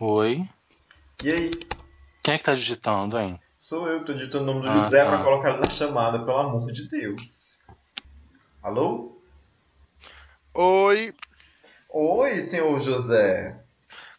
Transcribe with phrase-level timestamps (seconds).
[0.00, 0.48] Oi.
[1.22, 1.50] E aí?
[2.22, 3.40] Quem é que tá digitando, hein?
[3.56, 5.08] Sou eu, tô digitando o nome do Ah, José tá.
[5.10, 7.60] pra colocar ele na chamada, pelo amor de Deus.
[8.62, 9.20] Alô?
[10.54, 11.14] Oi,
[11.88, 13.58] Oi, senhor José.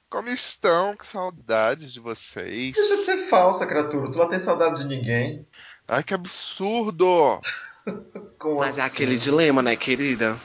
[0.10, 0.96] como estão?
[0.96, 2.74] Que saudade de vocês.
[2.74, 4.12] Deixa de ser falsa, criatura.
[4.12, 5.46] Tu não tem saudade de ninguém.
[5.88, 7.40] Ai, que absurdo!
[8.38, 8.90] Como Mas é assim?
[8.92, 10.38] aquele dilema, né, querida?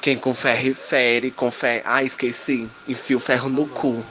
[0.00, 1.82] Quem com ferro fere, com ferro.
[1.84, 2.70] Ah, esqueci.
[2.86, 4.02] Enfia o ferro no cu.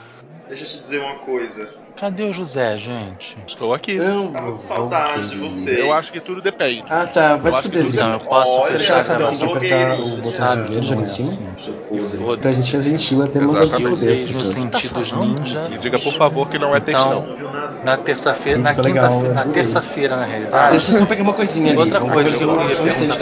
[0.48, 1.85] Deixa eu te dizer uma coisa.
[1.98, 3.38] Cadê o José, gente?
[3.46, 3.94] Estou aqui.
[3.94, 5.80] Não, Tava com eu saudade de você.
[5.80, 6.84] Eu acho que tudo depende.
[6.90, 7.36] Ah, tá.
[7.36, 7.90] Vai Eu se que fuder.
[7.90, 10.46] Então, eu posso Olha, Você fechar já a sabe não tem que apertar o botão
[10.46, 11.32] vermelho, joga não em é cima?
[12.20, 13.88] Eu Pra gente ser gentil, até manda Exatamente.
[13.90, 14.54] desfoder as Vocês, no pessoas.
[14.54, 15.68] sentidos ninja.
[15.72, 17.26] E diga, por favor, que não é textão.
[17.32, 17.50] Então,
[17.82, 20.70] na terça-feira, na quinta-feira, eu na terça-feira, na realidade.
[20.72, 21.78] Deixa eu só pegar uma coisinha ali.
[21.80, 22.44] Outra coisa,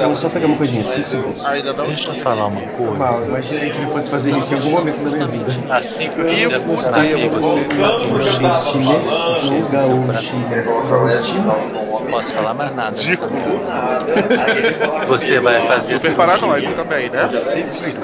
[0.02, 1.46] eu só pegar uma coisinha, 5 segundos.
[1.46, 2.98] Ainda não Deixa eu falar uma coisa.
[2.98, 5.52] Mal, imaginei que ele fosse fazer isso em algum momento da minha vida.
[5.70, 6.90] Assim que eu E Deus, que você
[8.70, 9.50] Chinês, falando.
[9.50, 10.36] no gaúcho,
[11.42, 12.96] não posso falar mais nada.
[15.08, 17.28] Você vai fazer Super paranoico também, né?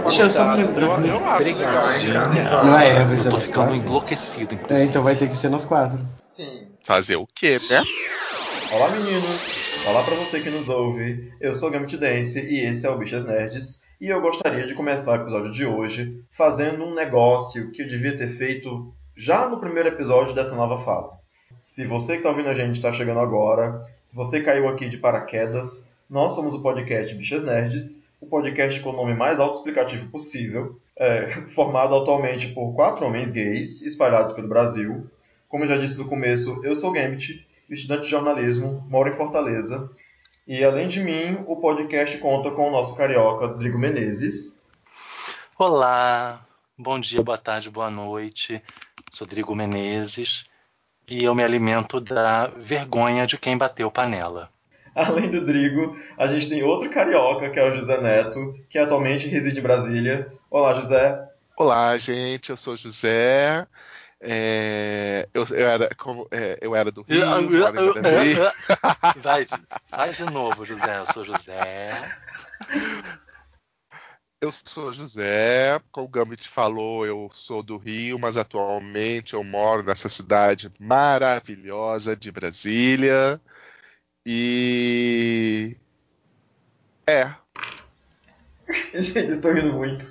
[0.05, 1.05] Deixa eu só lembrar.
[1.05, 2.65] Eu, eu acho legal, hein, cara.
[2.65, 3.75] Não é, vai ser nós quatro?
[3.77, 5.99] enlouquecido, É, então vai ter que ser nós quatro.
[6.17, 6.69] Sim.
[6.85, 7.83] Fazer o quê, né?
[8.73, 9.71] Olá meninos!
[9.87, 11.33] Olá pra você que nos ouve.
[11.41, 13.81] Eu sou Gambit Dance e esse é o Bichas Nerds.
[14.01, 18.17] E eu gostaria de começar o episódio de hoje fazendo um negócio que eu devia
[18.17, 21.21] ter feito já no primeiro episódio dessa nova fase.
[21.53, 24.97] Se você que está ouvindo a gente está chegando agora, se você caiu aqui de
[24.97, 30.79] paraquedas, nós somos o podcast Bichas Nerds, o podcast com o nome mais autoexplicativo possível,
[30.97, 35.07] é, formado atualmente por quatro homens gays espalhados pelo Brasil.
[35.51, 39.91] Como eu já disse no começo, eu sou Gambit, estudante de jornalismo, moro em Fortaleza.
[40.47, 44.65] E além de mim, o podcast conta com o nosso carioca Rodrigo Menezes.
[45.59, 46.43] Olá,
[46.79, 48.63] bom dia, boa tarde, boa noite.
[49.11, 50.45] Sou Rodrigo Menezes
[51.09, 54.49] e eu me alimento da vergonha de quem bateu panela.
[54.95, 59.27] Além do Drigo, a gente tem outro carioca, que é o José Neto, que atualmente
[59.27, 60.33] reside em Brasília.
[60.49, 61.29] Olá, José.
[61.57, 63.67] Olá, gente, eu sou José.
[64.21, 68.53] É, eu, eu era, como, é, eu era do Rio, moro em Brasília.
[69.17, 69.47] Vai,
[69.89, 70.99] faz de novo, José.
[70.99, 72.17] Eu sou José.
[74.43, 79.83] Eu sou José, como o Gambit falou, eu sou do Rio, mas atualmente eu moro
[79.83, 83.39] nessa cidade maravilhosa de Brasília.
[84.27, 85.77] E.
[87.07, 87.35] É,
[88.95, 90.07] Gente, eu tô rindo muito.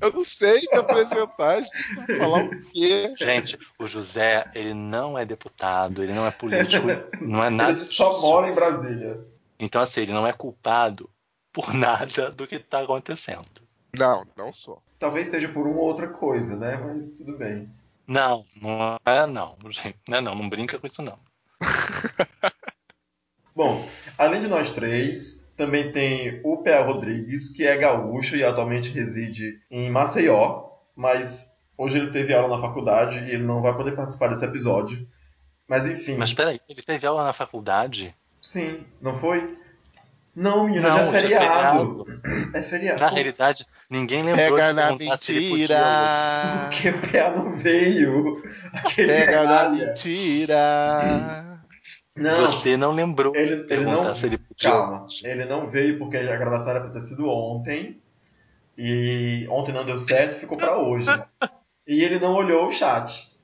[0.00, 2.16] eu não sei me apresentar, gente.
[2.16, 3.12] Falar o quê?
[3.18, 6.86] Gente, o José, ele não é deputado, ele não é político,
[7.20, 8.22] não é nada Ele só disso.
[8.22, 9.20] mora em Brasília.
[9.58, 11.10] Então, assim, ele não é culpado
[11.58, 13.44] por nada do que está acontecendo.
[13.92, 14.80] Não, não sou.
[14.96, 16.76] Talvez seja por uma ou outra coisa, né?
[16.76, 17.68] Mas tudo bem.
[18.06, 19.58] Não, não é não.
[20.06, 21.18] Não é não, não brinca com isso não.
[23.56, 23.84] Bom,
[24.16, 26.80] além de nós três, também tem o P.A.
[26.84, 32.62] Rodrigues, que é gaúcho e atualmente reside em Maceió, mas hoje ele teve aula na
[32.62, 35.08] faculdade e ele não vai poder participar desse episódio.
[35.66, 38.14] Mas enfim, Mas peraí, ele teve aula na faculdade?
[38.40, 39.58] sim, não foi?
[40.34, 42.06] Não, menino, Não, é hoje é feriado.
[42.54, 43.00] É feriado.
[43.00, 45.74] Na realidade, ninguém lembrou Pega de na perguntar se ele podia hoje.
[45.74, 46.68] mentira!
[46.70, 48.42] Porque o PA não veio.
[48.72, 51.60] Aquele Pega na mentira!
[52.16, 55.04] Não, Você não lembrou Ele- de ele perguntar não- se ele podia calma.
[55.04, 55.20] hoje.
[55.26, 58.00] Ele não veio porque a gravação era pra ter sido ontem.
[58.76, 61.06] E ontem não deu certo, ficou pra hoje.
[61.86, 63.36] E ele não olhou o chat.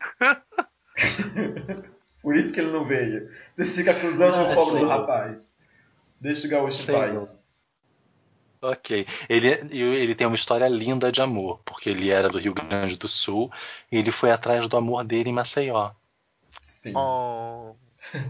[2.22, 3.28] Por isso que ele não veio.
[3.54, 5.56] Você fica acusando Ah, o pobre do rapaz.
[6.22, 7.42] Deixa o gaúcho em Sei paz.
[8.62, 9.06] Ok.
[9.28, 13.08] Ele, ele tem uma história linda de amor, porque ele era do Rio Grande do
[13.08, 13.50] Sul
[13.90, 15.90] e ele foi atrás do amor dele em Maceió.
[16.62, 16.94] Sim.
[16.96, 17.74] Oh,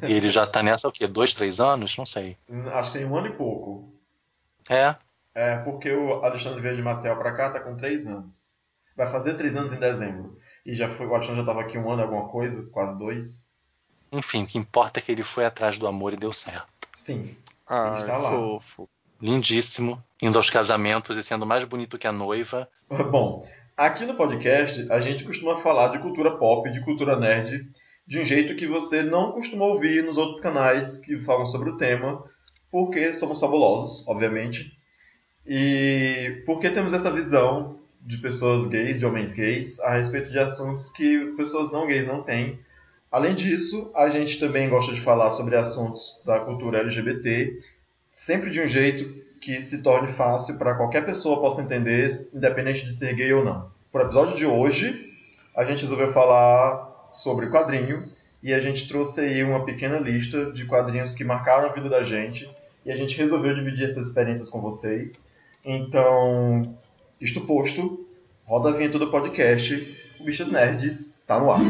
[0.09, 1.07] E ele já tá nessa o quê?
[1.07, 1.95] Dois, três anos?
[1.99, 2.39] Não sei.
[2.73, 3.93] Acho que tem um ano e pouco.
[4.71, 4.97] É?
[5.35, 8.39] É, porque o Alexandre veio de Marcel pra cá, tá com três anos.
[8.97, 10.39] Vai fazer três anos em dezembro.
[10.65, 13.51] E já foi, o Alexandre já tava aqui um ano, alguma coisa, quase dois.
[14.11, 16.89] Enfim, o que importa é que ele foi atrás do amor e deu certo.
[16.95, 17.37] Sim.
[17.73, 18.31] Ai, Está lá.
[18.31, 18.89] fofo.
[19.21, 22.69] Lindíssimo, indo aos casamentos e sendo mais bonito que a noiva.
[23.11, 23.47] Bom,
[23.77, 27.67] aqui no podcast a gente costuma falar de cultura pop, de cultura nerd,
[28.07, 31.77] de um jeito que você não costuma ouvir nos outros canais que falam sobre o
[31.77, 32.25] tema,
[32.71, 34.77] porque somos fabulosos, obviamente.
[35.47, 40.91] E porque temos essa visão de pessoas gays, de homens gays, a respeito de assuntos
[40.91, 42.59] que pessoas não gays não têm.
[43.13, 47.59] Além disso, a gente também gosta de falar sobre assuntos da cultura LGBT,
[48.09, 49.05] sempre de um jeito
[49.39, 53.71] que se torne fácil para qualquer pessoa possa entender, independente de ser gay ou não.
[53.93, 55.13] Para o episódio de hoje,
[55.55, 58.03] a gente resolveu falar sobre quadrinho
[58.43, 62.03] e a gente trouxe aí uma pequena lista de quadrinhos que marcaram a vida da
[62.03, 62.51] gente
[62.83, 65.31] e a gente resolveu dividir essas experiências com vocês.
[65.63, 66.79] Então,
[67.21, 68.07] isto posto,
[68.47, 71.61] roda a vinheta do podcast, o Bichas Nerds tá no ar.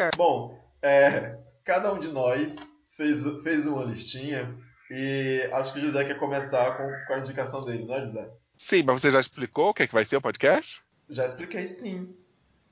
[0.00, 0.10] Here.
[0.16, 2.56] Bom, é, cada um de nós
[2.96, 4.56] fez, fez uma listinha
[4.90, 8.28] e acho que o José quer começar com, com a indicação dele, não é, José?
[8.56, 10.82] Sim, mas você já explicou o que, é que vai ser o podcast?
[11.08, 12.14] Já expliquei sim.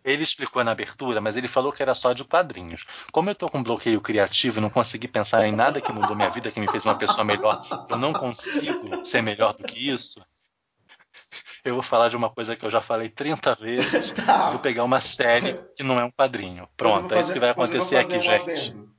[0.04, 2.86] Ele explicou na abertura, mas ele falou que era só de quadrinhos.
[3.12, 6.30] Como eu tô com bloqueio criativo e não consegui pensar em nada que mudou minha
[6.30, 7.60] vida, que me fez uma pessoa melhor,
[7.90, 10.24] eu não consigo ser melhor do que isso.
[11.64, 14.12] Eu vou falar de uma coisa que eu já falei 30 vezes.
[14.24, 14.50] Tá.
[14.50, 16.68] Vou pegar uma série que não é um quadrinho.
[16.76, 18.42] Pronto, é isso que vai acontecer fazer aqui, um gente.
[18.50, 18.90] adendo.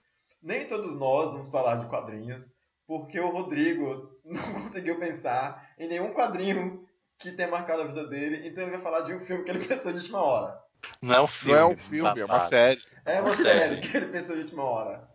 [0.41, 2.56] Nem todos nós vamos falar de quadrinhos,
[2.88, 6.85] porque o Rodrigo não conseguiu pensar em nenhum quadrinho
[7.17, 9.59] que tenha marcado a vida dele, então ele vai falar de um filme que ele
[9.67, 10.59] pensou de última hora.
[11.01, 11.53] Não é um filme.
[11.53, 12.81] Não é um filme, é uma série.
[13.05, 13.81] É uma Uma série série.
[13.81, 15.09] que ele pensou de última hora.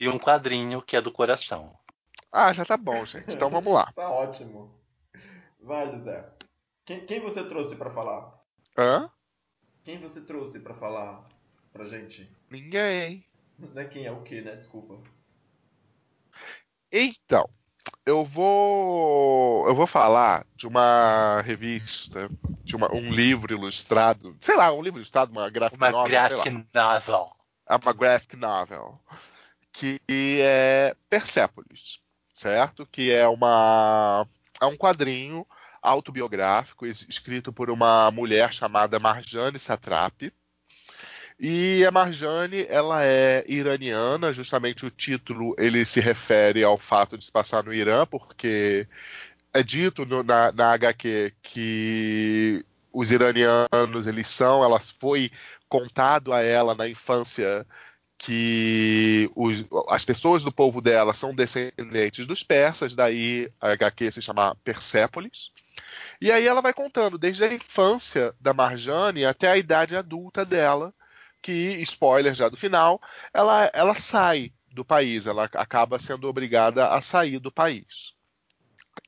[0.00, 1.76] E um quadrinho que é do coração.
[2.32, 3.34] Ah, já tá bom, gente.
[3.34, 3.92] Então vamos lá.
[3.94, 4.74] Tá ótimo.
[5.60, 6.24] Vai, José.
[6.88, 8.32] Quem, quem você trouxe pra falar?
[8.74, 9.10] Hã?
[9.84, 11.22] Quem você trouxe pra falar
[11.70, 12.26] pra gente?
[12.50, 13.26] Ninguém.
[13.58, 14.56] Não é quem, é o que, né?
[14.56, 14.98] Desculpa.
[16.90, 17.46] Então,
[18.06, 22.30] eu vou eu vou falar de uma revista,
[22.64, 26.36] de uma- um livro ilustrado, sei lá, um livro ilustrado, uma graphic Uma novel, sei
[26.36, 26.44] lá.
[26.44, 27.36] graphic novel.
[27.68, 28.98] É uma graphic novel,
[29.74, 30.00] que
[30.40, 32.00] é Persepolis,
[32.32, 32.86] certo?
[32.86, 34.26] Que é uma
[34.58, 35.46] é um quadrinho
[35.82, 40.32] autobiográfico es- escrito por uma mulher chamada Marjane Satrapi.
[41.40, 47.24] E a Marjane, ela é iraniana, justamente o título ele se refere ao fato de
[47.24, 48.88] se passar no Irã, porque
[49.54, 55.30] é dito no- na, na HQ que os iranianos eles são, elas foi
[55.68, 57.64] contado a ela na infância
[58.18, 64.20] que os- as pessoas do povo dela são descendentes dos persas, daí a HQ se
[64.20, 65.52] chama Persépolis.
[66.20, 70.92] E aí ela vai contando desde a infância da Marjane até a idade adulta dela,
[71.40, 73.00] que, spoiler já do final,
[73.32, 78.12] ela, ela sai do país, ela acaba sendo obrigada a sair do país.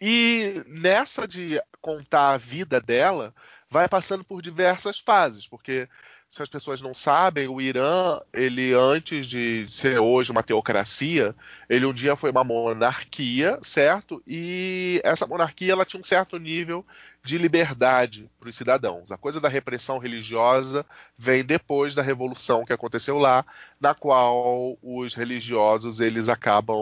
[0.00, 3.34] E nessa de contar a vida dela,
[3.68, 5.88] vai passando por diversas fases, porque
[6.30, 11.34] se as pessoas não sabem, o Irã, ele antes de ser hoje uma teocracia,
[11.68, 14.22] ele um dia foi uma monarquia, certo?
[14.24, 16.86] E essa monarquia ela tinha um certo nível
[17.24, 19.10] de liberdade para os cidadãos.
[19.10, 20.86] A coisa da repressão religiosa
[21.18, 23.44] vem depois da revolução que aconteceu lá,
[23.80, 26.78] na qual os religiosos eles acabam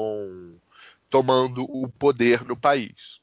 [1.08, 3.18] tomando o poder no país.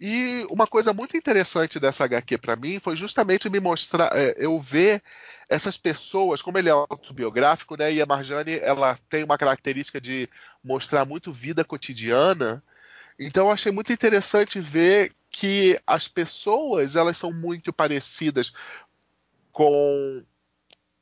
[0.00, 4.58] E uma coisa muito interessante dessa HQ para mim foi justamente me mostrar, é, eu
[4.58, 5.02] ver
[5.48, 7.92] essas pessoas, como ele é autobiográfico, né?
[7.92, 10.28] E a Marjane, ela tem uma característica de
[10.62, 12.62] mostrar muito vida cotidiana.
[13.18, 18.52] Então eu achei muito interessante ver que as pessoas, elas são muito parecidas
[19.50, 20.22] com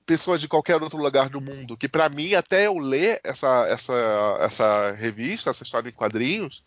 [0.06, 4.38] pessoas de qualquer outro lugar do mundo, que para mim até eu ler essa essa
[4.40, 6.64] essa revista, essa história em quadrinhos,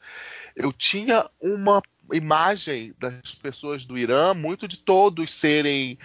[0.56, 1.82] eu tinha uma
[2.14, 5.98] imagem das pessoas do Irã muito de todos serem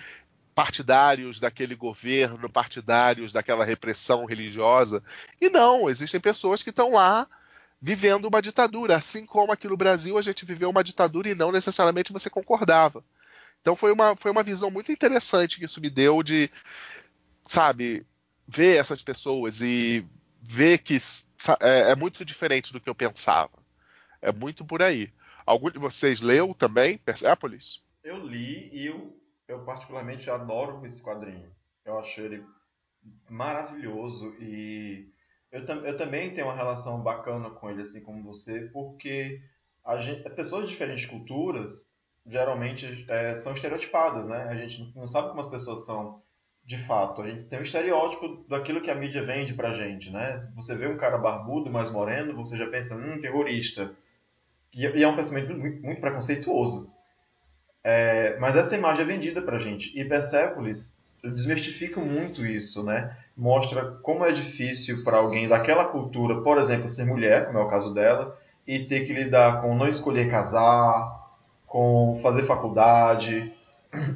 [0.55, 5.03] partidários daquele governo, partidários daquela repressão religiosa.
[5.41, 7.27] E não, existem pessoas que estão lá
[7.81, 11.53] vivendo uma ditadura, assim como aqui no Brasil a gente viveu uma ditadura e não
[11.53, 13.05] necessariamente você concordava.
[13.61, 16.51] Então foi uma, foi uma visão muito interessante que isso me deu de,
[17.45, 18.07] sabe,
[18.47, 20.07] ver essas pessoas e
[20.41, 21.01] ver que
[21.61, 23.53] é, é muito diferente do que eu pensava.
[24.23, 25.13] É muito por aí.
[25.47, 27.83] Algum de vocês leu também Persepolis?
[28.03, 29.15] Eu li e eu,
[29.47, 31.51] eu particularmente adoro esse quadrinho.
[31.85, 32.45] Eu acho ele
[33.29, 35.09] maravilhoso e
[35.53, 39.43] eu, eu também tenho uma relação bacana com ele, assim como você, porque
[40.01, 41.93] gente, pessoas de diferentes culturas
[42.27, 44.45] geralmente é, são estereotipadas, né?
[44.45, 46.23] A gente não sabe como as pessoas são
[46.65, 47.21] de fato.
[47.21, 50.37] A gente tem um estereótipo daquilo que a mídia vende pra gente, né?
[50.57, 53.95] Você vê um cara barbudo, mais moreno, você já pensa, hum, terrorista.
[54.75, 56.91] E, e é um pensamento muito, muito preconceituoso.
[57.83, 59.93] É, mas essa imagem é vendida pra gente.
[59.99, 63.17] E Persepolis desmistifica muito isso, né?
[63.37, 67.69] Mostra como é difícil para alguém daquela cultura, por exemplo, ser mulher, como é o
[67.69, 71.25] caso dela, e ter que lidar com não escolher casar,
[71.67, 73.53] com fazer faculdade,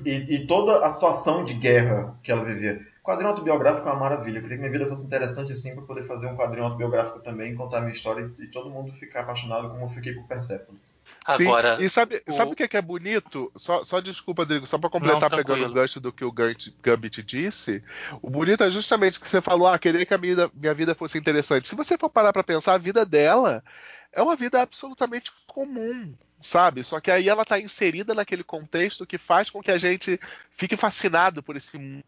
[0.05, 2.81] e, e toda a situação de guerra que ela vivia.
[3.09, 4.37] Quadrinho autobiográfico é uma maravilha.
[4.37, 7.55] Eu queria que minha vida fosse interessante assim para poder fazer um quadrinho autobiográfico também,
[7.55, 10.95] contar a minha história e todo mundo ficar apaixonado como eu fiquei por Persepolis.
[11.25, 13.51] Agora, Sim, e sabe, o- sabe o que é, que é bonito?
[13.57, 17.23] Só, só desculpa, Rodrigo, só pra completar Não, pegando o gancho do que o Gambit
[17.23, 17.83] disse,
[18.21, 21.17] o bonito é justamente que você falou, ah, queria que a minha, minha vida fosse
[21.17, 21.67] interessante.
[21.67, 23.65] Se você for parar pra pensar, a vida dela
[24.13, 26.85] é uma vida absolutamente comum, sabe?
[26.85, 30.77] Só que aí ela tá inserida naquele contexto que faz com que a gente fique
[30.77, 32.05] fascinado por esse mundo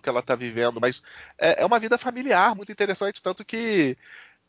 [0.00, 0.80] que ela tá vivendo.
[0.80, 1.02] Mas
[1.38, 3.96] é, é uma vida familiar muito interessante, tanto que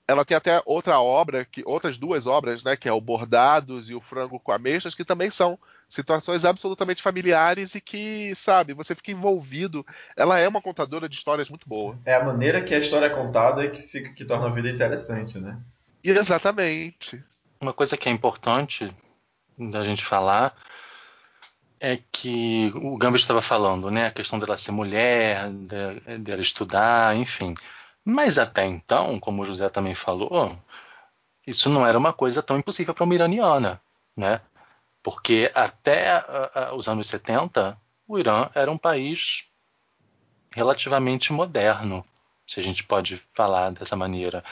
[0.08, 3.96] ela tem até outra obra, que, outras duas obras, né, que é o Bordados e
[3.96, 5.58] o Frango com Ameixas, que também são
[5.88, 9.86] situações absolutamente familiares e que, sabe, você fica envolvido.
[10.16, 11.98] Ela é uma contadora de histórias muito boa.
[12.06, 15.40] É a maneira que a história é contada que, fica, que torna a vida interessante,
[15.40, 15.60] né?
[16.04, 17.24] Exatamente.
[17.60, 18.94] uma coisa que é importante
[19.58, 20.56] da gente falar
[21.80, 24.08] é que o Gambit estava falando, né?
[24.08, 27.56] A questão dela ser mulher, de- dela estudar, enfim.
[28.04, 30.58] Mas até então, como o José também falou,
[31.46, 33.82] isso não era uma coisa tão impossível para uma iraniana,
[34.16, 34.42] né?
[35.04, 36.24] Porque até
[36.74, 37.78] os anos 70,
[38.08, 39.46] o Irã era um país
[40.52, 42.04] relativamente moderno,
[42.48, 44.44] se a gente pode falar dessa maneira.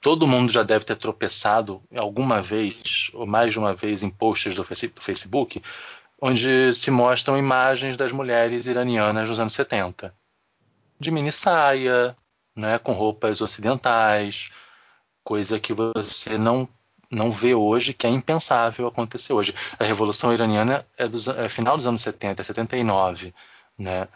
[0.00, 4.54] Todo mundo já deve ter tropeçado alguma vez, ou mais de uma vez, em posts
[4.54, 5.60] do Facebook,
[6.22, 10.14] onde se mostram imagens das mulheres iranianas dos anos 70.
[11.00, 12.16] De mini saia,
[12.56, 14.50] né, com roupas ocidentais,
[15.24, 16.68] coisa que você não,
[17.10, 19.54] não vê hoje, que é impensável acontecer hoje.
[19.78, 23.34] A Revolução Iraniana é, dos, é final dos anos 70, é 79,
[23.78, 24.08] né?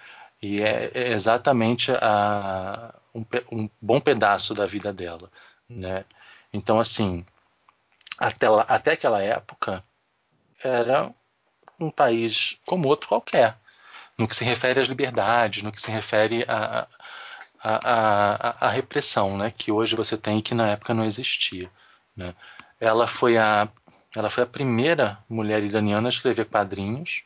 [0.42, 5.30] E é, é exatamente a, um, um bom pedaço da vida dela,
[5.68, 6.04] né?
[6.52, 7.24] Então, assim,
[8.18, 9.84] até, lá- até aquela época,
[10.64, 11.14] era
[11.78, 13.56] um país como outro qualquer,
[14.18, 16.86] no que se refere às liberdades, no que se refere à
[17.68, 19.50] a, a, repressão, né?
[19.50, 21.70] Que hoje você tem e que na época não existia,
[22.14, 22.34] né?
[22.80, 23.68] Ela foi a
[24.14, 27.24] ela foi a primeira mulher iraniana a escrever quadrinhos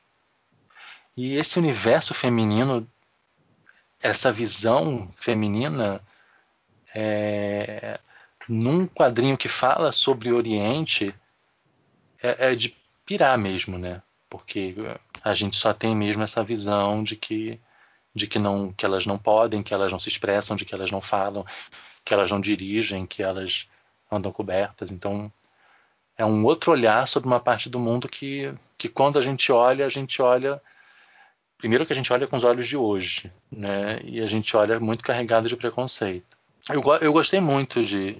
[1.16, 2.88] e esse universo feminino,
[4.00, 6.00] essa visão feminina,
[6.94, 8.00] é,
[8.48, 11.14] num quadrinho que fala sobre o Oriente,
[12.22, 14.02] é, é de pirar mesmo, né?
[14.30, 14.74] Porque
[15.22, 17.60] a gente só tem mesmo essa visão de que
[18.14, 20.90] de que não que elas não podem, que elas não se expressam, de que elas
[20.90, 21.44] não falam,
[22.04, 23.68] que elas não dirigem, que elas
[24.10, 24.90] andam cobertas.
[24.90, 25.32] Então
[26.16, 29.84] é um outro olhar sobre uma parte do mundo que que quando a gente olha,
[29.84, 30.62] a gente olha
[31.58, 34.00] primeiro que a gente olha com os olhos de hoje, né?
[34.04, 36.38] E a gente olha muito carregado de preconceito.
[36.68, 38.16] Eu, eu gostei muito de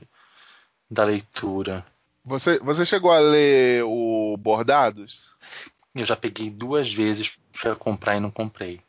[0.90, 1.86] da leitura.
[2.24, 5.34] Você, você chegou a ler o Bordados?
[5.94, 8.80] Eu já peguei duas vezes para comprar e não comprei.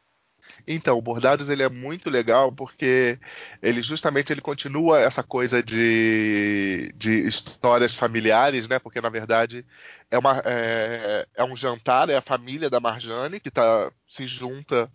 [0.68, 3.18] Então, o Bordados ele é muito legal porque
[3.62, 8.78] ele justamente ele continua essa coisa de, de histórias familiares, né?
[8.78, 9.66] Porque na verdade
[10.10, 14.92] é, uma, é, é um jantar, é a família da Marjane que tá, se junta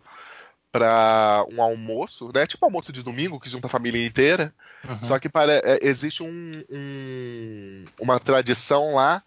[0.70, 2.46] para um almoço, né?
[2.46, 4.54] Tipo almoço de domingo que junta a família inteira.
[4.86, 5.00] Uhum.
[5.00, 9.22] Só que pare- é, existe um- um- uma tradição lá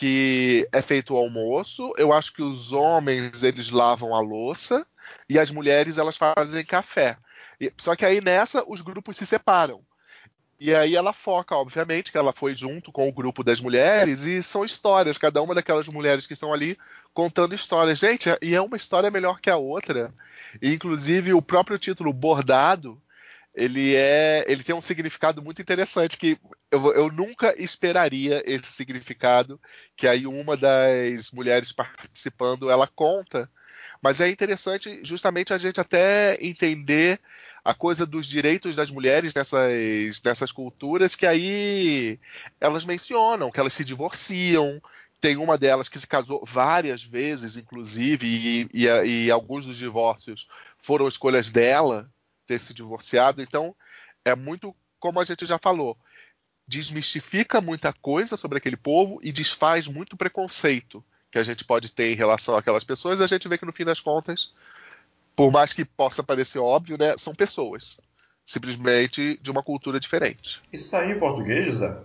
[0.00, 1.92] que é feito o almoço.
[1.98, 4.86] Eu acho que os homens eles lavam a louça
[5.28, 7.18] e as mulheres elas fazem café.
[7.60, 9.82] E- só que aí nessa os grupos se separam.
[10.58, 14.42] E aí ela foca, obviamente, que ela foi junto com o grupo das mulheres e
[14.42, 16.78] são histórias, cada uma daquelas mulheres que estão ali
[17.12, 17.98] contando histórias.
[17.98, 20.14] Gente, e é uma história melhor que a outra.
[20.62, 22.98] E, inclusive o próprio título Bordado,
[23.54, 26.38] ele é, ele tem um significado muito interessante que
[26.70, 29.60] eu, eu nunca esperaria esse significado
[29.96, 33.50] que aí uma das mulheres participando ela conta.
[34.00, 37.20] Mas é interessante justamente a gente até entender
[37.64, 42.18] a coisa dos direitos das mulheres nessas, nessas culturas que aí
[42.60, 44.80] elas mencionam que elas se divorciam.
[45.20, 48.86] Tem uma delas que se casou várias vezes, inclusive, e, e,
[49.26, 52.10] e alguns dos divórcios foram escolhas dela
[52.50, 53.40] ter se divorciado.
[53.40, 53.76] Então,
[54.24, 55.96] é muito como a gente já falou.
[56.66, 62.12] Desmistifica muita coisa sobre aquele povo e desfaz muito preconceito que a gente pode ter
[62.12, 63.20] em relação àquelas pessoas.
[63.20, 64.52] A gente vê que no fim das contas,
[65.36, 68.00] por mais que possa parecer óbvio, né, são pessoas.
[68.44, 70.60] Simplesmente de uma cultura diferente.
[70.72, 71.96] Isso saiu em português, José?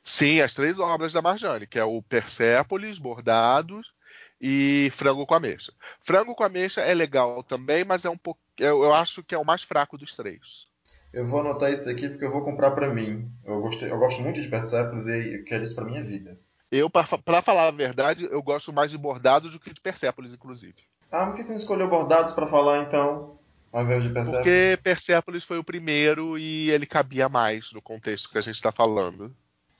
[0.00, 3.92] Sim, as três obras da Marjane, que é o Persépolis, Bordados
[4.40, 5.72] e Frango com Ameixa.
[6.00, 9.38] Frango com Ameixa é legal também, mas é um pouco, eu, eu acho que é
[9.38, 10.66] o mais fraco dos três.
[11.12, 13.30] Eu vou anotar isso aqui porque eu vou comprar pra mim.
[13.44, 16.38] Eu, gostei, eu gosto muito de Persepolis e eu quero isso pra minha vida.
[16.70, 20.34] Eu, pra, pra falar a verdade, eu gosto mais de Bordados do que de Persépolis,
[20.34, 20.76] inclusive.
[21.10, 23.38] Ah, por que você não escolheu bordados pra falar então?
[23.72, 24.44] Ao invés de Persepolis.
[24.44, 28.70] Porque Persépolis foi o primeiro e ele cabia mais no contexto que a gente está
[28.70, 29.34] falando.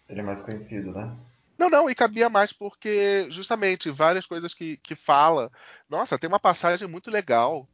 [0.08, 1.14] Ele é mais conhecido, né?
[1.58, 5.50] Não, não, e cabia mais porque, justamente, várias coisas que, que fala.
[5.90, 7.68] Nossa, tem uma passagem muito legal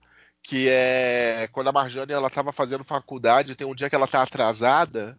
[0.45, 4.23] que é quando a Marjane ela estava fazendo faculdade, tem um dia que ela tá
[4.23, 5.19] atrasada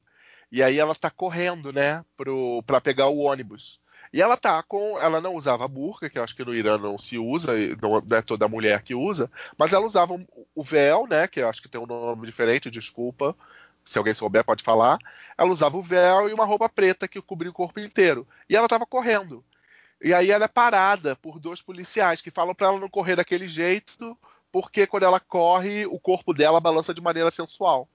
[0.52, 3.82] e aí ela tá correndo, né, pro, pra pegar o ônibus.
[4.14, 5.00] E ela tá com.
[5.00, 8.22] Ela não usava burca, que eu acho que no Irã não se usa, não é
[8.22, 10.14] toda mulher que usa, mas ela usava
[10.54, 11.28] o véu, né?
[11.28, 13.36] Que eu acho que tem um nome diferente, desculpa.
[13.84, 15.00] Se alguém souber, pode falar.
[15.38, 18.28] Ela usava o véu e uma roupa preta que cobria o corpo inteiro.
[18.50, 19.44] E ela tava correndo.
[20.02, 23.48] E aí ela é parada por dois policiais que falam para ela não correr daquele
[23.48, 24.18] jeito,
[24.56, 27.90] porque quando ela corre, o corpo dela balança de maneira sensual.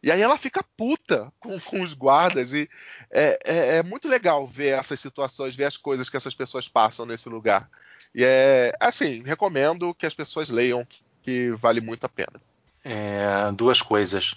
[0.00, 2.70] E aí ela fica puta com, com os guardas e
[3.10, 7.04] é, é, é, muito legal ver essas situações, ver as coisas que essas pessoas passam
[7.04, 7.68] nesse lugar.
[8.14, 10.86] E é assim, recomendo que as pessoas leiam,
[11.20, 12.40] que vale muito a pena.
[12.84, 14.36] É, duas coisas.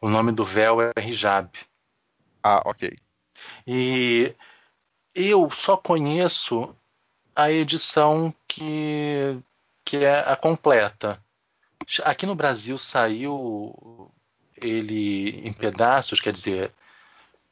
[0.00, 1.50] O nome do véu é hijab.
[2.40, 2.96] Ah, ok.
[3.66, 4.32] E
[5.12, 6.72] eu só conheço
[7.34, 9.42] a edição que,
[9.84, 11.22] que é a completa.
[12.04, 14.10] Aqui no Brasil saiu
[14.62, 16.72] ele em pedaços, quer dizer,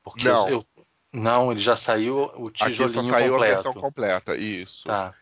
[0.03, 0.49] porque Não.
[0.49, 0.65] eu
[1.13, 3.53] não, ele já saiu o Aqui tijolinho só saiu completo.
[3.53, 4.87] a versão completa, isso.
[4.87, 5.15] Tá.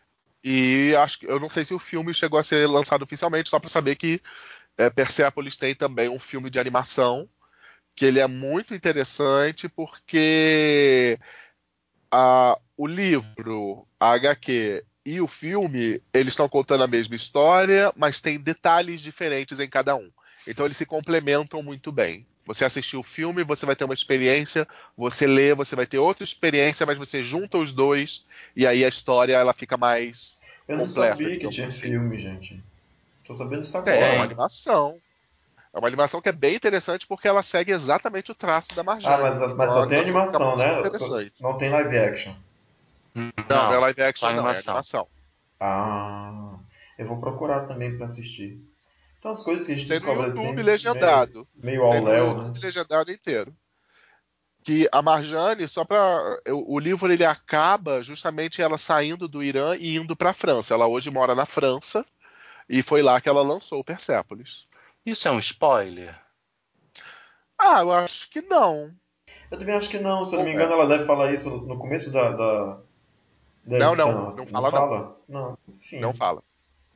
[0.43, 3.59] E acho que eu não sei se o filme chegou a ser lançado oficialmente, só
[3.59, 4.21] para saber que
[4.77, 7.27] é, Persepolis tem também um filme de animação
[7.95, 11.17] que ele é muito interessante porque
[12.11, 18.19] a- o livro, a HQ e o filme eles estão contando a mesma história, mas
[18.19, 20.11] tem detalhes diferentes em cada um.
[20.45, 22.27] Então eles se complementam muito bem.
[22.45, 26.25] Você assistiu o filme, você vai ter uma experiência, você lê, você vai ter outra
[26.25, 30.33] experiência, mas você junta os dois e aí a história ela fica mais
[30.67, 31.87] Eu não Completa, sabia que tinha assim.
[31.87, 32.61] filme, gente.
[33.25, 34.23] Tô sabendo disso É, é uma agora.
[34.25, 34.97] animação.
[35.73, 39.23] É uma animação que é bem interessante porque ela segue exatamente o traço da Marjane.
[39.23, 40.81] Ah, mas, mas Então, só a tem fica animação, né?
[41.39, 42.33] Não tem live action.
[43.17, 44.71] Não, não, é live action, não, é animação.
[44.71, 45.07] animação.
[45.59, 46.59] Ah,
[46.99, 48.61] eu vou procurar também pra assistir.
[49.17, 51.47] Então as coisas que a gente Tem no descobre YouTube assim, legendado.
[51.55, 52.59] meio, meio ao Tem no léu, YouTube né?
[52.63, 53.55] legendado inteiro.
[54.63, 56.39] Que a Marjane, só pra.
[56.51, 60.73] O livro ele acaba justamente ela saindo do Irã e indo pra França.
[60.73, 62.05] Ela hoje mora na França
[62.69, 64.67] e foi lá que ela lançou o Persépolis.
[65.05, 66.13] Isso é um spoiler?
[67.57, 68.93] Ah, eu acho que não.
[69.49, 71.77] Eu também acho que não, se eu não me engano, ela deve falar isso no
[71.79, 72.79] começo da, da
[73.67, 74.11] Não, edição.
[74.11, 75.21] não, não fala, fala?
[75.27, 75.99] Não, enfim.
[75.99, 76.41] Não fala.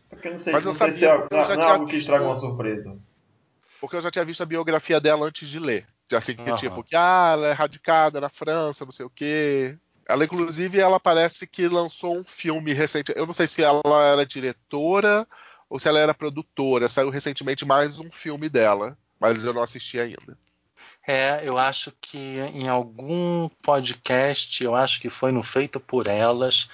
[0.10, 1.56] É Porque eu não sei, Mas não eu sei sabia se é, eu não, já
[1.56, 2.98] não é algo que estraga uma surpresa.
[3.80, 5.88] Porque eu já tinha visto a biografia dela antes de ler.
[6.16, 9.78] Assim, que tipo, que ah, ela é radicada na França, não sei o quê.
[10.08, 13.14] Ela, inclusive, ela parece que lançou um filme recente.
[13.16, 15.26] Eu não sei se ela era diretora
[15.70, 16.90] ou se ela era produtora.
[16.90, 20.38] Saiu recentemente mais um filme dela, mas eu não assisti ainda.
[21.14, 26.70] É, eu acho que em algum podcast, eu acho que foi no Feito por Elas,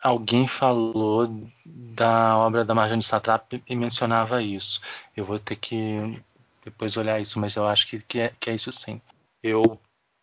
[0.00, 4.80] alguém falou da obra da Marjane Satrap e mencionava isso.
[5.16, 6.22] Eu vou ter que
[6.64, 9.00] depois olhar isso, mas eu acho que, que, é, que é isso sim.
[9.42, 9.76] Eu,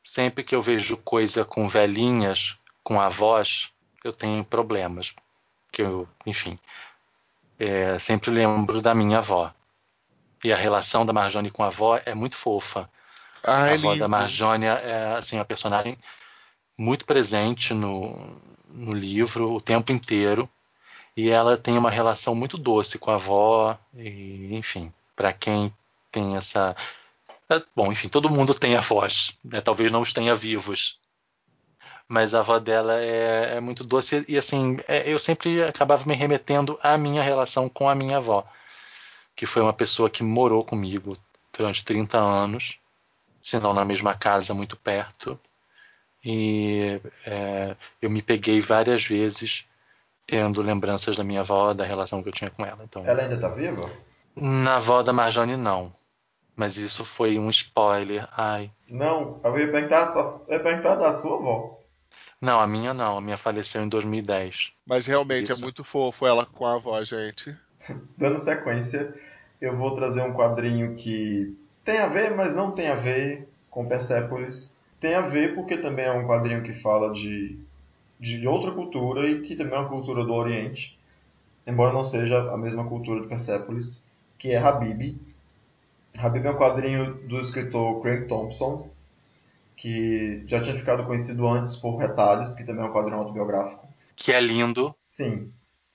[0.05, 3.73] sempre que eu vejo coisa com velhinhas, com avós,
[4.05, 5.13] eu tenho problemas.
[5.69, 6.57] Que eu, enfim,
[7.59, 9.53] é, sempre lembro da minha avó.
[10.45, 12.89] E a relação da Marjane com a avó é muito fofa.
[13.43, 13.99] A avó lindo.
[13.99, 15.97] da Marjônia é assim, uma personagem
[16.77, 20.49] muito presente no, no livro o tempo inteiro.
[21.15, 23.77] E ela tem uma relação muito doce com a avó.
[23.93, 25.73] E, enfim, para quem
[26.11, 26.75] tem essa.
[27.49, 29.61] é, Bom, enfim, todo mundo tem avós, né?
[29.61, 30.97] talvez não os tenha vivos.
[32.07, 36.15] Mas a avó dela é, é muito doce e assim, é, eu sempre acabava me
[36.15, 38.47] remetendo à minha relação com a minha avó,
[39.35, 41.15] que foi uma pessoa que morou comigo
[41.55, 42.78] durante 30 anos
[43.41, 45.39] se não na mesma casa, muito perto.
[46.23, 49.65] E é, eu me peguei várias vezes
[50.27, 52.83] tendo lembranças da minha avó, da relação que eu tinha com ela.
[52.83, 53.89] Então, Ela ainda tá viva?
[54.35, 55.93] na avó da Marjane, não.
[56.55, 58.27] Mas isso foi um spoiler.
[58.33, 58.69] Ai.
[58.89, 61.79] Não, eu ia perguntar, só- eu ia perguntar da sua avó.
[62.41, 63.17] Não, a minha não.
[63.17, 64.73] A minha faleceu em 2010.
[64.85, 65.61] Mas realmente Isso.
[65.61, 67.55] é muito fofo ela com a avó, gente.
[68.17, 69.13] Dando sequência,
[69.61, 71.57] eu vou trazer um quadrinho que
[71.89, 74.77] tem a ver, mas não tem a ver com Persepolis.
[74.99, 77.57] Tem a ver porque também é um quadrinho que fala de,
[78.19, 80.99] de outra cultura e que também é uma cultura do Oriente,
[81.65, 85.17] embora não seja a mesma cultura de Persepolis, que é Habib.
[86.15, 88.87] Habib é um quadrinho do escritor Craig Thompson,
[89.75, 93.87] que já tinha ficado conhecido antes por Retalhos, que também é um quadrinho autobiográfico.
[94.15, 94.93] Que é lindo.
[95.07, 95.49] Sim,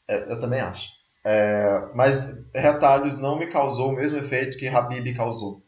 [0.08, 0.90] é, eu também acho.
[1.22, 5.62] É, mas Retalhos não me causou o mesmo efeito que Habib causou.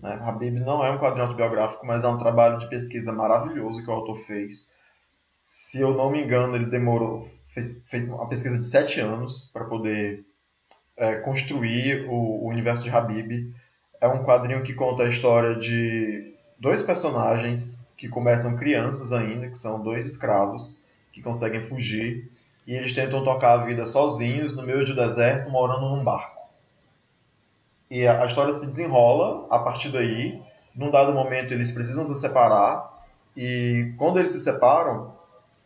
[0.00, 0.18] Né?
[0.22, 3.94] Habib não é um quadrinho autobiográfico, mas é um trabalho de pesquisa maravilhoso que o
[3.94, 4.70] autor fez.
[5.44, 9.64] Se eu não me engano, ele demorou, fez, fez uma pesquisa de sete anos para
[9.64, 10.24] poder
[10.96, 13.52] é, construir o, o universo de Habib.
[14.00, 19.58] É um quadrinho que conta a história de dois personagens que começam crianças ainda, que
[19.58, 20.80] são dois escravos
[21.12, 22.30] que conseguem fugir
[22.66, 26.37] e eles tentam tocar a vida sozinhos no meio do deserto, morando num barco.
[27.90, 30.40] E a história se desenrola a partir daí.
[30.74, 32.98] Num dado momento eles precisam se separar
[33.36, 35.14] e quando eles se separam,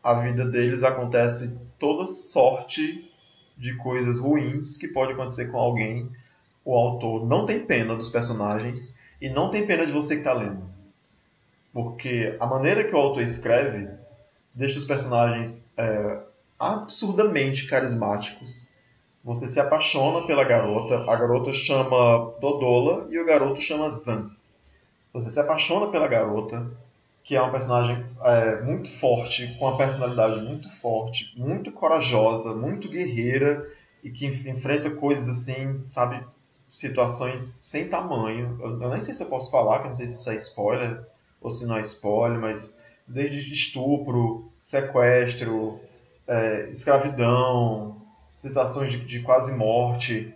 [0.03, 3.11] a vida deles acontece toda sorte
[3.57, 6.11] de coisas ruins que pode acontecer com alguém.
[6.65, 10.35] O autor não tem pena dos personagens e não tem pena de você que está
[10.35, 10.69] lendo.
[11.73, 13.89] Porque a maneira que o autor escreve
[14.55, 16.21] deixa os personagens é,
[16.59, 18.62] absurdamente carismáticos.
[19.25, 24.31] Você se apaixona pela garota, a garota chama Dodola e o garoto chama Zan.
[25.13, 26.67] Você se apaixona pela garota,
[27.23, 32.89] que é uma personagem é, muito forte, com uma personalidade muito forte, muito corajosa, muito
[32.89, 33.65] guerreira
[34.03, 36.21] e que enfrenta coisas assim, sabe,
[36.69, 38.59] situações sem tamanho.
[38.61, 40.35] Eu, eu nem sei se eu posso falar, que eu não sei se isso é
[40.35, 41.01] spoiler
[41.41, 45.79] ou se não é spoiler, mas desde estupro, sequestro,
[46.27, 48.02] é, escravidão,
[48.33, 50.35] situações de, de quase morte.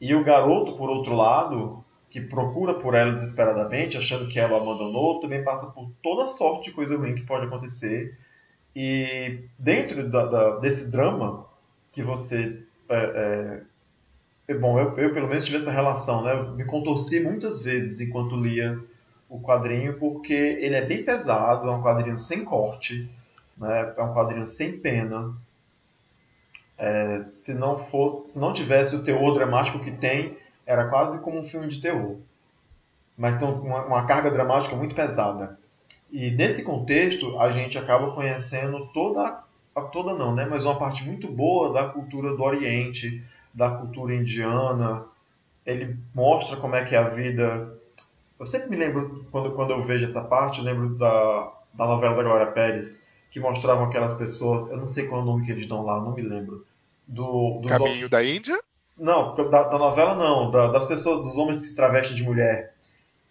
[0.00, 4.62] E o garoto, por outro lado, que procura por ela desesperadamente, achando que ela o
[4.62, 8.18] abandonou, também passa por toda sorte de coisa ruim que pode acontecer.
[8.74, 11.46] E dentro da, da, desse drama
[11.92, 12.62] que você.
[12.88, 13.60] É,
[14.48, 16.32] é, bom, eu, eu, pelo menos tive essa relação, né?
[16.32, 18.78] Eu me contorci muitas vezes enquanto lia
[19.28, 23.10] o quadrinho, porque ele é bem pesado, é um quadrinho sem corte,
[23.56, 23.92] né?
[23.96, 25.34] é um quadrinho sem pena.
[26.78, 30.36] É, se não fosse, se não tivesse o teor dramático que tem,
[30.66, 32.16] era quase como um filme de terror.
[33.16, 35.58] Mas tem uma, uma carga dramática muito pesada.
[36.10, 39.42] E nesse contexto, a gente acaba conhecendo toda,
[39.92, 40.46] toda não, né?
[40.48, 43.22] Mas uma parte muito boa da cultura do Oriente,
[43.54, 45.04] da cultura indiana.
[45.64, 47.74] Ele mostra como é que é a vida.
[48.38, 52.14] Eu sempre me lembro, quando, quando eu vejo essa parte, eu lembro da, da novela
[52.14, 55.52] da Glória Pérez, que mostravam aquelas pessoas, eu não sei qual é o nome que
[55.52, 56.64] eles dão lá, não me lembro.
[57.06, 58.58] Do, dos Caminho da Índia?
[59.00, 62.74] Não, da, da novela não, da, das pessoas, dos homens que se travestem de mulher.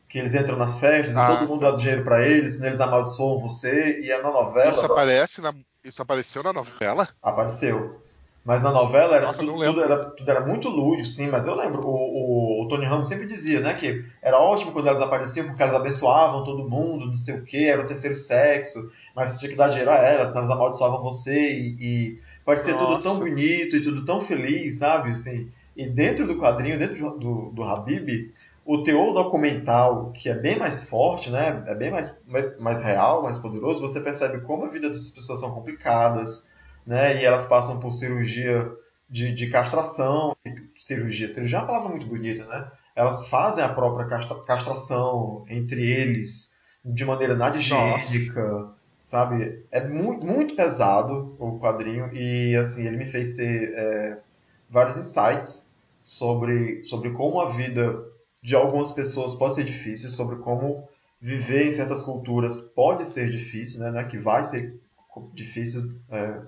[0.08, 3.41] Que eles entram nas festas Ah, e todo mundo dá dinheiro pra eles, eles amaldiçoam
[3.41, 4.69] você, e é na novela.
[4.69, 5.53] Isso aparece na.
[5.84, 7.08] Isso apareceu na novela?
[7.21, 7.99] Apareceu.
[8.45, 11.55] Mas na novela era Nossa, tudo, tudo era, tudo era muito lúdico, sim, mas eu
[11.55, 15.47] lembro, o, o, o Tony Ramos sempre dizia, né, que era ótimo quando elas apareciam
[15.47, 19.39] porque elas abençoavam todo mundo, não sei o que, era o terceiro sexo, mas você
[19.39, 23.13] tinha que dar dinheiro a elas, senão elas amaldiçoavam você e, e parecia tudo tão
[23.13, 23.19] Nossa.
[23.19, 25.49] bonito e tudo tão feliz, sabe, assim.
[25.75, 28.32] E dentro do quadrinho, dentro do, do Habib,
[28.65, 32.23] o teor documental, que é bem mais forte, né, é bem mais,
[32.60, 36.49] mais real, mais poderoso, você percebe como a vida dessas pessoas são complicadas,
[36.86, 37.21] né?
[37.21, 38.69] E elas passam por cirurgia
[39.10, 40.36] de, de castração.
[40.78, 42.67] Cirurgia, cirurgia é uma palavra muito bonita, né?
[42.95, 48.69] Elas fazem a própria castra- castração entre eles de maneira nada higiênica,
[49.06, 49.63] sabe?
[49.72, 54.18] É muito, muito pesado o quadrinho e assim ele me fez ter é,
[54.70, 58.04] vários insights sobre sobre como a vida
[58.44, 60.88] de algumas pessoas pode ser difícil, sobre como
[61.22, 63.91] viver em certas culturas pode ser difícil, né?
[63.91, 64.80] Não é que vai ser
[65.34, 66.41] difícil é,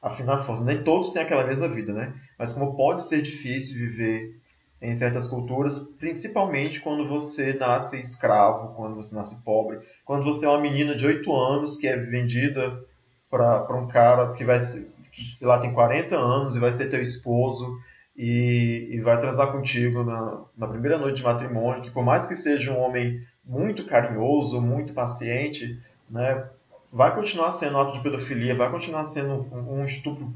[0.00, 2.14] afinal nem todos têm aquela mesma vida, né?
[2.38, 4.37] Mas como pode ser difícil viver
[4.80, 10.48] em certas culturas, principalmente quando você nasce escravo, quando você nasce pobre, quando você é
[10.48, 12.80] uma menina de 8 anos que é vendida
[13.28, 16.88] para um cara que vai ser, que, sei lá, tem 40 anos e vai ser
[16.88, 17.78] teu esposo
[18.16, 22.36] e, e vai transar contigo na, na primeira noite de matrimônio, que por mais que
[22.36, 26.44] seja um homem muito carinhoso, muito paciente, né,
[26.92, 30.32] vai continuar sendo um ato de pedofilia, vai continuar sendo um, um estupro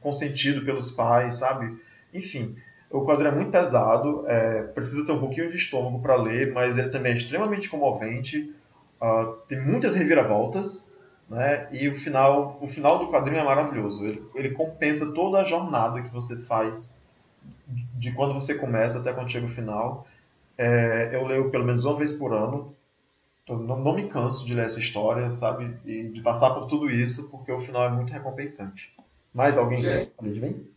[0.00, 1.76] consentido pelos pais, sabe?
[2.12, 2.56] Enfim,
[2.90, 6.78] o quadro é muito pesado, é, precisa ter um pouquinho de estômago para ler, mas
[6.78, 8.54] ele também é extremamente comovente,
[9.00, 10.94] uh, tem muitas reviravoltas,
[11.28, 11.68] né?
[11.72, 14.04] E o final, o final do quadrinho é maravilhoso.
[14.04, 16.96] Ele, ele compensa toda a jornada que você faz
[17.66, 20.06] de quando você começa até quando chega o final.
[20.56, 22.74] É, eu leio pelo menos uma vez por ano.
[23.48, 25.76] Eu não, não me canso de ler essa história, sabe?
[25.84, 28.92] E de passar por tudo isso, porque o final é muito recompensante.
[29.34, 30.75] Mais alguém quer falar de mim?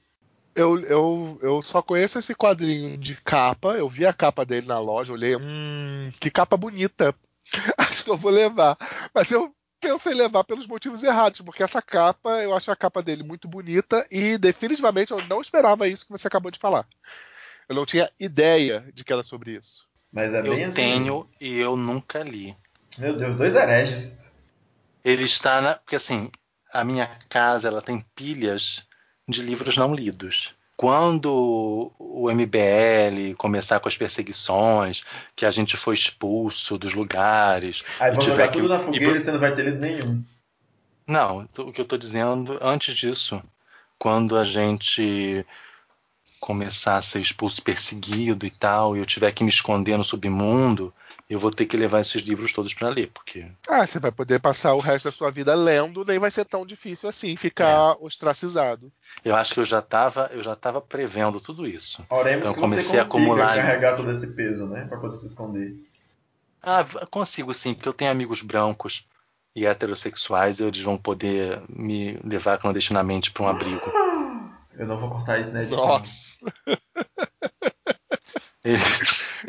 [0.56, 3.78] Eu, eu, eu só conheço esse quadrinho de capa.
[3.78, 7.16] Eu vi a capa dele na loja, olhei, hum, que capa bonita.
[7.78, 8.78] Acho que eu vou levar.
[9.14, 13.02] Mas eu pensa em levar pelos motivos errados, porque essa capa, eu acho a capa
[13.02, 16.86] dele muito bonita e definitivamente eu não esperava isso que você acabou de falar.
[17.68, 19.88] Eu não tinha ideia de que era sobre isso.
[20.12, 20.76] Mas é bem Eu assim.
[20.76, 22.58] tenho e eu nunca li.
[22.98, 24.20] Meu Deus, dois hereges.
[25.06, 25.76] Ele está na.
[25.76, 26.30] Porque assim,
[26.74, 28.84] a minha casa ela tem pilhas
[29.30, 30.54] de livros não lidos.
[30.76, 35.04] Quando o MBL começar com as perseguições,
[35.36, 37.84] que a gente foi expulso dos lugares.
[38.00, 40.24] Aí vão tiver jogar que- tudo na fogueira e você não vai ter lido nenhum.
[41.06, 43.42] Não, o que eu estou dizendo antes disso,
[43.98, 45.46] quando a gente
[46.40, 50.94] começar a ser expulso, perseguido e tal, e eu tiver que me esconder no submundo,
[51.30, 54.40] eu vou ter que levar esses livros todos para ler, porque Ah, você vai poder
[54.40, 58.92] passar o resto da sua vida lendo, nem vai ser tão difícil assim ficar ostracizado.
[59.24, 62.04] eu acho que eu já estava, eu já estava prevendo tudo isso.
[62.10, 64.86] Oremos Então, que você comecei a acumular- carregar todo esse peso, né?
[64.88, 65.76] Pra poder se esconder.
[66.62, 69.06] Ah, consigo sim, porque eu tenho amigos brancos
[69.56, 73.92] e heterossexuais, e eles vão poder me levar clandestinamente para um abrigo.
[74.78, 75.86] Eu não vou cortar isso na edição.
[75.86, 76.38] Nossa.
[78.64, 78.82] Eles,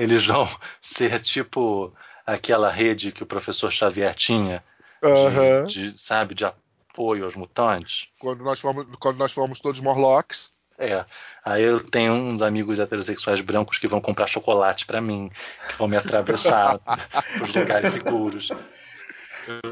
[0.01, 0.49] eles vão
[0.81, 1.93] ser tipo
[2.27, 4.65] aquela rede que o professor Xavier tinha,
[5.03, 5.65] de, Aham.
[5.67, 8.09] de, sabe, de apoio aos mutantes.
[8.19, 10.59] Quando nós fomos, quando nós fomos todos Morlocks.
[10.79, 11.05] É.
[11.45, 15.31] Aí eu tenho uns amigos heterossexuais brancos que vão comprar chocolate pra mim,
[15.69, 16.81] que vão me atravessar
[17.43, 18.51] os lugares seguros.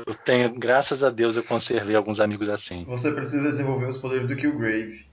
[0.06, 2.84] Eu tenho, graças a Deus, eu conservei alguns amigos assim.
[2.84, 5.06] Você precisa desenvolver os poderes do Killgrave.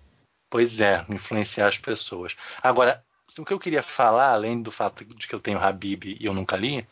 [0.50, 2.36] Pois é, influenciar as pessoas.
[2.62, 3.05] Agora,
[3.38, 6.34] o que eu queria falar, além do fato de que eu tenho Habib e eu
[6.34, 6.88] nunca li,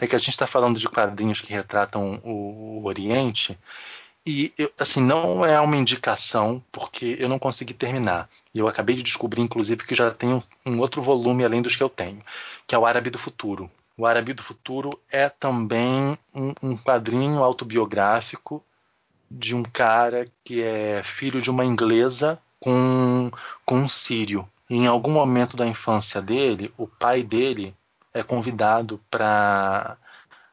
[0.00, 3.58] é que a gente está falando de quadrinhos que retratam o, o Oriente
[4.26, 8.28] e eu, assim não é uma indicação porque eu não consegui terminar.
[8.54, 11.82] E eu acabei de descobrir, inclusive, que já tenho um outro volume além dos que
[11.82, 12.22] eu tenho,
[12.66, 13.70] que é o Árabe do Futuro.
[13.96, 18.64] O Árabe do Futuro é também um, um quadrinho autobiográfico
[19.30, 23.30] de um cara que é filho de uma inglesa com,
[23.64, 24.48] com um sírio.
[24.68, 27.74] Em algum momento da infância dele, o pai dele
[28.12, 29.98] é convidado para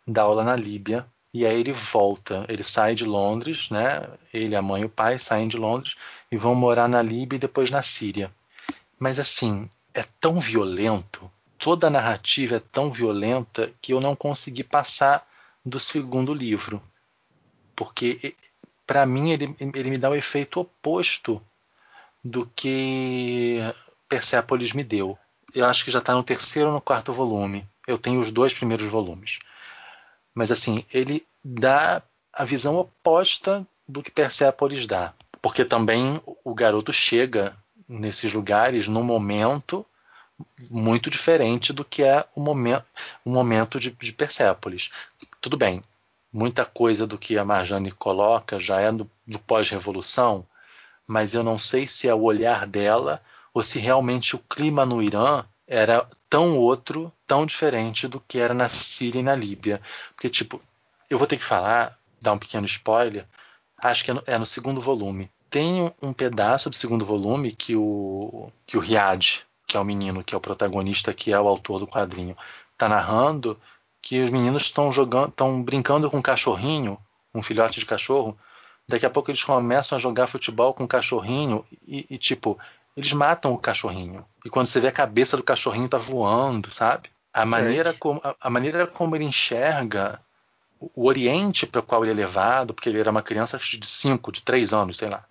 [0.06, 1.06] dar aula na Líbia.
[1.34, 4.06] E aí ele volta, ele sai de Londres, né?
[4.34, 5.96] Ele, a mãe e o pai saem de Londres
[6.30, 8.30] e vão morar na Líbia e depois na Síria.
[9.00, 14.64] Mas assim, é tão violento, toda a narrativa é tão violenta que eu não consegui
[14.64, 15.26] passar
[15.66, 16.82] do segundo livro.
[17.76, 18.36] Porque
[18.86, 21.42] para mim ele, ele me dá o efeito oposto
[22.24, 23.60] do que
[24.12, 25.18] Persepolis me deu.
[25.56, 27.66] Eu acho que já está no terceiro ou no quarto volume.
[27.88, 29.40] Eu tenho os dois primeiros volumes.
[30.36, 35.14] Mas assim, ele dá a visão oposta do que Persepolis dá.
[35.42, 37.56] Porque também o garoto chega
[37.88, 39.86] nesses lugares num momento
[40.70, 42.86] muito diferente do que é o momento,
[43.24, 44.92] o momento de, de Persepolis.
[45.40, 45.82] Tudo bem,
[46.34, 50.46] muita coisa do que a Marjane coloca já é do, do pós-revolução,
[51.08, 53.22] mas eu não sei se é o olhar dela
[53.54, 58.54] ou se realmente o clima no Irã era tão outro, tão diferente do que era
[58.54, 59.82] na Síria e na Líbia.
[60.14, 60.62] Porque, tipo,
[61.10, 63.26] eu vou ter que falar, dar um pequeno spoiler,
[63.82, 65.30] acho que é no, é no segundo volume.
[65.50, 70.24] Tem um pedaço do segundo volume que o, que o Riad, que é o menino,
[70.24, 72.38] que é o protagonista, que é o autor do quadrinho,
[72.74, 73.60] está narrando
[74.02, 76.98] que os meninos estão jogando, estão brincando com um cachorrinho,
[77.34, 78.38] um filhote de cachorro.
[78.88, 82.58] Daqui a pouco eles começam a jogar futebol com o cachorrinho e, e, tipo,
[82.96, 84.26] eles matam o cachorrinho.
[84.46, 87.10] E quando você vê a cabeça do cachorrinho tá voando, sabe?
[87.34, 90.20] A maneira como a, a maneira como ele enxerga
[90.80, 93.88] o, o Oriente para o qual ele é levado, porque ele era uma criança de
[93.88, 95.24] 5, de 3 anos, sei lá.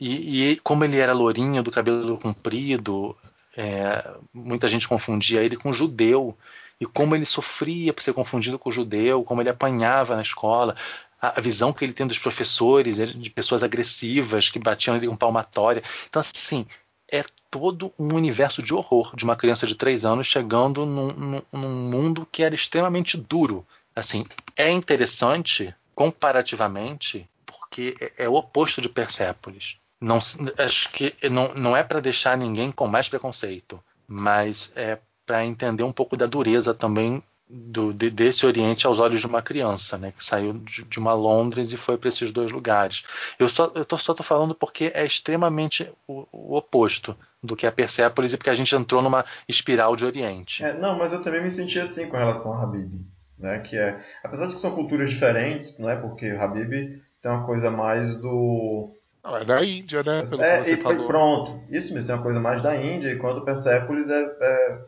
[0.00, 3.16] E, e, como ele era lourinho, do cabelo comprido,
[3.56, 6.36] é, muita gente confundia ele com judeu.
[6.80, 10.76] E como ele sofria por ser confundido com judeu, como ele apanhava na escola,
[11.20, 15.82] a, visão que ele tem dos professores, de pessoas agressivas que batiam ele com palmatória.
[16.08, 16.66] Então, assim,
[17.10, 21.42] é todo um universo de horror de uma criança de 3 anos chegando num, num,
[21.52, 23.66] num mundo que era extremamente duro.
[23.94, 24.24] Assim,
[24.56, 29.78] é interessante comparativamente porque é, é o oposto de Persépolis.
[30.00, 30.18] Não,
[30.58, 35.82] acho que não, não é para deixar ninguém com mais preconceito, mas é para entender
[35.82, 40.12] um pouco da dureza também do, de, desse Oriente aos olhos de uma criança, né,
[40.16, 43.04] que saiu de, de uma Londres e foi para esses dois lugares.
[43.38, 47.66] Eu só eu tô, só tô falando porque é extremamente o, o, oposto do que
[47.66, 50.64] é Persépolis e porque a gente entrou numa espiral de Oriente.
[50.64, 53.00] É, não, mas eu também me senti assim com relação a Habib,
[53.38, 57.32] né, que é, apesar de que são culturas diferentes, não é porque o Habib tem
[57.32, 58.92] uma coisa mais do
[59.24, 60.22] é da Índia, né?
[60.28, 61.06] Pelo é, que você falou.
[61.06, 64.78] Pronto, isso mesmo, tem uma coisa mais da Índia, enquanto Persépolis é, é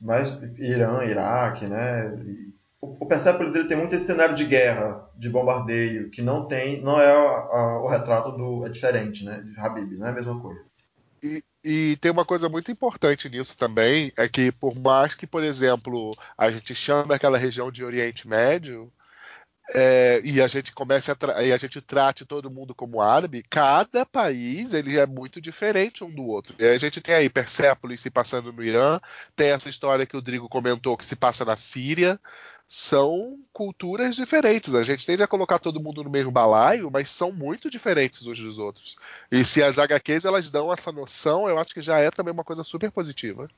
[0.00, 2.14] mais Irã, Iraque, né?
[2.24, 6.82] E, o Persepolis ele tem muito esse cenário de guerra, de bombardeio, que não tem,
[6.82, 10.14] não é a- a- o retrato do, é diferente, né, de Habib, não é a
[10.14, 10.60] mesma coisa.
[11.22, 15.44] E, e tem uma coisa muito importante nisso também, é que por mais que, por
[15.44, 18.90] exemplo, a gente chame aquela região de Oriente Médio,
[19.72, 24.04] é, e a gente comece a e a gente trate todo mundo como árabe, cada
[24.04, 26.56] país ele é muito diferente um do outro.
[26.58, 29.00] E a gente tem aí Persépolis se passando no Irã,
[29.36, 32.18] tem essa história que o Drigo comentou que se passa na Síria.
[32.72, 34.76] São culturas diferentes.
[34.76, 38.38] A gente tende a colocar todo mundo no mesmo balaio, mas são muito diferentes uns
[38.38, 38.96] dos outros.
[39.30, 42.44] E se as HQs elas dão essa noção, eu acho que já é também uma
[42.44, 43.48] coisa super positiva.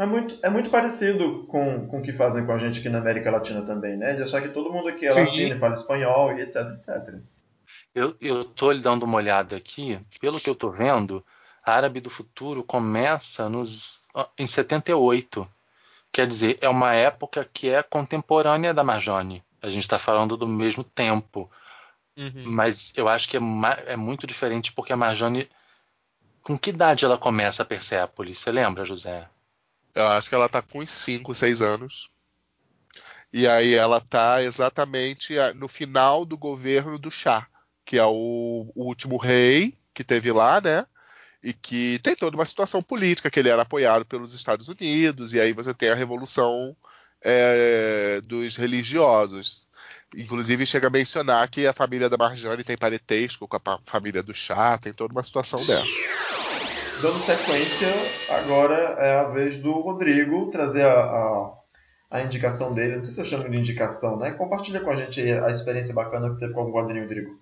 [0.00, 3.00] Mas muito, é muito parecido com, com o que fazem com a gente aqui na
[3.00, 5.20] América Latina também, né, de achar que todo mundo aqui é Sim.
[5.20, 7.16] latino e fala espanhol e etc, etc.
[7.94, 11.22] Eu, eu tô lhe dando uma olhada aqui, pelo que eu tô vendo,
[11.62, 14.08] Árabe do Futuro começa nos,
[14.38, 15.46] em 78.
[16.10, 19.44] Quer dizer, é uma época que é contemporânea da Marjane.
[19.60, 21.50] A gente está falando do mesmo tempo.
[22.46, 23.40] Mas eu acho que é,
[23.84, 25.46] é muito diferente porque a Marjane.
[26.42, 28.38] Com que idade ela começa a Persépolis?
[28.38, 29.28] Você lembra, José?
[30.00, 32.10] Eu acho que ela tá com uns 5, 6 anos.
[33.32, 37.46] E aí ela tá exatamente ah, no final do governo do Shah,
[37.84, 40.84] que é o, o último rei que teve lá, né?
[41.42, 45.40] E que tem toda uma situação política, que ele era apoiado pelos Estados Unidos, e
[45.40, 46.76] aí você tem a revolução
[47.22, 49.68] é, dos religiosos.
[50.16, 54.34] Inclusive chega a mencionar que a família da Marjane tem parentesco com a família do
[54.34, 56.39] Shah, tem toda uma situação dessa.
[57.02, 57.88] Dando sequência,
[58.28, 61.52] agora é a vez do Rodrigo trazer a, a,
[62.10, 62.96] a indicação dele.
[62.96, 64.32] Não sei se eu chamo de indicação, né?
[64.32, 67.40] Compartilha com a gente a experiência bacana que você teve com o Rodrigo.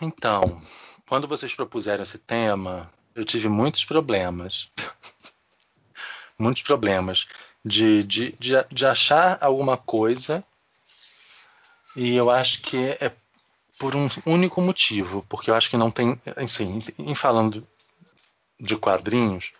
[0.00, 0.62] Então,
[1.08, 4.70] quando vocês propuseram esse tema, eu tive muitos problemas.
[6.38, 7.26] muitos problemas
[7.64, 10.44] de, de, de, de achar alguma coisa
[11.96, 13.10] e eu acho que é
[13.80, 17.66] por um único motivo, porque eu acho que não tem, assim, em falando
[18.58, 19.52] de quadrinhos,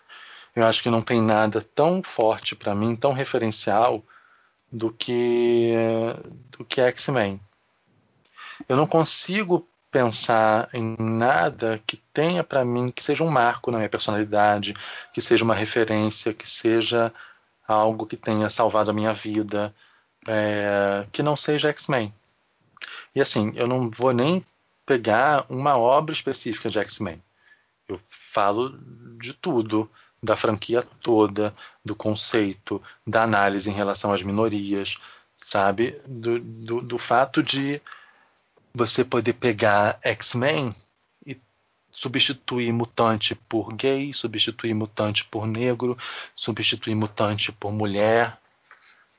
[0.54, 4.02] eu acho que não tem nada tão forte para mim, tão referencial
[4.70, 5.72] do que
[6.50, 7.40] do que X-Men.
[8.68, 13.78] Eu não consigo pensar em nada que tenha para mim que seja um marco na
[13.78, 14.74] minha personalidade,
[15.12, 17.12] que seja uma referência, que seja
[17.66, 19.74] algo que tenha salvado a minha vida,
[20.26, 22.12] é, que não seja X-Men.
[23.14, 24.44] E assim, eu não vou nem
[24.84, 27.22] pegar uma obra específica de X-Men.
[27.88, 28.78] Eu falo
[29.18, 29.90] de tudo,
[30.22, 34.98] da franquia toda, do conceito, da análise em relação às minorias,
[35.38, 36.00] sabe?
[36.06, 37.80] Do, do, do fato de
[38.74, 40.74] você poder pegar X-Men
[41.26, 41.40] e
[41.90, 45.96] substituir mutante por gay, substituir mutante por negro,
[46.36, 48.38] substituir mutante por mulher,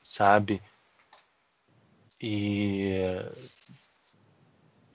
[0.02, 0.62] sabe?
[2.20, 2.94] E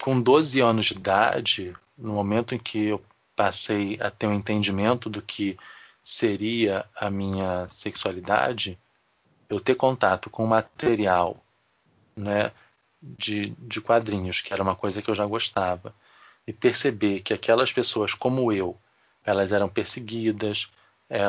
[0.01, 3.03] com 12 anos de idade, no momento em que eu
[3.36, 5.58] passei a ter um entendimento do que
[6.02, 8.78] seria a minha sexualidade,
[9.50, 11.43] eu ter contato com material
[12.15, 12.52] né,
[13.02, 15.93] de, de quadrinhos, que era uma coisa que eu já gostava,
[16.48, 18.78] e perceber que aquelas pessoas como eu,
[19.24, 20.69] elas eram perseguidas,
[21.10, 21.19] eh,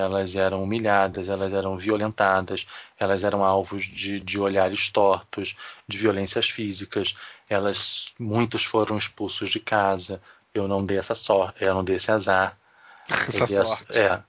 [0.00, 2.66] elas eram humilhadas, elas eram violentadas,
[2.98, 5.56] elas eram alvos de, de olhares tortos,
[5.86, 7.16] de violências físicas,
[7.48, 10.20] elas muitos foram expulsos de casa.
[10.58, 12.56] Eu não dei essa sorte, eu não dei esse azar.
[13.28, 13.98] Essa a- sorte.
[13.98, 14.22] É,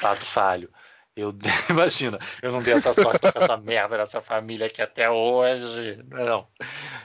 [0.00, 0.68] fato falho.
[1.16, 1.32] Eu
[1.70, 6.02] imagina, eu não dei essa sorte com essa merda dessa família aqui até hoje.
[6.08, 6.46] Não.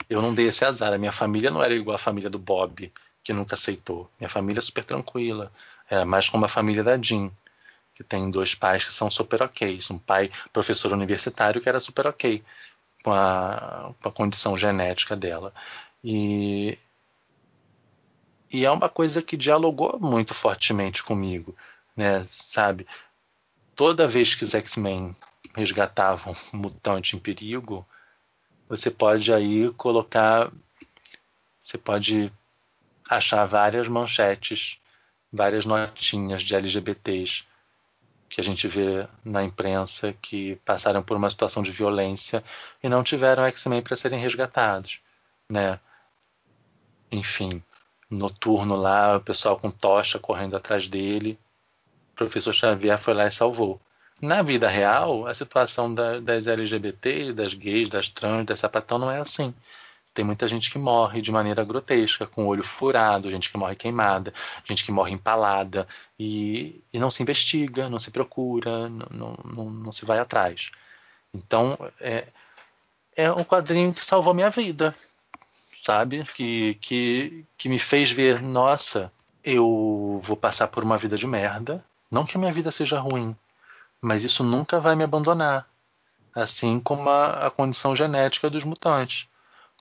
[0.08, 0.92] Eu não dei esse azar.
[0.92, 4.10] A minha família não era igual a família do Bob, que nunca aceitou.
[4.18, 5.50] Minha família é super tranquila.
[5.88, 7.30] É mais como a família da Jean,
[7.94, 9.78] que tem dois pais que são super ok.
[9.90, 12.42] Um pai professor universitário que era super ok
[13.02, 15.54] com a, com a condição genética dela.
[16.02, 16.76] E,
[18.50, 21.56] e é uma coisa que dialogou muito fortemente comigo,
[21.96, 22.24] né?
[22.24, 22.86] Sabe?
[23.76, 25.16] Toda vez que os X-Men
[25.54, 27.86] resgatavam um mutante em perigo,
[28.68, 30.50] você pode aí colocar,
[31.60, 32.32] você pode
[33.08, 34.78] achar várias manchetes,
[35.32, 37.44] várias notinhas de LGBTs
[38.28, 42.44] que a gente vê na imprensa que passaram por uma situação de violência
[42.80, 45.00] e não tiveram X-Men para serem resgatados,
[45.48, 45.80] né?
[47.10, 47.60] Enfim,
[48.10, 51.38] noturno lá, o pessoal com tocha correndo atrás dele.
[52.12, 53.80] O professor Xavier foi lá e salvou.
[54.20, 59.10] Na vida real, a situação da- das LGBT, das gays, das trans, das sapatão não
[59.10, 59.54] é assim.
[60.12, 63.76] Tem muita gente que morre de maneira grotesca, com o olho furado, gente que morre
[63.76, 64.34] queimada,
[64.64, 65.86] gente que morre empalada,
[66.18, 70.70] e, e não se investiga, não se procura, não, não, não, não se vai atrás.
[71.32, 72.26] Então, é,
[73.16, 74.94] é um quadrinho que salvou minha vida,
[75.84, 76.24] sabe?
[76.34, 79.12] Que, que, que me fez ver, nossa,
[79.44, 81.84] eu vou passar por uma vida de merda.
[82.10, 83.36] Não que a minha vida seja ruim,
[84.00, 85.68] mas isso nunca vai me abandonar.
[86.34, 89.28] Assim como a, a condição genética dos mutantes.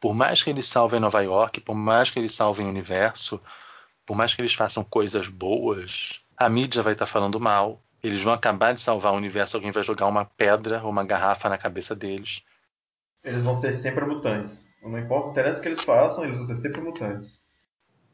[0.01, 3.39] Por mais que eles salvem Nova York, por mais que eles salvem o universo,
[4.05, 7.81] por mais que eles façam coisas boas, a mídia vai estar falando mal.
[8.01, 11.49] Eles vão acabar de salvar o universo, alguém vai jogar uma pedra ou uma garrafa
[11.49, 12.41] na cabeça deles.
[13.23, 14.73] Eles vão ser sempre mutantes.
[14.81, 17.43] Não importa o que eles façam, eles vão ser sempre mutantes.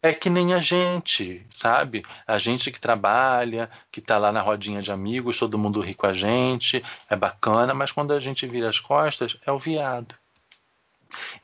[0.01, 2.03] É que nem a gente, sabe?
[2.27, 6.05] A gente que trabalha, que tá lá na rodinha de amigos, todo mundo ri com
[6.05, 10.13] a gente, é bacana, mas quando a gente vira as costas, é o viado.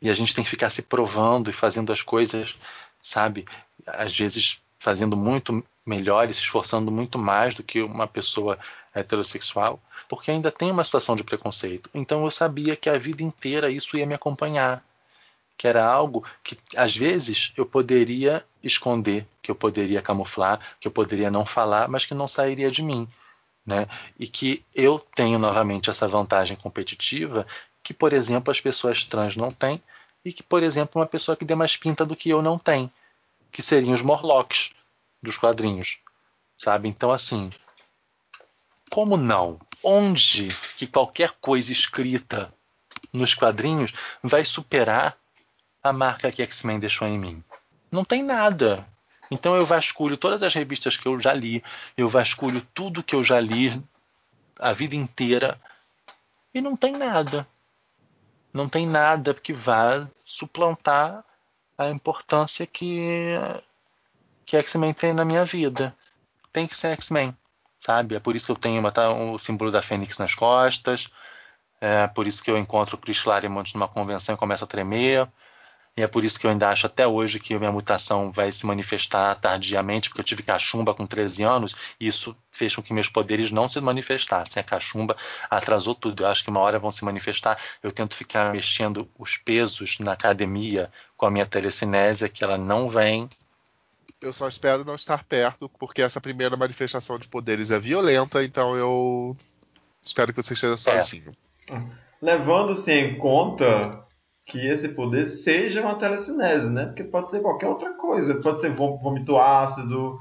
[0.02, 2.56] E a gente tem que ficar se provando e fazendo as coisas,
[3.00, 3.46] sabe?
[3.88, 8.58] Às vezes fazendo muito melhor e se esforçando muito mais do que uma pessoa
[8.96, 9.80] heterossexual,
[10.10, 11.88] porque ainda tem uma situação de preconceito.
[11.94, 14.84] Então eu sabia que a vida inteira isso ia me acompanhar,
[15.56, 20.92] que era algo que às vezes eu poderia esconder, que eu poderia camuflar, que eu
[20.92, 23.08] poderia não falar, mas que não sairia de mim.
[23.64, 23.88] Né?
[24.20, 27.46] E que eu tenho novamente essa vantagem competitiva
[27.84, 29.80] que, por exemplo, as pessoas trans não têm
[30.26, 32.92] e que, por exemplo, uma pessoa que dê mais pinta do que eu não tem
[33.52, 34.70] que seriam os Morlocks
[35.22, 36.00] dos quadrinhos,
[36.56, 36.88] sabe?
[36.88, 37.52] Então, assim,
[38.90, 39.60] como não?
[39.84, 42.54] Onde que qualquer coisa escrita
[43.12, 45.18] nos quadrinhos vai superar
[45.84, 47.44] a marca que X-Men deixou em mim?
[47.92, 48.88] Não tem nada.
[49.32, 51.64] Então eu vasculho todas as revistas que eu já li,
[51.96, 53.82] eu vasculho tudo que eu já li
[54.60, 55.60] a vida inteira
[56.54, 57.48] e não tem nada.
[58.54, 61.24] Não tem nada que vá suplantar
[61.82, 63.36] a importância que
[64.46, 65.96] que X-Men tem na minha vida.
[66.52, 67.36] Tem que ser X-Men,
[67.80, 68.16] sabe?
[68.16, 71.10] É por isso que eu tenho tá, o símbolo da Fênix nas costas.
[71.80, 75.28] É por isso que eu encontro o Chris Claremont numa convenção e começo a tremer.
[75.98, 78.50] E é por isso que eu ainda acho até hoje que a minha mutação vai
[78.52, 82.94] se manifestar tardiamente, porque eu tive cachumba com 13 anos e isso fez com que
[82.94, 84.62] meus poderes não se manifestassem.
[84.62, 85.18] A cachumba
[85.50, 86.24] atrasou tudo.
[86.24, 87.60] Eu acho que uma hora vão se manifestar.
[87.84, 92.90] Eu tento ficar mexendo os pesos na academia com a minha telecinésia, que ela não
[92.90, 93.28] vem.
[94.22, 98.78] Eu só espero não estar perto, porque essa primeira manifestação de poderes é violenta, então
[98.78, 99.36] eu
[100.02, 101.36] espero que você esteja sozinho.
[101.68, 101.80] É.
[102.22, 104.06] Levando-se em conta
[104.46, 106.86] que esse poder seja uma telecinese, né?
[106.88, 108.36] Porque pode ser qualquer outra coisa.
[108.36, 110.20] Pode ser vômito ácido.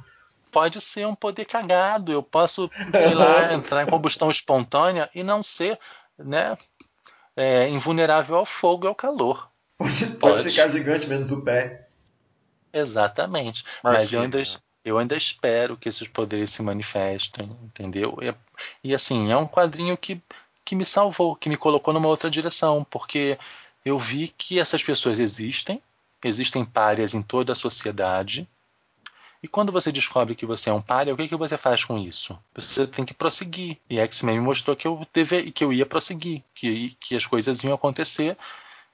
[0.53, 2.13] Pode ser um poder cagado.
[2.13, 5.79] Eu posso, sei lá, entrar em combustão espontânea e não ser,
[6.19, 6.57] né?
[7.37, 9.51] É, invulnerável ao fogo e ao calor.
[9.79, 11.89] Pode, pode, pode, ficar gigante menos o pé.
[12.73, 13.65] Exatamente.
[13.83, 14.43] Mas, Mas eu, ainda,
[14.85, 18.19] eu ainda espero que esses poderes se manifestem, entendeu?
[18.21, 20.21] E, e assim, é um quadrinho que,
[20.65, 23.39] que me salvou, que me colocou numa outra direção, porque
[23.85, 25.83] eu vi que essas pessoas existem,
[26.25, 28.49] existem párias em toda a sociedade.
[29.43, 31.99] E quando você descobre que você é um pária, o que, que você faz com
[31.99, 32.39] isso?
[32.55, 33.79] Você tem que prosseguir.
[33.89, 37.65] E X-Men me mostrou que eu, deve, que eu ia prosseguir, que, que as coisas
[37.65, 38.37] iam acontecer,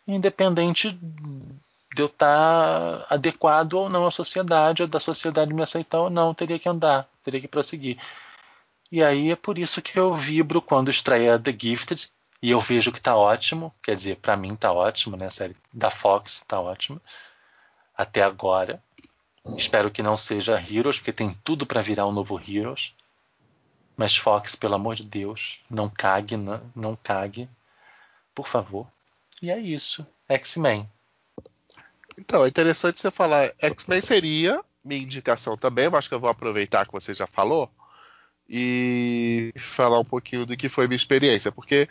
[0.07, 6.11] independente de eu estar adequado ou não à sociedade, ou da sociedade me aceitar ou
[6.11, 7.99] não, teria que andar, teria que prosseguir.
[8.93, 12.09] E aí é por isso que eu vibro quando estreia The Gifted,
[12.43, 15.27] e eu vejo que tá ótimo, quer dizer, para mim tá ótimo, né?
[15.27, 17.01] A série da Fox tá ótima
[17.97, 18.83] até agora.
[19.57, 22.95] Espero que não seja Heroes, porque tem tudo para virar um novo Heroes.
[23.97, 27.49] Mas Fox, pelo amor de Deus, não cague, não, não cague,
[28.35, 28.87] por favor.
[29.41, 30.89] E é isso, X-Men.
[32.19, 33.53] Então, é interessante você falar.
[33.59, 37.71] X-Men seria minha indicação também, mas acho que eu vou aproveitar que você já falou
[38.49, 41.89] e falar um pouquinho do que foi minha experiência, porque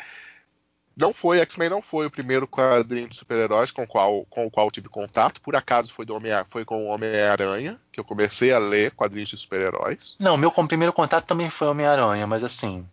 [0.95, 4.71] não foi, X-Men não foi o primeiro quadrinho de super-heróis com, qual, com o qual
[4.71, 5.41] tive contato.
[5.41, 9.29] Por acaso foi, do Homem, foi com o Homem-Aranha, que eu comecei a ler quadrinhos
[9.29, 10.15] de super-heróis.
[10.17, 12.87] Não, meu primeiro contato também foi Homem-Aranha, mas assim.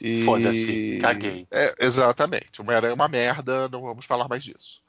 [0.00, 0.24] E...
[0.24, 1.46] Foda-se, caguei.
[1.50, 2.60] É, exatamente.
[2.60, 4.82] Homem-Aranha é uma merda, não vamos falar mais disso.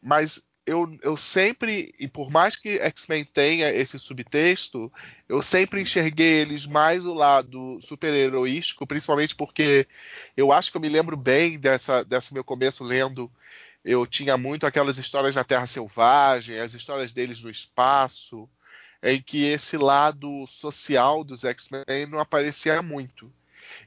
[0.00, 4.92] Mas eu, eu sempre, e por mais que X-Men tenha esse subtexto,
[5.26, 9.86] eu sempre enxerguei eles mais o lado super-heroístico, principalmente porque
[10.36, 13.32] eu acho que eu me lembro bem dessa, desse meu começo lendo.
[13.82, 18.46] Eu tinha muito aquelas histórias da Terra Selvagem, as histórias deles no espaço,
[19.02, 23.32] em que esse lado social dos X-Men não aparecia muito.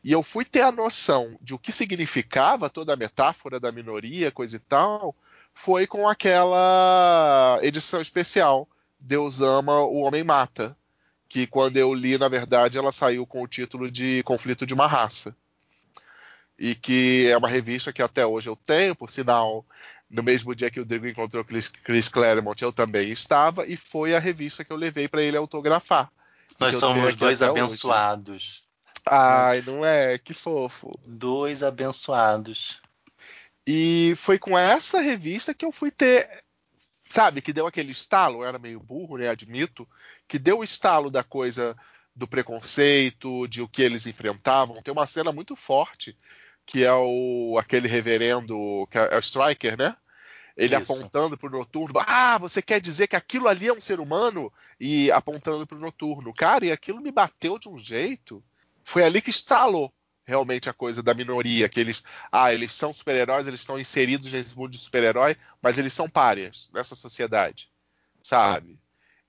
[0.03, 4.31] E eu fui ter a noção de o que significava toda a metáfora da minoria,
[4.31, 5.15] coisa e tal,
[5.53, 8.67] foi com aquela edição especial
[9.01, 10.77] Deus ama, o homem mata,
[11.27, 14.87] que quando eu li, na verdade, ela saiu com o título de Conflito de uma
[14.87, 15.35] Raça.
[16.59, 19.65] e que é uma revista que até hoje eu tenho, por sinal,
[20.07, 24.15] no mesmo dia que o Drigo encontrou Chris, Chris Claremont, eu também estava, e foi
[24.15, 26.11] a revista que eu levei para ele autografar.
[26.59, 27.61] Nós somos dois até hoje.
[27.61, 28.63] abençoados.
[29.03, 30.19] Ai, não é?
[30.19, 30.99] Que fofo.
[31.07, 32.79] Dois abençoados.
[33.65, 36.43] E foi com essa revista que eu fui ter.
[37.03, 39.27] Sabe, que deu aquele estalo, eu era meio burro, né?
[39.27, 39.87] Admito,
[40.27, 41.75] que deu o estalo da coisa
[42.15, 44.81] do preconceito, de o que eles enfrentavam.
[44.81, 46.17] Tem uma cena muito forte,
[46.65, 49.95] que é o aquele reverendo, que é o Striker, né?
[50.55, 50.93] Ele Isso.
[50.93, 54.51] apontando pro noturno, ah, você quer dizer que aquilo ali é um ser humano?
[54.79, 56.33] E apontando pro noturno.
[56.33, 58.43] Cara, e aquilo me bateu de um jeito.
[58.83, 59.93] Foi ali que estalou
[60.31, 64.55] realmente a coisa da minoria, que eles, ah, eles são super-heróis, eles estão inseridos nesse
[64.57, 67.69] mundo de super-herói, mas eles são párias nessa sociedade,
[68.23, 68.79] sabe?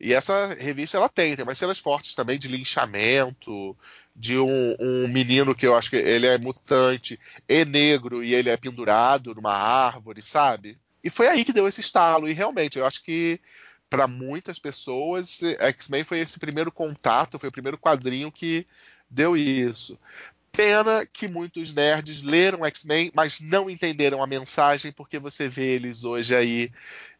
[0.00, 3.76] E essa revista ela tem, tem umas cenas fortes também de linchamento,
[4.14, 8.50] de um, um menino que eu acho que ele é mutante e negro e ele
[8.50, 10.78] é pendurado numa árvore, sabe?
[11.04, 12.28] E foi aí que deu esse estalo.
[12.28, 13.40] E realmente, eu acho que
[13.88, 18.66] para muitas pessoas, X-Men foi esse primeiro contato, foi o primeiro quadrinho que
[19.12, 19.98] deu isso.
[20.52, 26.04] Pena que muitos nerds leram X-Men, mas não entenderam a mensagem, porque você vê eles
[26.04, 26.70] hoje aí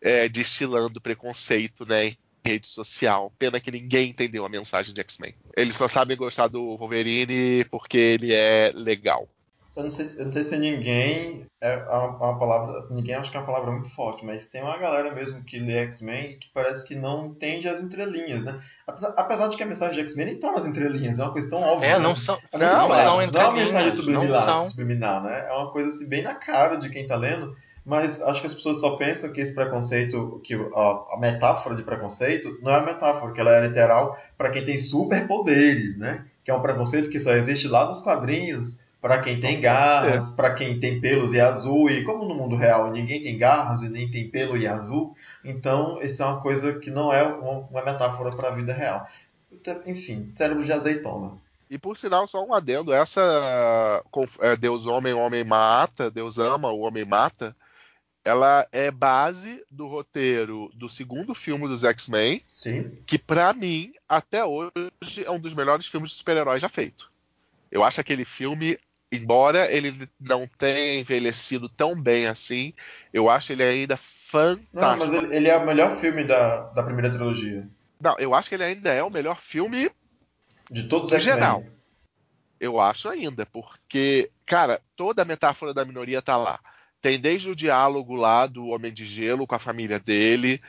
[0.03, 2.09] é, destilando preconceito, né?
[2.09, 3.33] Em rede social.
[3.39, 5.35] Pena que ninguém entendeu a mensagem de X-Men.
[5.57, 9.27] Eles só sabem gostar do Wolverine porque ele é legal.
[9.75, 12.87] Eu não sei, se- eu não sei se ninguém é uma, uma palavra.
[12.91, 15.79] Ninguém acho que é uma palavra muito forte, mas tem uma galera mesmo que lê
[15.87, 18.61] X-Men que parece que não entende as entrelinhas, né?
[18.87, 21.49] Apesar, apesar de que a mensagem de X-Men nem tá nas entrelinhas, é uma coisa
[21.49, 21.87] tão óbvia.
[21.87, 21.99] É, né?
[22.01, 22.39] não são.
[22.53, 24.69] É Não, clássico, são não é uma entrelinhas, mensagem não subliminar, são.
[24.69, 25.47] subliminar, né?
[25.49, 27.57] É uma coisa assim, bem na cara de quem tá lendo,
[27.87, 31.83] mas acho que as pessoas só pensam que esse preconceito, que a, a metáfora de
[31.83, 36.27] preconceito, não é uma metáfora, que ela é literal para quem tem superpoderes, né?
[36.45, 40.55] Que é um preconceito que só existe lá nos quadrinhos para quem tem garras, para
[40.55, 44.09] quem tem pelos e azul, e como no mundo real ninguém tem garras e nem
[44.09, 48.49] tem pelo e azul, então isso é uma coisa que não é uma, metáfora para
[48.49, 49.09] a vida real.
[49.51, 51.33] Então, Enfim, cérebro de azeitona.
[51.69, 54.03] E por sinal, só um adendo, essa
[54.41, 57.57] é, Deus homem, homem mata, Deus ama, o homem mata,
[58.25, 62.41] ela é base do roteiro do segundo filme dos X-Men,
[63.05, 64.71] que pra mim, até hoje,
[65.25, 67.11] é um dos melhores filmes de super-heróis já feito.
[67.71, 68.79] Eu acho aquele filme,
[69.13, 72.73] embora ele não tenha envelhecido tão bem assim,
[73.13, 75.17] eu acho ele ainda Não, mas fantástico.
[75.17, 77.69] ele, ele é o melhor filme da, da primeira trilogia.
[78.01, 79.91] Não, eu acho que ele ainda é o melhor filme
[80.71, 81.63] De todos os geral.
[82.59, 86.59] Eu acho ainda, porque, cara, toda a metáfora da minoria tá lá.
[87.01, 90.63] Tem desde o diálogo lá do Homem de Gelo com a família dele,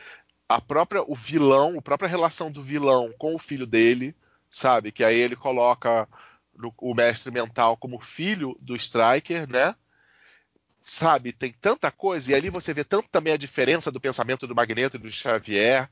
[0.49, 4.15] a própria o vilão, a própria relação do vilão com o filho dele,
[4.49, 4.91] sabe?
[4.91, 6.07] Que aí ele coloca
[6.55, 9.75] no- o mestre mental como filho do Striker, né?
[10.81, 14.53] Sabe, tem tanta coisa, e ali você vê tanto também a diferença do pensamento do
[14.55, 15.89] Magneto e do Xavier.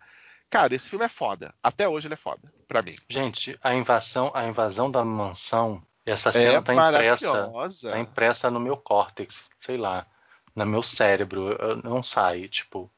[0.49, 1.53] Cara, esse filme é foda.
[1.64, 2.97] Até hoje ele é foda, pra mim.
[3.07, 7.51] Gente, a invasão, a invasão da mansão, essa É cena tá impressa,
[7.91, 10.05] tá impressa no meu córtex, sei lá,
[10.53, 12.91] no meu cérebro, eu- não sai, tipo,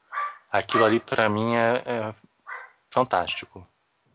[0.50, 2.14] aquilo ali pra mim é, é
[2.90, 3.64] fantástico.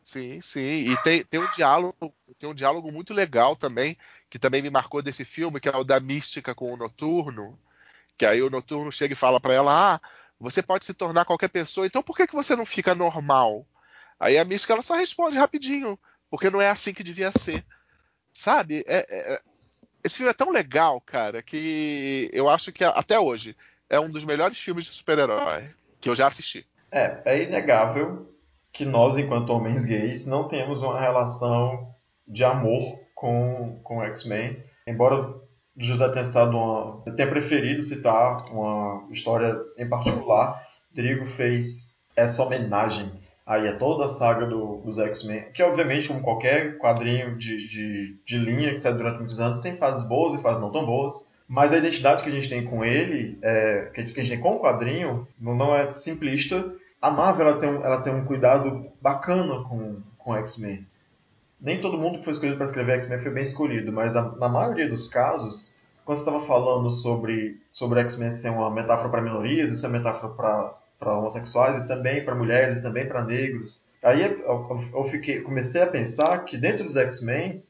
[0.10, 0.60] Sim, sim.
[0.60, 1.96] E tem, tem um diálogo,
[2.40, 3.96] tem um diálogo muito legal também,
[4.28, 7.60] que também me marcou desse filme, que é o da mística com o Noturno.
[8.18, 10.02] Que aí o Noturno chega e fala pra ela: Ah,
[10.40, 13.68] você pode se tornar qualquer pessoa, então por que, que você não fica normal?
[14.20, 15.98] Aí a mística ela só responde rapidinho,
[16.28, 17.64] porque não é assim que devia ser.
[18.34, 18.84] Sabe?
[18.88, 19.42] É- é- é-
[20.04, 23.56] esse filme é tão legal, cara, que eu acho que até hoje
[23.88, 25.70] é um dos melhores filmes de super-herói
[26.02, 26.68] que eu já assisti.
[26.92, 28.28] É, é inegável
[28.72, 31.88] que nós, enquanto homens gays, não temos uma relação
[32.28, 34.58] de amor com, com X-Men.
[34.88, 35.42] Embora o
[35.78, 40.62] José tenha citado uma, eu tenha preferido citar uma história em particular,
[40.94, 43.12] Drigo fez essa homenagem
[43.46, 48.18] aí a toda a saga do- dos X-Men, que obviamente, como qualquer quadrinho de, de,
[48.26, 51.28] de linha que sai durante muitos anos, tem fases boas e fases não tão boas.
[51.48, 54.52] Mas a identidade que a gente tem com ele, é, que a gente tem com
[54.52, 56.64] o quadrinho, não é simplista.
[57.02, 60.86] A Marvel ela tem, um, ela tem um cuidado bacana com, com X-Men.
[61.62, 64.50] Nem todo mundo que foi escolhido para escrever X-Men foi bem escolhido, mas na, na
[64.50, 69.72] maioria dos casos, quando você estava falando sobre, sobre X-Men ser uma metáfora para minorias,
[69.72, 70.34] isso é metáfora
[70.98, 73.84] para homossexuais e também para mulheres e também para negros.
[74.04, 77.64] Aí eu, eu, fiquei, comecei a pensar que dentro dos X-Men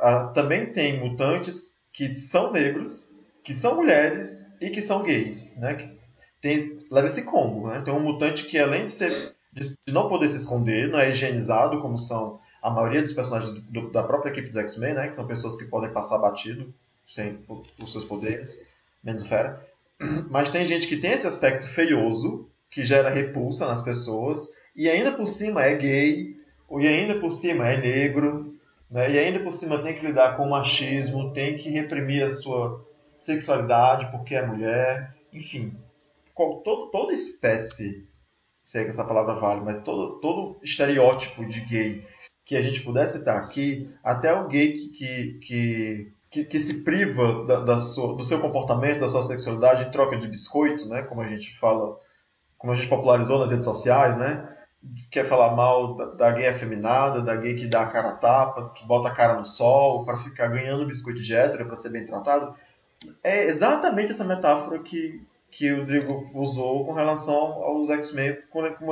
[0.00, 3.08] ah, também tem mutantes que são negros,
[3.44, 5.92] que são mulheres e que são gays, né?
[6.40, 7.80] Tem, leva esse combo, né?
[7.82, 9.10] Tem um mutante que além de ser
[9.52, 13.90] de, não poder se esconder, não é higienizado como são a maioria dos personagens do-
[13.90, 15.08] da própria equipe dos X-Men, né?
[15.08, 16.72] Que são pessoas que podem passar batido.
[17.06, 17.38] sem
[17.78, 18.58] os seus poderes,
[19.04, 19.62] menos Fera.
[20.30, 25.12] Mas tem gente que tem esse aspecto feioso, que gera repulsa nas pessoas, e ainda
[25.12, 26.34] por cima é gay,
[26.80, 28.54] e ainda por cima é negro,
[28.90, 29.10] né?
[29.10, 32.82] e ainda por cima tem que lidar com o machismo, tem que reprimir a sua
[33.18, 35.72] sexualidade porque é mulher, enfim.
[36.34, 38.08] Todo- toda espécie,
[38.62, 42.06] sei que essa palavra vale, mas todo, todo estereótipo de gay
[42.44, 46.82] que a gente pudesse citar aqui, até o gay que, que, que, que, que se
[46.84, 51.02] priva da, da sua, do seu comportamento, da sua sexualidade em troca de biscoito, né?
[51.02, 51.96] como a gente fala,
[52.58, 54.46] como a gente popularizou nas redes sociais, né?
[55.10, 58.70] quer falar mal da, da gay afeminada, da gay que dá a cara a tapa,
[58.74, 62.04] que bota a cara no sol para ficar ganhando biscoito de hétero para ser bem
[62.04, 62.54] tratado.
[63.22, 65.22] É exatamente essa metáfora que,
[65.56, 68.36] que o Rodrigo usou com relação aos X-Men,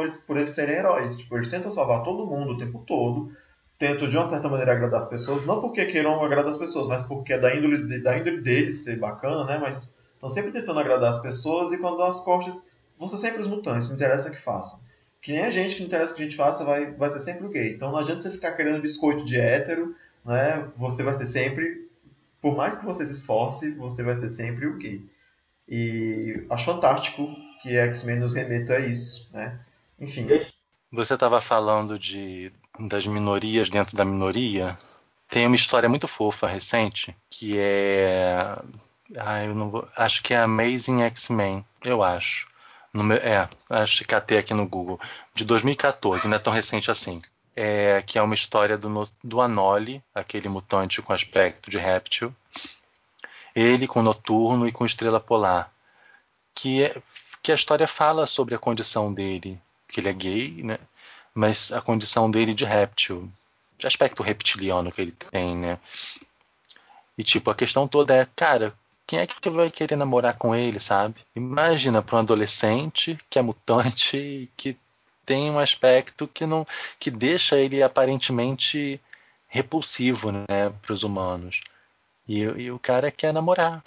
[0.01, 1.17] eles, por eles serem heróis.
[1.17, 3.33] Tipo, eles tentam salvar todo mundo o tempo todo,
[3.77, 7.03] tentam de uma certa maneira agradar as pessoas, não porque queiram agradar as pessoas, mas
[7.03, 9.59] porque é da índole, da índole deles ser bacana, né?
[9.59, 12.65] Mas estão sempre tentando agradar as pessoas e quando dão as costas,
[12.97, 14.79] vão ser sempre os mutantes, não interessa o que façam.
[15.21, 17.21] Que nem a gente, que não interessa o que a gente faça, vai, vai ser
[17.21, 17.75] sempre o gay.
[17.75, 20.65] Então não adianta você ficar querendo biscoito de hétero, né?
[20.77, 21.89] Você vai ser sempre,
[22.41, 25.05] por mais que você se esforce, você vai ser sempre o gay.
[25.75, 29.59] E acho fantástico que X-Men nos remeta a isso, né?
[29.99, 30.29] Enfim,
[30.93, 34.79] Você estava falando de das minorias dentro da minoria.
[35.31, 38.55] Tem uma história muito fofa recente que é,
[39.17, 42.47] ah, eu não vou, acho que é Amazing X-Men, eu acho.
[42.93, 45.01] Meu- é, acho que catei aqui no Google,
[45.35, 47.23] de 2014, não é tão recente assim.
[47.57, 52.35] É, que é uma história do, do Anole, aquele mutante com aspecto de réptil.
[53.55, 55.73] Ele com Noturno e com Estrela Polar.
[56.55, 57.03] Que, é,
[57.43, 60.79] que a história fala sobre a condição dele, que ele é gay, né?
[61.35, 63.31] mas a condição dele de réptil,
[63.79, 65.79] de aspecto reptiliano que ele tem, né?
[67.17, 68.75] E tipo, a questão toda é, cara,
[69.07, 71.17] quem é que vai querer namorar com ele, sabe?
[71.35, 74.77] Imagina para um adolescente que é mutante e que
[75.25, 76.67] tem um aspecto que não
[76.99, 79.01] que deixa ele aparentemente
[79.49, 81.61] repulsivo, né, para os humanos.
[82.29, 83.83] E, e o cara quer namorar.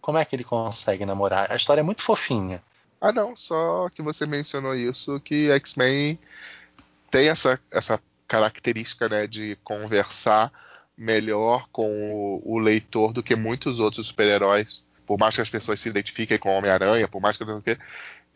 [0.00, 1.50] Como é que ele consegue namorar?
[1.50, 2.62] A história é muito fofinha.
[3.00, 6.18] Ah, não, só que você mencionou isso, que X-Men
[7.10, 10.52] tem essa, essa característica né, de conversar
[10.96, 14.82] melhor com o, o leitor do que muitos outros super-heróis.
[15.06, 17.44] Por mais que as pessoas se identifiquem com Homem-Aranha, por mais que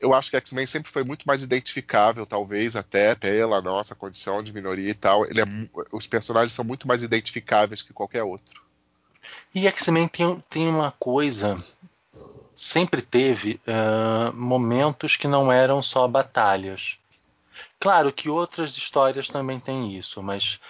[0.00, 4.52] eu acho que X-Men sempre foi muito mais identificável, talvez até pela nossa condição de
[4.52, 5.26] minoria e tal.
[5.26, 5.44] Ele é
[5.92, 8.61] os personagens são muito mais identificáveis que qualquer outro.
[9.54, 11.56] E X-Men tem, tem uma coisa.
[12.54, 16.98] Sempre teve ah, momentos que não eram só batalhas.
[17.78, 20.60] Claro que outras histórias também têm isso, mas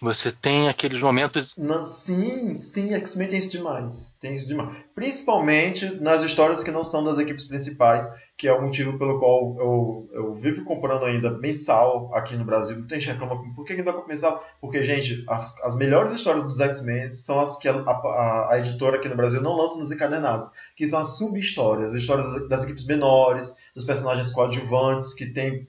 [0.00, 1.54] você tem aqueles momentos.
[1.56, 4.16] Não, sim, sim, X-Men tem isso demais.
[4.20, 4.76] Tem isso demais.
[4.94, 9.56] Principalmente nas histórias que não são das equipes principais, que é o motivo pelo qual
[9.58, 12.76] eu, eu vivo comprando ainda mensal aqui no Brasil.
[12.76, 14.44] Muita gente reclama, por que ainda compra mensal?
[14.60, 18.96] Porque, gente, as, as melhores histórias dos X-Men são as que a, a- a editora
[18.98, 22.84] aqui no Brasil não lança nos encadenados, que são as sub-histórias, as histórias das equipes
[22.84, 25.66] menores, dos personagens coadjuvantes, que tem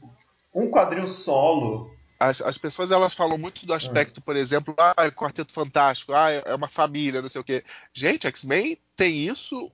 [0.53, 5.11] um quadrinho solo As, as pessoas elas falam muito do aspecto, por exemplo, ah, é
[5.11, 7.63] Quarteto Fantástico, ah, é uma família, não sei o quê.
[7.93, 9.71] Gente, X-Men tem isso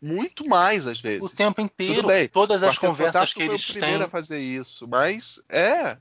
[0.00, 1.22] muito mais às vezes.
[1.22, 2.28] O tempo inteiro, Tudo bem.
[2.28, 4.06] todas as Quarteto conversas Fantástico que foi eles o primeiro têm.
[4.06, 5.96] a fazer isso, mas é,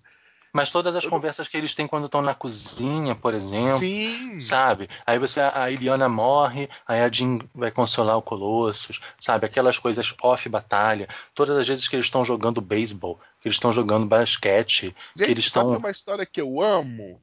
[0.54, 3.78] Mas todas as conversas que eles têm quando estão na cozinha, por exemplo.
[3.78, 4.90] sim, Sabe?
[5.06, 9.46] Aí você a Iliana morre, aí a Jean vai consolar o Colossus, sabe?
[9.46, 11.08] Aquelas coisas off batalha.
[11.34, 15.32] Todas as vezes que eles estão jogando beisebol, que eles estão jogando basquete, que Gente,
[15.32, 17.22] eles sabe estão uma história que eu amo?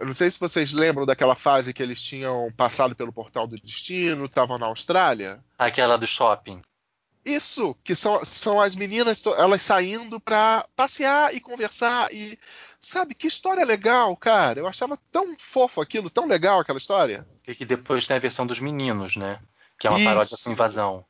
[0.00, 4.26] Não sei se vocês lembram daquela fase que eles tinham passado pelo Portal do Destino,
[4.26, 5.40] estavam na Austrália.
[5.58, 6.62] aquela do shopping.
[7.24, 12.36] Isso, que são, são as meninas, elas saindo pra passear e conversar e
[12.80, 14.58] sabe que história legal, cara.
[14.58, 17.26] Eu achava tão fofo aquilo, tão legal aquela história.
[17.46, 19.38] E que depois tem a versão dos meninos, né?
[19.78, 20.44] Que é uma paródia Isso.
[20.44, 21.04] com invasão.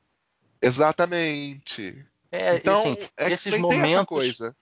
[0.61, 2.05] Exatamente.
[2.31, 4.57] É, Então, assim, X-Men esses momentos, coisa.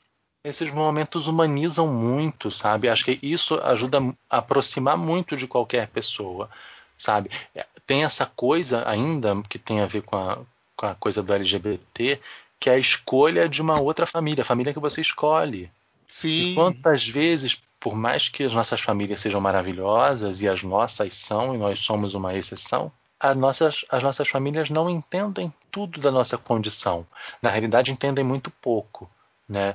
[0.44, 2.88] esses momentos humanizam muito, sabe?
[2.88, 3.98] Acho que isso ajuda
[4.28, 6.48] a aproximar muito de qualquer pessoa,
[6.96, 7.30] sabe?
[7.54, 10.38] É, Tem essa coisa ainda que tem a ver com a,
[10.80, 12.18] com a coisa do LGBT,
[12.58, 15.64] que é a escolha de uma outra família, a família que você escolhe.
[15.64, 15.70] E
[16.08, 16.54] Sim.
[16.54, 21.58] quantas vezes, por mais que as nossas famílias sejam maravilhosas, e as nossas são, e
[21.58, 27.06] nós somos uma exceção, as nossas, as nossas famílias não entendem tudo da nossa condição.
[27.42, 29.10] Na realidade, entendem muito pouco.
[29.46, 29.74] Né?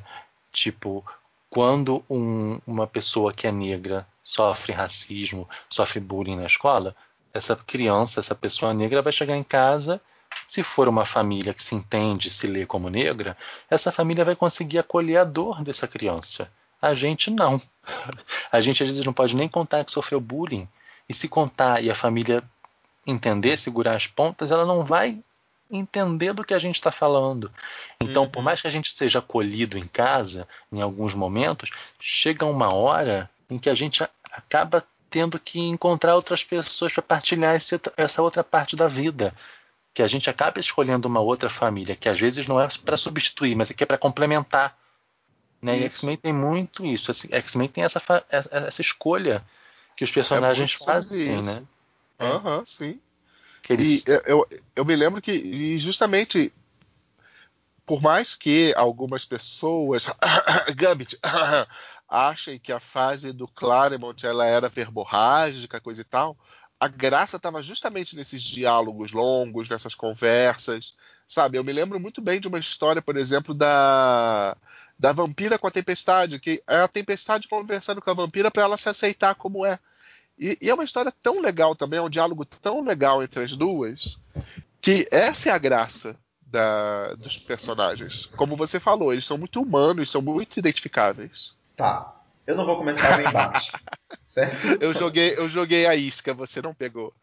[0.52, 1.06] Tipo,
[1.52, 6.96] quando um- uma pessoa que é negra sofre racismo, sofre bullying na escola,
[7.32, 10.02] essa criança, essa pessoa negra vai chegar em casa,
[10.48, 13.38] se for uma família que se entende, se lê como negra,
[13.70, 16.52] essa família vai conseguir acolher a dor dessa criança.
[16.82, 17.62] A gente não.
[18.52, 20.68] A gente às vezes não pode nem contar que sofreu bullying.
[21.08, 22.44] E se contar e a família
[23.06, 25.20] entender, segurar as pontas, ela não vai
[25.72, 27.52] entender do que a gente está falando.
[28.00, 28.30] Então, Uhum.
[28.30, 31.70] por mais que a gente seja acolhido em casa, em alguns momentos,
[32.00, 37.56] chega uma hora em que a gente acaba tendo que encontrar outras pessoas para partilhar
[37.56, 39.34] esse- essa outra parte da vida.
[39.96, 43.56] Que a gente acaba escolhendo uma outra família, que às vezes não é para substituir,
[43.56, 44.78] mas é que é para complementar.
[45.60, 45.80] Né?
[45.80, 45.84] E.
[45.86, 47.10] X-Men tem muito isso.
[47.10, 49.44] Assim, X-Men tem essa, fa- essa essa escolha
[49.96, 51.52] que os personagens sobre fazem, isso.
[51.52, 51.64] né?
[52.20, 53.00] Aham, sim.
[53.64, 56.54] Que eles E eu, eu, me lembro que, justamente,
[57.86, 60.08] por mais que algumas pessoas,
[60.76, 61.18] Gambit,
[62.08, 66.38] achem que a fase do Claremont ela era verborrágica, coisa e tal,
[66.86, 70.94] a graça estava justamente nesses diálogos longos, nessas conversas,
[71.28, 71.58] sabe?
[71.58, 74.56] Eu me lembro muito bem de uma história, por exemplo, da
[74.98, 78.78] da vampira com a tempestade, que é a tempestade conversando com a vampira para ela
[78.78, 79.78] se aceitar como é.
[80.40, 83.58] E, e é uma história tão legal também, é um diálogo tão legal entre as
[83.58, 84.18] duas,
[84.80, 86.16] que essa é a graça
[86.46, 88.26] da- dos personagens.
[88.38, 91.54] Como você falou, eles são muito humanos, são muito identificáveis.
[91.76, 92.16] Tá.
[92.48, 93.74] Eu não vou começar o embate.
[94.36, 94.84] certo?
[94.84, 97.14] Eu joguei, eu joguei a isca, você não pegou.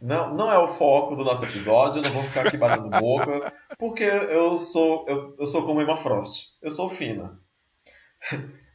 [0.00, 3.52] Não, não é o foco do nosso episódio, eu não vou ficar aqui batendo boca,
[3.78, 6.56] porque eu sou eu, eu sou como Emma Frost.
[6.62, 7.38] Eu sou fina.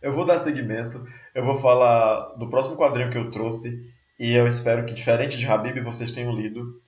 [0.01, 1.01] Eu vou dar seguimento,
[1.33, 5.47] eu vou falar do próximo quadrinho que eu trouxe, e eu espero que, diferente de
[5.47, 6.81] Habib, vocês tenham lido.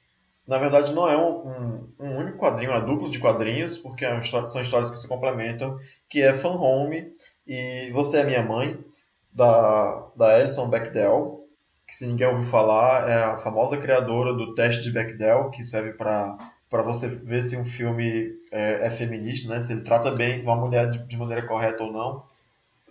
[0.46, 4.06] Na verdade, não é um, um, um único quadrinho, é uma dupla de quadrinhos, porque
[4.06, 5.78] é são histórias que se complementam,
[6.10, 7.14] que é Fan Home
[7.48, 8.78] e Você é Minha Mãe,
[9.36, 11.46] da, da Alison Bechdel,
[11.86, 15.94] que se ninguém ouviu falar, é a famosa criadora do teste de Bechdel, que serve
[15.94, 19.62] para para você ver se um filme é, é feminista, né?
[19.62, 22.24] se ele trata bem uma mulher de, de maneira correta ou não.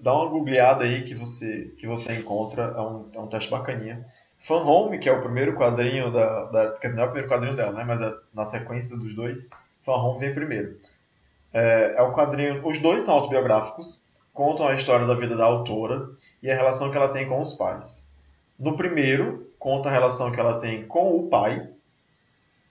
[0.00, 4.02] Dá uma googleada aí que você, que você encontra, é um, é um teste bacaninha.
[4.38, 6.70] Fan Home, que é o primeiro quadrinho da, da.
[6.72, 7.84] Quer dizer, não é o primeiro quadrinho dela, né?
[7.84, 9.50] mas é na sequência dos dois,
[9.82, 10.78] Fan Home vem primeiro.
[11.52, 12.66] É, é o quadrinho.
[12.66, 14.03] Os dois são autobiográficos,
[14.34, 16.10] contam a história da vida da autora
[16.42, 18.12] e a relação que ela tem com os pais.
[18.58, 21.70] No primeiro, conta a relação que ela tem com o pai,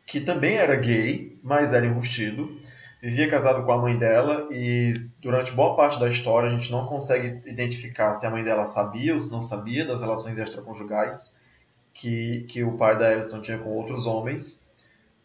[0.06, 2.52] que também era gay, mas era enrustido.
[3.02, 6.86] Vivia casado com a mãe dela e durante boa parte da história a gente não
[6.86, 11.36] consegue identificar se a mãe dela sabia ou se não sabia das relações extraconjugais
[11.94, 14.68] que, que o pai da Alison tinha com outros homens.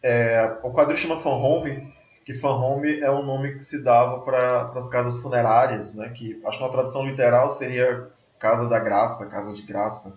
[0.01, 1.93] É, o quadrinho chama Fan Home,
[2.29, 6.09] que Fan Home é o nome que se dava para as casas funerárias, né?
[6.09, 8.07] que acho que uma tradução literal seria
[8.37, 10.15] Casa da Graça, Casa de Graça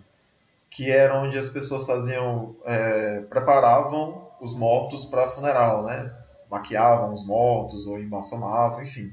[0.68, 6.14] que era onde as pessoas faziam, é, preparavam os mortos para funeral, né?
[6.50, 9.10] Maquiavam os mortos ou embalsamavam, enfim,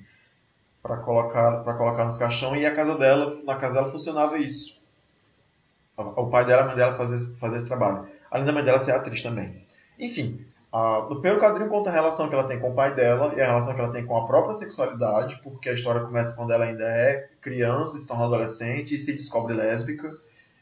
[0.83, 2.53] para colocar para colocar nos caixão.
[2.55, 4.81] E a casa dela, na casa dela funcionava isso.
[5.97, 8.09] O pai dela, a mãe dela fazia, fazia esse trabalho.
[8.29, 9.65] Além da mãe dela ser atriz também.
[9.97, 13.33] Enfim, a, no primeiro quadrinho conta a relação que ela tem com o pai dela
[13.35, 16.51] e a relação que ela tem com a própria sexualidade, porque a história começa quando
[16.51, 20.09] ela ainda é criança, se torna adolescente e se descobre lésbica.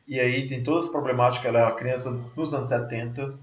[0.08, 3.34] E aí tem toda essa problemática, ela é uma criança nos anos 70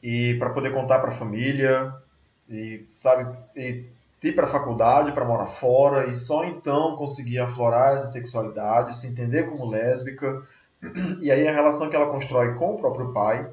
[0.00, 1.92] e para poder contar para a família
[2.48, 3.82] e sabe e
[4.22, 9.08] ir para a faculdade para morar fora e só então conseguir aflorar essa sexualidade, se
[9.08, 10.42] entender como lésbica
[11.20, 13.52] e aí a relação que ela constrói com o próprio pai,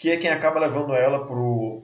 [0.00, 1.82] que é quem acaba levando ela pro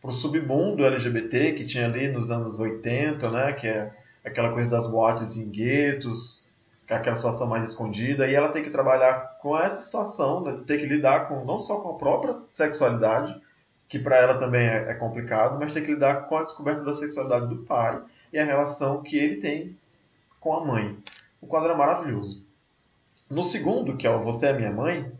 [0.00, 3.92] pro submundo LGBT que tinha ali nos anos 80, né, que é
[4.24, 6.48] aquela coisa das boates em guetos,
[6.88, 10.78] é aquela situação mais escondida, e ela tem que trabalhar com essa situação, né, ter
[10.78, 13.38] que lidar com não só com a própria sexualidade,
[13.90, 16.94] que para ela também é, é complicado, mas ter que lidar com a descoberta da
[16.94, 18.02] sexualidade do pai
[18.32, 19.76] e a relação que ele tem
[20.40, 20.96] com a mãe.
[21.42, 22.42] O quadro é maravilhoso.
[23.28, 25.12] No segundo, que é o Você é Minha Mãe,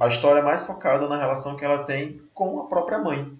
[0.00, 3.36] a história é mais focada na relação que ela tem com a própria mãe.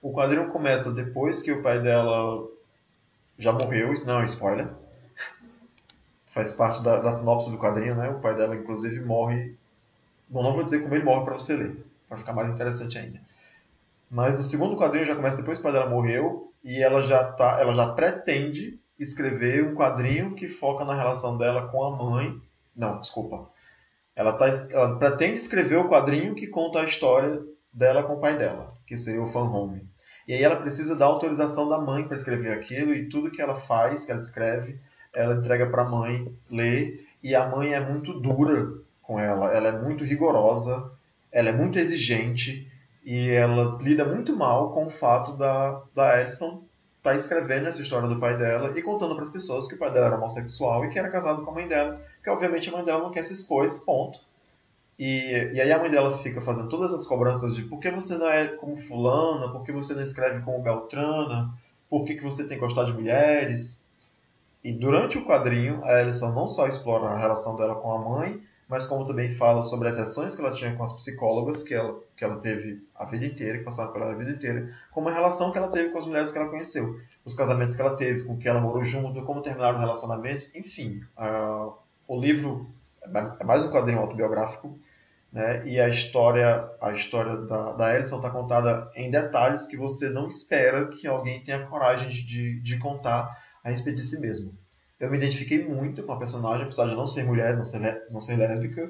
[0.00, 2.46] O quadrinho começa depois que o pai dela
[3.38, 4.68] já morreu, isso não é spoiler.
[6.26, 8.08] Faz parte da, da sinopse do quadrinho, né?
[8.10, 9.54] O pai dela, inclusive, morre.
[10.28, 13.20] Bom, não vou dizer como ele morre para você ler, para ficar mais interessante ainda.
[14.10, 17.24] Mas no segundo quadrinho já começa depois que o pai dela morreu e ela já
[17.24, 22.40] tá, ela já pretende escrever um quadrinho que foca na relação dela com a mãe.
[22.76, 23.51] Não, desculpa.
[24.14, 27.40] Ela, tá, ela pretende escrever o quadrinho que conta a história
[27.72, 29.86] dela com o pai dela, que seria o Fan Home.
[30.28, 33.54] E aí ela precisa da autorização da mãe para escrever aquilo e tudo que ela
[33.54, 34.78] faz, que ela escreve,
[35.14, 39.68] ela entrega para a mãe ler e a mãe é muito dura com ela, ela
[39.68, 40.90] é muito rigorosa
[41.32, 42.70] ela é muito exigente
[43.04, 46.62] e ela lida muito mal com o fato da, da Edison
[47.02, 49.78] estar tá escrevendo essa história do pai dela e contando para as pessoas que o
[49.78, 52.72] pai dela era homossexual e que era casado com a mãe dela, que obviamente a
[52.72, 54.20] mãe dela não quer se expor, esse ponto.
[54.96, 58.16] E, e aí a mãe dela fica fazendo todas as cobranças de por que você
[58.16, 61.52] não é como fulana, por que você não escreve como Beltrana,
[61.90, 63.82] por que, que você tem que gostar de mulheres.
[64.62, 68.40] E durante o quadrinho, a Alison não só explora a relação dela com a mãe,
[68.72, 72.00] mas como também fala sobre as sessões que ela tinha com as psicólogas que ela,
[72.16, 75.58] que ela teve a vida inteira, que passaram pela vida inteira, como a relação que
[75.58, 78.48] ela teve com as mulheres que ela conheceu, os casamentos que ela teve, com que
[78.48, 81.02] ela morou junto, como terminaram os relacionamentos, enfim.
[81.18, 81.74] Uh,
[82.08, 82.66] o livro
[83.40, 84.74] é mais um quadrinho autobiográfico,
[85.30, 85.68] né?
[85.68, 90.26] E a história, a história da, da Alison está contada em detalhes que você não
[90.26, 93.28] espera que alguém tenha coragem de, de contar
[93.62, 94.56] a respeito de si mesmo.
[95.02, 98.20] Eu me identifiquei muito com a personagem, apesar de não ser mulher, não ser, não
[98.20, 98.88] ser lésbica,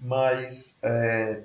[0.00, 1.42] mas é,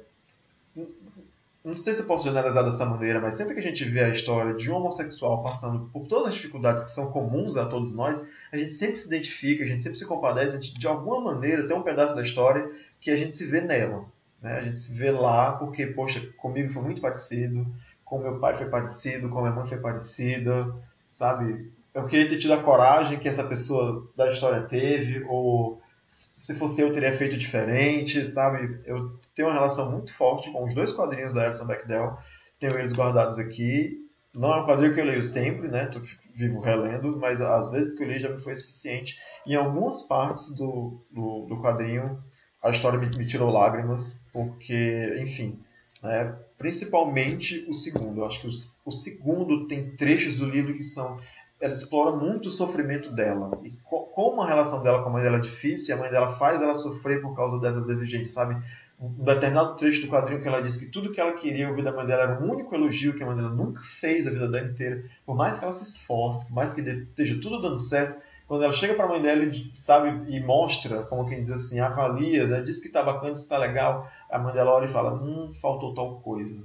[1.63, 4.09] não sei se eu posso generalizar dessa maneira, mas sempre que a gente vê a
[4.09, 8.27] história de um homossexual passando por todas as dificuldades que são comuns a todos nós,
[8.51, 11.67] a gente sempre se identifica, a gente sempre se compadece, a gente de alguma maneira
[11.67, 12.67] tem um pedaço da história
[12.99, 14.05] que a gente se vê nela.
[14.41, 14.57] Né?
[14.57, 17.63] A gente se vê lá porque, poxa, comigo foi muito parecido,
[18.03, 20.73] com meu pai foi parecido, com minha mãe foi parecida,
[21.11, 21.69] sabe?
[21.93, 26.81] Eu queria ter tido a coragem que essa pessoa da história teve, ou se fosse
[26.81, 28.81] eu teria feito diferente, sabe?
[28.85, 32.17] Eu tenho uma relação muito forte com os dois quadrinhos da Alison Bechdel,
[32.59, 33.97] tenho eles guardados aqui.
[34.35, 35.87] Não é um quadrinho que eu leio sempre, né?
[35.87, 35.99] Tô
[36.35, 39.17] vivo relendo, mas às vezes que eu li já me foi suficiente.
[39.45, 42.21] Em algumas partes do, do, do quadrinho
[42.61, 45.59] a história me, me tirou lágrimas, porque, enfim,
[46.03, 48.21] né, principalmente o segundo.
[48.21, 48.51] Eu acho que o,
[48.85, 51.15] o, segundo tem trechos do livro que são.
[51.59, 53.59] Ela explora muito o sofrimento dela.
[53.63, 56.29] E co, como a relação dela com a mãe dela é difícil, a mãe dela
[56.29, 58.55] faz ela sofrer por causa dessas exigências, sabe?
[58.99, 61.91] Um determinado trecho do quadrinho que ela diz que tudo que ela queria ouvir da
[61.91, 64.67] mãe dela era o único elogio que a mãe dela nunca fez a vida dela
[64.67, 65.03] inteira.
[65.25, 68.73] Por mais que ela se esforce, por mais que esteja tudo dando certo, quando ela
[68.73, 69.45] chega para a mãe dela
[69.77, 74.09] sabe, e mostra, como quem diz assim, avalia, né, diz que está bacana, está legal,
[74.29, 76.57] a mãe dela olha e fala, hum, faltou tal coisa.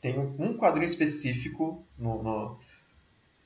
[0.00, 2.56] Tem um quadrinho específico, no, no,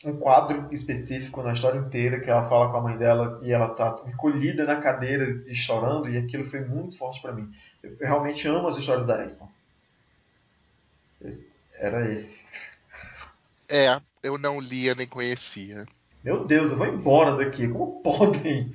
[0.05, 3.71] um quadro específico na história inteira que ela fala com a mãe dela e ela
[3.73, 7.53] está encolhida na cadeira e chorando, e aquilo foi muito forte para mim.
[7.83, 9.51] Eu, eu realmente amo as histórias da Alison.
[11.75, 12.47] Era esse.
[13.69, 15.87] É, eu não lia nem conhecia.
[16.25, 17.69] Meu Deus, eu vou embora daqui.
[17.69, 18.75] Como podem?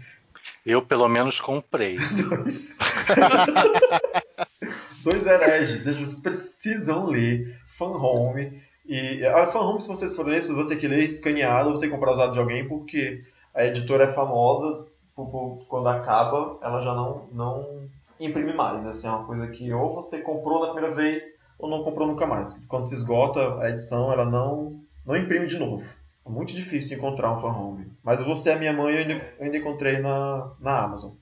[0.65, 1.97] Eu, pelo menos, comprei.
[2.29, 2.75] Dois,
[5.03, 5.85] Dois hereges.
[5.85, 8.61] Eles precisam ler Fan Home.
[8.87, 11.79] E a Fan Home, se vocês forem ler, vocês vão ter que ler escaneado, vão
[11.79, 13.23] ter que comprar usado de alguém, porque
[13.53, 14.85] a editora é famosa.
[15.15, 18.85] Quando acaba, ela já não, não imprime mais.
[18.85, 22.25] Assim, é uma coisa que ou você comprou na primeira vez ou não comprou nunca
[22.25, 22.65] mais.
[22.67, 25.87] Quando se esgota a edição, ela não, não imprime de novo.
[26.25, 27.91] É muito difícil de encontrar um fan home.
[28.03, 31.13] Mas você é minha mãe eu ainda, eu ainda encontrei na, na Amazon.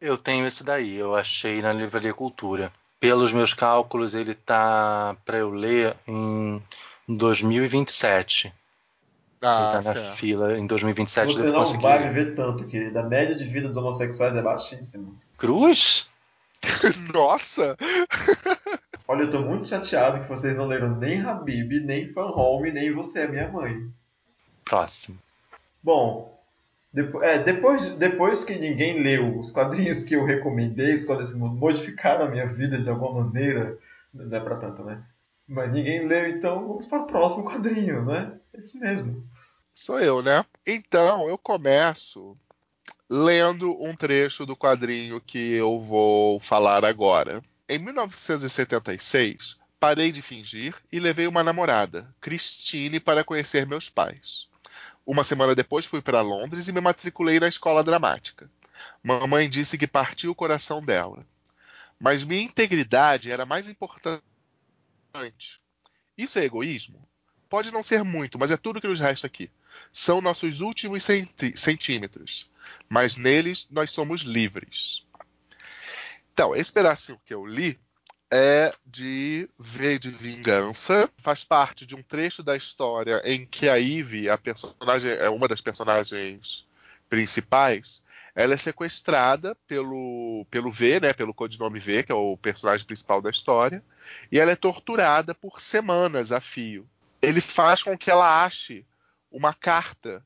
[0.00, 2.70] Eu tenho esse daí, eu achei na Livraria Cultura.
[3.04, 6.62] Pelos meus cálculos, ele tá para eu ler em
[7.06, 8.50] 2027.
[9.42, 10.16] Ah, ele tá na certo.
[10.16, 11.34] fila em 2027.
[11.34, 11.82] Você não conseguir...
[11.82, 12.98] vai viver tanto, querido.
[12.98, 15.12] A média de vida dos homossexuais é baixíssima.
[15.36, 16.08] Cruz?
[17.12, 17.76] Nossa!
[19.06, 22.90] Olha, eu tô muito chateado que vocês não leram nem Habib, nem Fan Home, nem
[22.94, 23.86] Você é Minha Mãe.
[24.64, 25.18] Próximo.
[25.82, 26.33] Bom,
[26.94, 31.38] depois, é, depois, depois que ninguém leu os quadrinhos que eu recomendei, os quadrinhos que
[31.38, 33.76] modificaram a minha vida de alguma maneira,
[34.14, 35.02] não é pra tanto, né?
[35.48, 38.38] Mas ninguém leu, então vamos para o próximo quadrinho, né?
[38.52, 39.28] É isso mesmo.
[39.74, 40.44] Sou eu, né?
[40.64, 42.38] Então, eu começo
[43.10, 47.42] lendo um trecho do quadrinho que eu vou falar agora.
[47.68, 54.46] Em 1976, parei de fingir e levei uma namorada, Christine, para conhecer meus pais.
[55.06, 58.50] Uma semana depois fui para Londres e me matriculei na escola dramática.
[59.02, 61.26] Mamãe disse que partiu o coração dela.
[61.98, 64.22] Mas minha integridade era mais importante.
[66.16, 67.06] Isso é egoísmo?
[67.48, 69.50] Pode não ser muito, mas é tudo que nos resta aqui.
[69.92, 71.04] São nossos últimos
[71.54, 72.50] centímetros,
[72.88, 75.06] mas neles nós somos livres.
[76.32, 77.78] Então, esse pedacinho que eu li
[78.36, 81.08] é de V de Vingança.
[81.18, 85.46] Faz parte de um trecho da história em que a Eve, a personagem, é uma
[85.46, 86.66] das personagens
[87.08, 88.02] principais,
[88.34, 93.22] ela é sequestrada pelo, pelo V, né, pelo codinome V, que é o personagem principal
[93.22, 93.84] da história,
[94.32, 96.88] e ela é torturada por semanas a fio.
[97.22, 98.84] Ele faz com que ela ache
[99.30, 100.24] uma carta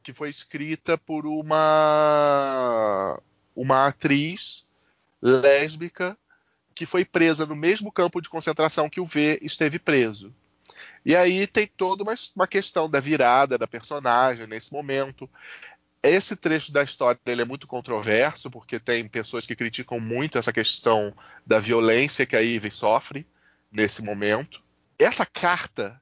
[0.00, 3.20] que foi escrita por uma
[3.56, 4.64] uma atriz
[5.20, 6.16] lésbica
[6.76, 10.32] que foi presa no mesmo campo de concentração que o V esteve preso.
[11.06, 15.28] E aí tem toda uma, uma questão da virada da personagem nesse momento.
[16.02, 20.52] Esse trecho da história ele é muito controverso, porque tem pessoas que criticam muito essa
[20.52, 21.16] questão
[21.46, 23.26] da violência que a Ivy sofre
[23.72, 24.62] nesse momento.
[24.98, 25.98] Essa carta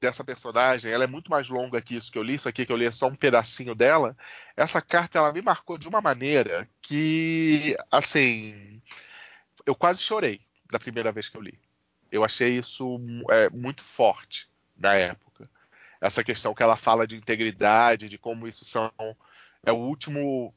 [0.00, 2.72] dessa personagem, ela é muito mais longa que isso que eu li, isso aqui que
[2.72, 4.16] eu li é só um pedacinho dela.
[4.56, 8.80] Essa carta ela me marcou de uma maneira que, assim,
[9.68, 10.40] eu quase chorei
[10.70, 11.58] da primeira vez que eu li.
[12.10, 12.98] Eu achei isso
[13.30, 15.48] é, muito forte na época.
[16.00, 18.90] Essa questão que ela fala de integridade, de como isso são
[19.62, 20.54] é o último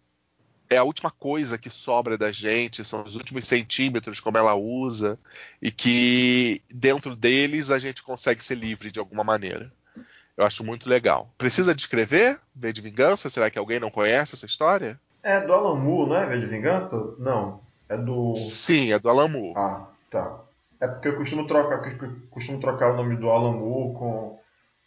[0.70, 5.20] é a última coisa que sobra da gente, são os últimos centímetros como ela usa,
[5.62, 9.70] e que dentro deles a gente consegue ser livre de alguma maneira.
[10.38, 11.30] Eu acho muito legal.
[11.38, 13.30] Precisa descrever V de Vingança?
[13.30, 14.98] Será que alguém não conhece essa história?
[15.22, 17.16] É do Alan Moore, não é V de Vingança?
[17.20, 17.60] Não.
[17.92, 18.34] É do.
[18.38, 19.54] Sim, é do Moore.
[19.54, 20.40] Ah, tá.
[20.80, 24.40] É porque eu costumo trocar, eu costumo trocar o nome do Moore com,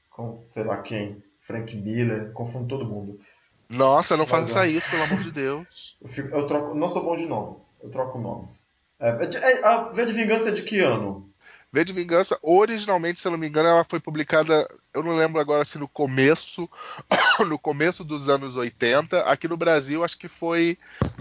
[0.09, 3.21] com sei lá quem, Frank Miller, confundo todo mundo.
[3.69, 5.97] Nossa, não faça isso, pelo amor de Deus.
[6.01, 8.71] Eu, fico, eu, troco, não sou bom de nomes, eu troco nomes.
[9.01, 11.31] É, é, a V de Vingança é de que ano?
[11.75, 14.65] V de Vingança, originalmente, se eu não me engano, ela foi publicada,
[14.95, 16.71] eu não lembro agora se no começo,
[17.49, 19.23] no começo dos anos 80.
[19.23, 20.79] Aqui no Brasil, acho que foi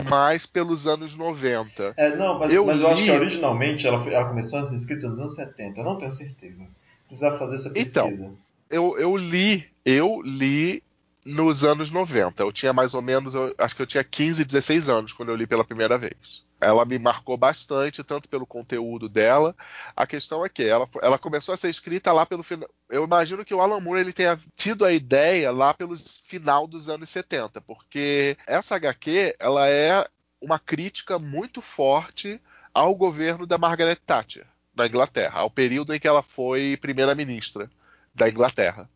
[0.07, 1.95] mais pelos anos 90.
[1.97, 2.93] É, não, mas eu, mas eu li...
[2.93, 5.79] acho que originalmente ela, foi, ela começou a ser escrita nos anos 70.
[5.79, 6.63] Eu não tenho certeza.
[7.07, 8.25] Precisa fazer essa então, pesquisa.
[8.25, 8.37] Então,
[8.69, 10.83] eu, eu li, eu li
[11.25, 12.41] nos anos 90.
[12.41, 15.35] Eu tinha mais ou menos, eu, acho que eu tinha 15, 16 anos quando eu
[15.35, 16.43] li pela primeira vez.
[16.59, 19.55] Ela me marcou bastante, tanto pelo conteúdo dela.
[19.95, 22.69] A questão é que ela, ela começou a ser escrita lá pelo final.
[22.89, 26.89] Eu imagino que o Alan Moore ele tenha tido a ideia lá pelo final dos
[26.89, 30.07] anos 70, porque essa HQ ela é
[30.41, 32.39] uma crítica muito forte
[32.73, 34.45] ao governo da Margaret Thatcher
[34.75, 37.69] da Inglaterra, ao período em que ela foi primeira-ministra
[38.13, 38.89] da Inglaterra.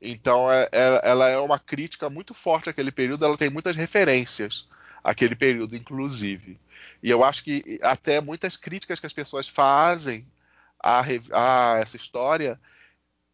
[0.00, 4.68] Então é, é, ela é uma crítica muito forte àquele período, ela tem muitas referências
[5.04, 6.58] àquele período, inclusive.
[7.02, 10.26] E eu acho que até muitas críticas que as pessoas fazem
[10.82, 12.58] a, a essa história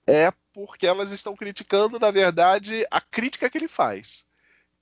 [0.06, 4.24] é porque elas estão criticando, na verdade, a crítica que ele faz.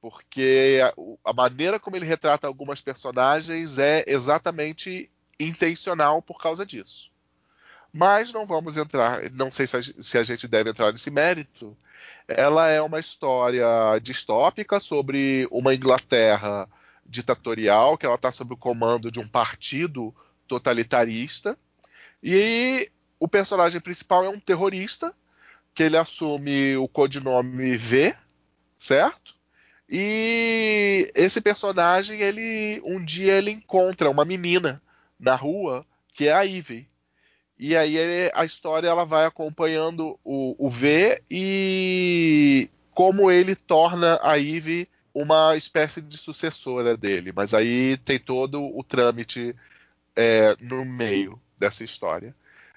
[0.01, 5.11] Porque a, a maneira como ele retrata algumas personagens é exatamente
[5.41, 7.13] intencional por causa disso.
[7.97, 11.76] Mas não vamos entrar, não sei se a, se a gente deve entrar nesse mérito.
[12.26, 13.64] Ela é uma história
[14.03, 16.68] distópica sobre uma Inglaterra
[17.07, 20.12] ditatorial, que ela está sob o comando de um partido
[20.49, 21.57] totalitarista.
[22.20, 22.90] E
[23.20, 25.14] o personagem principal é um terrorista,
[25.72, 28.12] que ele assume o codinome V,
[28.76, 29.36] certo?
[29.88, 34.82] E esse personagem, ele um dia ele encontra uma menina
[35.16, 36.88] na rua, que é a Ivy.
[37.59, 37.96] E aí
[38.34, 45.57] a história ela vai acompanhando o, o V e como ele torna a Eve uma
[45.57, 47.32] espécie de sucessora dele.
[47.34, 49.55] Mas aí tem todo o trâmite
[50.16, 52.34] é, no meio dessa história.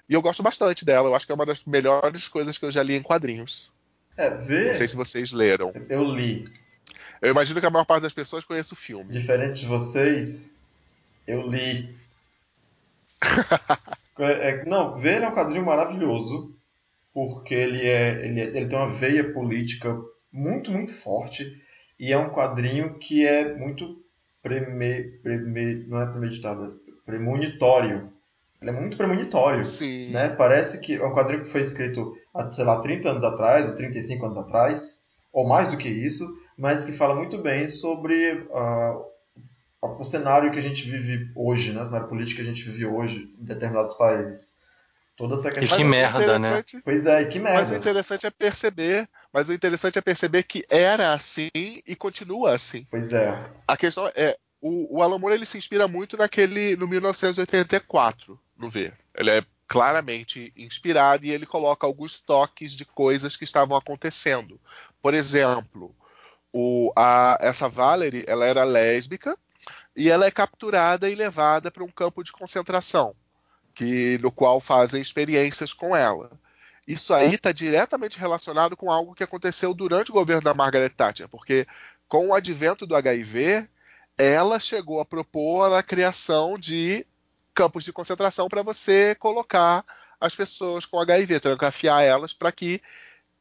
[0.08, 1.08] E eu gosto bastante dela.
[1.08, 3.70] Eu acho que é uma das melhores coisas que eu já li em quadrinhos.
[4.16, 4.68] É, V...
[4.68, 5.72] Não sei se vocês leram.
[5.88, 6.48] Eu li.
[7.20, 9.12] Eu imagino que a maior parte das pessoas conhece o filme.
[9.12, 10.56] Diferente de vocês,
[11.26, 11.96] eu li.
[14.18, 16.54] É, é, não, Ver é um quadrinho maravilhoso,
[17.12, 19.96] porque ele, é, ele, é, ele tem uma veia política
[20.32, 21.44] muito, muito forte,
[21.98, 23.96] e é um quadrinho que é muito
[24.42, 28.12] preme, preme, não é premeditado, é premonitório.
[28.60, 29.62] Ele é muito premonitório.
[29.62, 30.10] Sim.
[30.10, 30.30] Né?
[30.30, 32.16] Parece que é um quadrinho que foi escrito,
[32.52, 35.00] sei lá, 30 anos atrás, ou 35 anos atrás,
[35.32, 36.24] ou mais do que isso,
[36.56, 39.04] mas que fala muito bem sobre uh,
[39.80, 41.82] o cenário que a gente vive hoje, né?
[41.82, 44.58] o cenário político que a gente vive hoje em determinados países.
[45.16, 45.76] Toda essa questão.
[45.76, 46.62] E que merda, né?
[46.84, 47.58] Pois é, e que merda.
[47.58, 52.54] Mas o interessante é perceber, mas o interessante é perceber que era assim e continua
[52.54, 52.86] assim.
[52.88, 53.36] Pois é.
[53.66, 58.68] A questão é, o, o Alan Moore ele se inspira muito naquele no 1984, no
[58.68, 58.92] V.
[59.14, 64.60] Ele é claramente inspirado e ele coloca alguns toques de coisas que estavam acontecendo.
[65.02, 65.94] Por exemplo,
[66.52, 69.38] o, a, essa Valerie, ela era lésbica
[69.98, 73.16] e ela é capturada e levada para um campo de concentração,
[73.74, 76.30] que no qual fazem experiências com ela.
[76.86, 81.28] Isso aí está diretamente relacionado com algo que aconteceu durante o governo da Margaret Thatcher,
[81.28, 81.66] porque
[82.06, 83.68] com o advento do HIV,
[84.16, 87.04] ela chegou a propor a criação de
[87.52, 89.84] campos de concentração para você colocar
[90.20, 92.80] as pessoas com HIV, trancafiar elas para que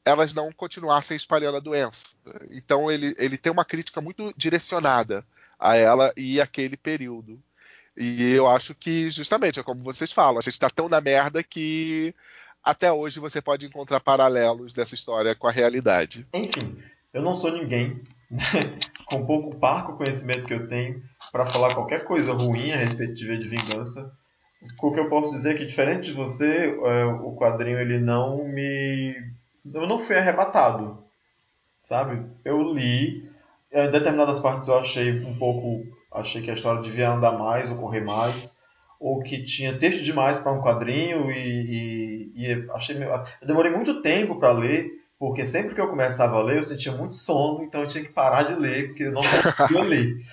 [0.04, 2.16] elas não continuassem espalhando a doença.
[2.50, 5.24] Então ele, ele tem uma crítica muito direcionada
[5.60, 7.40] a ela e aquele período.
[7.96, 11.42] E eu acho que, justamente, é como vocês falam, a gente tá tão na merda
[11.42, 12.14] que
[12.64, 16.28] até hoje você pode encontrar paralelos dessa história com a realidade.
[16.34, 16.78] Enfim,
[17.14, 18.02] eu não sou ninguém,
[19.08, 21.02] com pouco parco conhecimento que eu tenho,
[21.32, 24.12] para falar qualquer coisa ruim a respeito de de Vingança.
[24.82, 28.44] O que eu posso dizer é que, diferente de você, é, o quadrinho ele não
[28.44, 29.16] me.
[29.66, 31.04] Eu não fui arrebatado,
[31.82, 32.26] sabe?
[32.44, 33.27] Eu li,
[33.72, 35.86] em determinadas partes eu achei um pouco.
[36.12, 38.58] Achei que a história devia andar mais ou correr mais,
[39.00, 42.98] ou que tinha texto demais para um quadrinho e, e, e achei.
[42.98, 43.12] meio-
[43.42, 44.90] Eu demorei muito tempo para ler,
[45.20, 48.14] porque sempre que eu começava a ler eu sentia muito sono, então eu tinha que
[48.14, 50.16] parar de ler, porque eu não conseguia ler.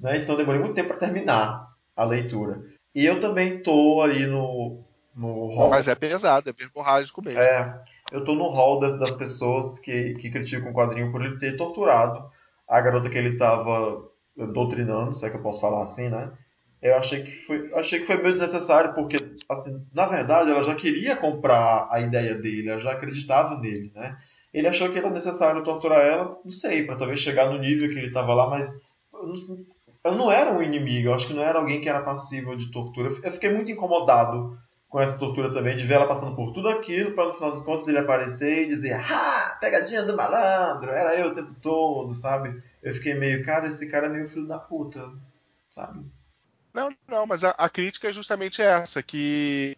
[0.00, 0.16] Né?
[0.16, 2.62] Então eu demorei muito tempo para terminar a leitura.
[2.94, 4.82] E eu também tô ali no,
[5.14, 5.68] no hall.
[5.68, 7.38] Mas é pesado, é verborrágico mesmo.
[7.38, 11.38] É, eu tô no hall das, das pessoas que, que criticam o quadrinho por ele
[11.38, 12.24] ter torturado
[12.70, 16.32] a garota que ele tava doutrinando, se é que eu posso falar assim, né?
[16.80, 19.16] Eu achei que foi, achei que foi meio desnecessário, porque,
[19.48, 24.16] assim, na verdade, ela já queria comprar a ideia dele, ela já acreditava nele, né?
[24.54, 27.98] Ele achou que era necessário torturar ela, não sei, para talvez chegar no nível que
[27.98, 28.80] ele estava lá, mas
[29.12, 29.34] eu não,
[30.04, 32.70] eu não era um inimigo, eu acho que não era alguém que era passível de
[32.70, 33.10] tortura.
[33.22, 34.56] Eu fiquei muito incomodado
[34.90, 37.62] com essa tortura também, de ver ela passando por tudo aquilo, para no final das
[37.62, 42.60] contas ele aparecer e dizer, ah, pegadinha do malandro, era eu o tempo todo, sabe?
[42.82, 45.08] Eu fiquei meio, cara, esse cara é meio filho da puta,
[45.70, 46.04] sabe?
[46.74, 49.76] Não, não, mas a, a crítica é justamente essa, que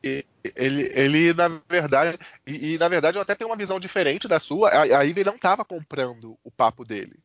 [0.57, 4.41] ele, ele na verdade, e, e, na verdade eu até tenho uma visão diferente da
[4.41, 7.19] sua, a, a Ivy não estava comprando o papo dele.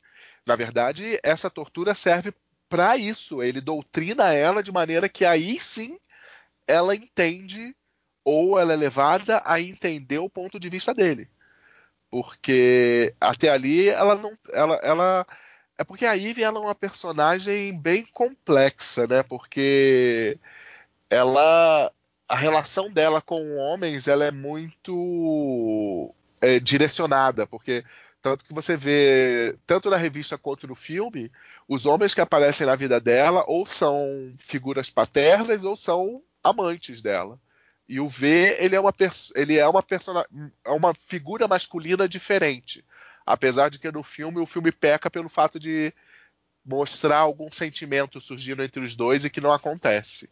[0.45, 2.33] Na verdade, essa tortura serve
[2.67, 5.97] para isso, ele doutrina ela de maneira que aí sim
[6.67, 7.75] ela entende
[8.23, 11.29] ou ela é levada a entender o ponto de vista dele.
[12.09, 15.27] Porque até ali ela não ela, ela
[15.77, 19.23] é porque a Ivy ela é uma personagem bem complexa, né?
[19.23, 20.37] Porque
[21.09, 21.91] ela
[22.27, 27.83] a relação dela com homens ela é muito é, direcionada, porque
[28.21, 31.31] tanto que você vê tanto na revista quanto no filme,
[31.67, 37.39] os homens que aparecem na vida dela ou são figuras paternas ou são amantes dela.
[37.87, 38.93] E o V ele é uma
[39.35, 39.83] ele é uma
[40.65, 42.83] é uma figura masculina diferente
[43.27, 45.93] apesar de que no filme o filme peca pelo fato de
[46.65, 50.29] mostrar algum sentimento surgindo entre os dois e que não acontece.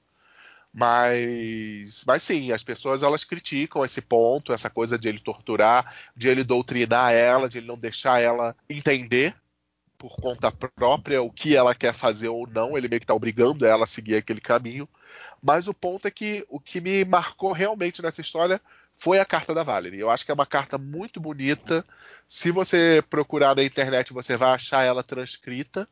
[0.74, 6.28] Mas, mas sim, as pessoas elas criticam esse ponto, essa coisa de ele torturar, de
[6.28, 9.36] ele doutrinar ela, de ele não deixar ela entender
[9.98, 13.66] por conta própria o que ela quer fazer ou não, ele meio que está obrigando
[13.66, 14.88] ela a seguir aquele caminho.
[15.42, 18.60] Mas o ponto é que o que me marcou realmente nessa história
[18.94, 20.00] foi a carta da Valerie.
[20.00, 21.84] Eu acho que é uma carta muito bonita.
[22.28, 25.88] Se você procurar na internet, você vai achar ela transcrita.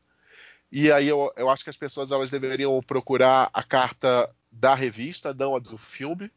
[0.71, 5.33] E aí eu, eu acho que as pessoas elas deveriam procurar a carta da revista,
[5.33, 6.31] não a do filme,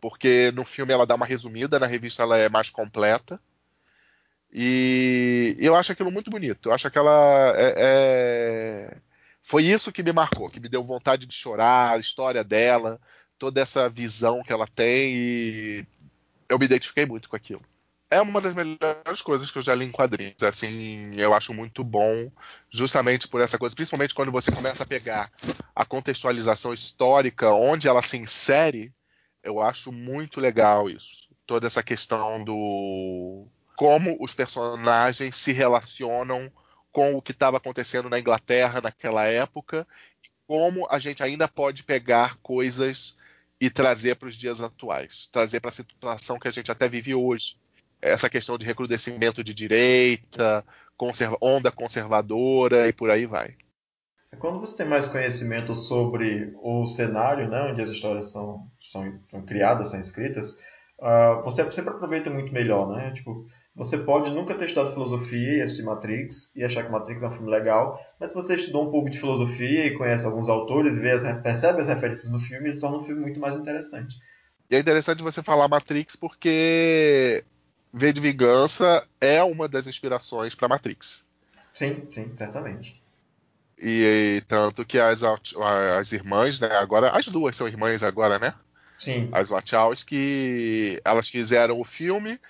[0.00, 3.40] porque no filme ela dá uma resumida, na revista ela é mais completa.
[4.52, 6.68] E eu acho aquilo muito bonito.
[6.68, 8.96] Eu acho que ela é, é...
[9.42, 13.00] foi isso que me marcou, que me deu vontade de chorar, a história dela,
[13.38, 15.86] toda essa visão que ela tem e
[16.48, 17.62] eu me identifiquei muito com aquilo.
[18.08, 20.40] É uma das melhores coisas que eu já li em quadrinhos.
[20.42, 22.30] Assim, eu acho muito bom,
[22.70, 25.30] justamente por essa coisa, principalmente quando você começa a pegar
[25.74, 28.92] a contextualização histórica, onde ela se insere,
[29.42, 31.28] eu acho muito legal isso.
[31.46, 36.50] Toda essa questão do como os personagens se relacionam
[36.90, 39.86] com o que estava acontecendo na Inglaterra naquela época
[40.24, 43.16] e como a gente ainda pode pegar coisas
[43.60, 47.14] e trazer para os dias atuais, trazer para a situação que a gente até vive
[47.14, 47.56] hoje.
[48.00, 50.64] Essa questão de recrudescimento de direita,
[50.96, 53.56] conserva onda conservadora e por aí vai.
[54.38, 59.42] Quando você tem mais conhecimento sobre o cenário, né, onde as histórias são, são, são
[59.42, 60.58] criadas, são escritas,
[60.98, 63.12] uh, você sempre aproveita muito melhor, né?
[63.12, 63.46] Tipo,
[63.76, 67.32] você pode nunca ter estudado filosofia e assistir Matrix e achar que Matrix é um
[67.32, 71.12] filme legal, mas se você estudou um pouco de filosofia e conhece alguns autores, vê
[71.12, 74.16] as, percebe as referências no filme, eles tornam um filme muito mais interessante.
[74.70, 77.44] E é interessante você falar Matrix porque
[77.92, 81.22] V de Vingança é uma das inspirações para Matrix.
[81.74, 82.98] Sim, sim, certamente.
[83.78, 88.54] E, e, tanto que as, as irmãs, né, agora, as duas são irmãs agora, né?
[88.96, 89.28] Sim.
[89.30, 92.40] As Wachowski, elas fizeram o filme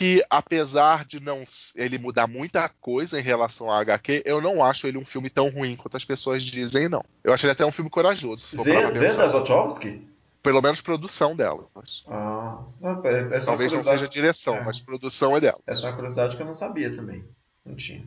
[0.00, 1.44] que apesar de não
[1.76, 5.50] ele mudar muita coisa em relação ao HQ, eu não acho ele um filme tão
[5.50, 7.04] ruim quanto as pessoas dizem, não.
[7.22, 8.46] Eu acho ele até um filme corajoso.
[8.64, 10.08] Vê, vê das Wachowski?
[10.42, 11.66] Pelo menos produção dela.
[12.08, 12.62] Ah,
[13.04, 14.64] é, é Talvez não seja direção, é.
[14.64, 15.58] mas produção é dela.
[15.66, 17.22] Essa é uma curiosidade que eu não sabia também.
[17.62, 18.02] Não tinha.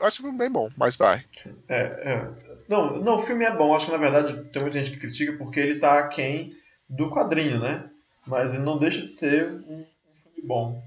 [0.00, 1.22] Eu acho bem bom, mas vai.
[1.68, 2.30] É, é.
[2.66, 3.76] Não, não, o filme é bom.
[3.76, 6.56] Acho que na verdade tem muita gente que critica porque ele tá aquém
[6.88, 7.90] do quadrinho, né?
[8.26, 9.86] Mas ele não deixa de ser um, um
[10.24, 10.85] filme bom.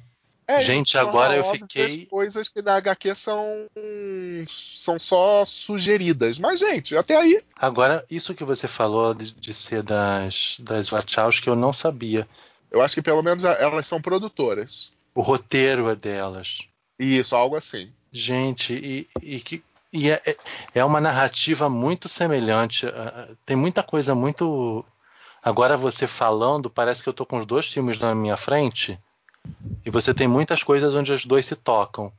[0.51, 3.67] É, Gente, agora eu fiquei- que as coisas que na HQ são
[4.47, 6.39] são só sugeridas.
[6.39, 7.41] Mas, gente, até aí.
[7.55, 12.27] Agora, isso que você falou de, de ser das, das Wachowski, eu não sabia.
[12.71, 14.91] Eu acho que pelo menos elas são produtoras.
[15.13, 16.59] O roteiro é delas.
[16.97, 17.91] Isso, algo assim.
[18.11, 19.63] Gente, e, e que.
[19.93, 20.38] E é, é-
[20.76, 22.88] é uma narrativa muito semelhante.
[23.45, 24.84] Tem muita coisa muito.
[25.43, 28.99] Agora você falando, parece que eu tô com os dois filmes na minha frente.
[29.86, 32.11] E você tem muitas coisas onde os dois se tocam.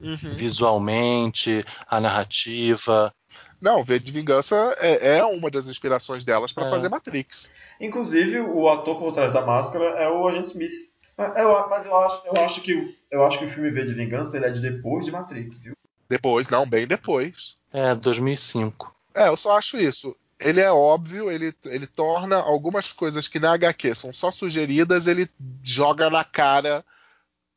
[0.00, 0.16] Uhum.
[0.36, 3.12] Visualmente, a narrativa.
[3.60, 6.70] Não, V de Vingança é, é uma das inspirações delas para É.
[6.70, 7.50] fazer Matrix.
[7.80, 10.72] Inclusive, o ator por trás da máscara é o Agente Smith.
[11.16, 13.84] Mas eu, mas eu acho, eu acho que o- eu acho que o filme V
[13.84, 15.74] de Vingança ele é de depois de Matrix, viu?
[16.08, 17.56] Depois, não, bem depois.
[17.72, 18.94] É, 2005.
[19.14, 20.16] É, eu só acho isso.
[20.40, 25.28] Ele é óbvio, ele, ele torna algumas coisas que na HQ são só sugeridas, ele
[25.62, 26.84] joga na cara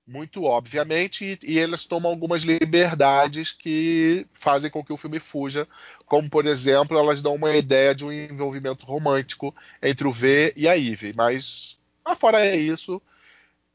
[0.05, 5.68] muito obviamente, e, e eles tomam algumas liberdades que fazem com que o filme fuja,
[6.05, 10.68] como por exemplo, elas dão uma ideia de um envolvimento romântico entre o V e
[10.68, 13.01] a Eve, mas afora é isso,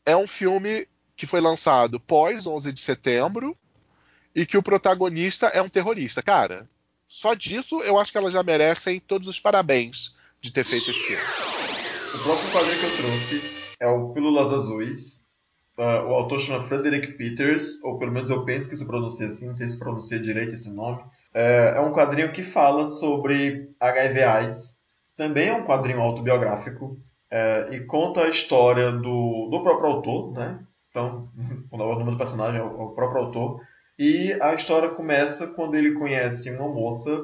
[0.05, 0.87] é um filme
[1.17, 3.57] que foi lançado pós 11 de setembro
[4.35, 6.23] e que o protagonista é um terrorista.
[6.23, 6.69] Cara,
[7.09, 11.01] só disso eu acho que elas já merecem todos os parabéns de ter feito esse
[11.01, 11.23] filme.
[12.15, 13.43] O próximo quadrinho que eu trouxe
[13.81, 15.27] é o Pílulas Azuis.
[15.79, 19.47] Uh, o autor chama Frederick Peters, ou pelo menos eu penso que se pronuncia assim,
[19.47, 21.03] não sei se pronuncia direito esse nome.
[21.33, 24.79] É, é um quadrinho que fala sobre HIV AIDS.
[25.17, 26.99] Também é um quadrinho autobiográfico
[27.31, 30.59] é, e conta a história do, do próprio autor, né?
[30.91, 31.29] Então,
[31.71, 33.61] o nome do personagem é o, é o próprio autor.
[33.99, 37.21] E a história começa quando ele conhece uma moça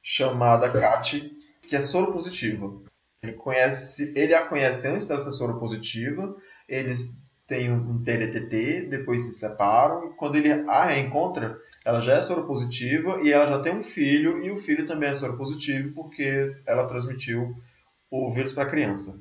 [0.00, 2.72] chamada Kati, que é soropositiva.
[3.20, 6.36] Ele conhece, ele a conhece antes dela ser soropositiva,
[6.68, 13.20] eles têm um TDTT, depois se separam, quando ele a reencontra, ela já é soropositiva
[13.22, 17.52] e ela já tem um filho, e o filho também é soropositivo porque ela transmitiu
[18.08, 19.20] o vírus para a criança.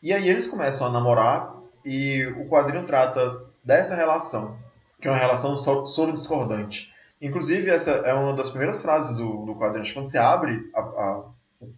[0.00, 4.56] E aí eles começam a namorar e o quadrinho trata dessa relação,
[5.04, 6.90] que é uma relação soro-discordante.
[7.20, 9.92] Inclusive, essa é uma das primeiras frases do, do quadrinho.
[9.92, 11.24] Quando você abre a, a,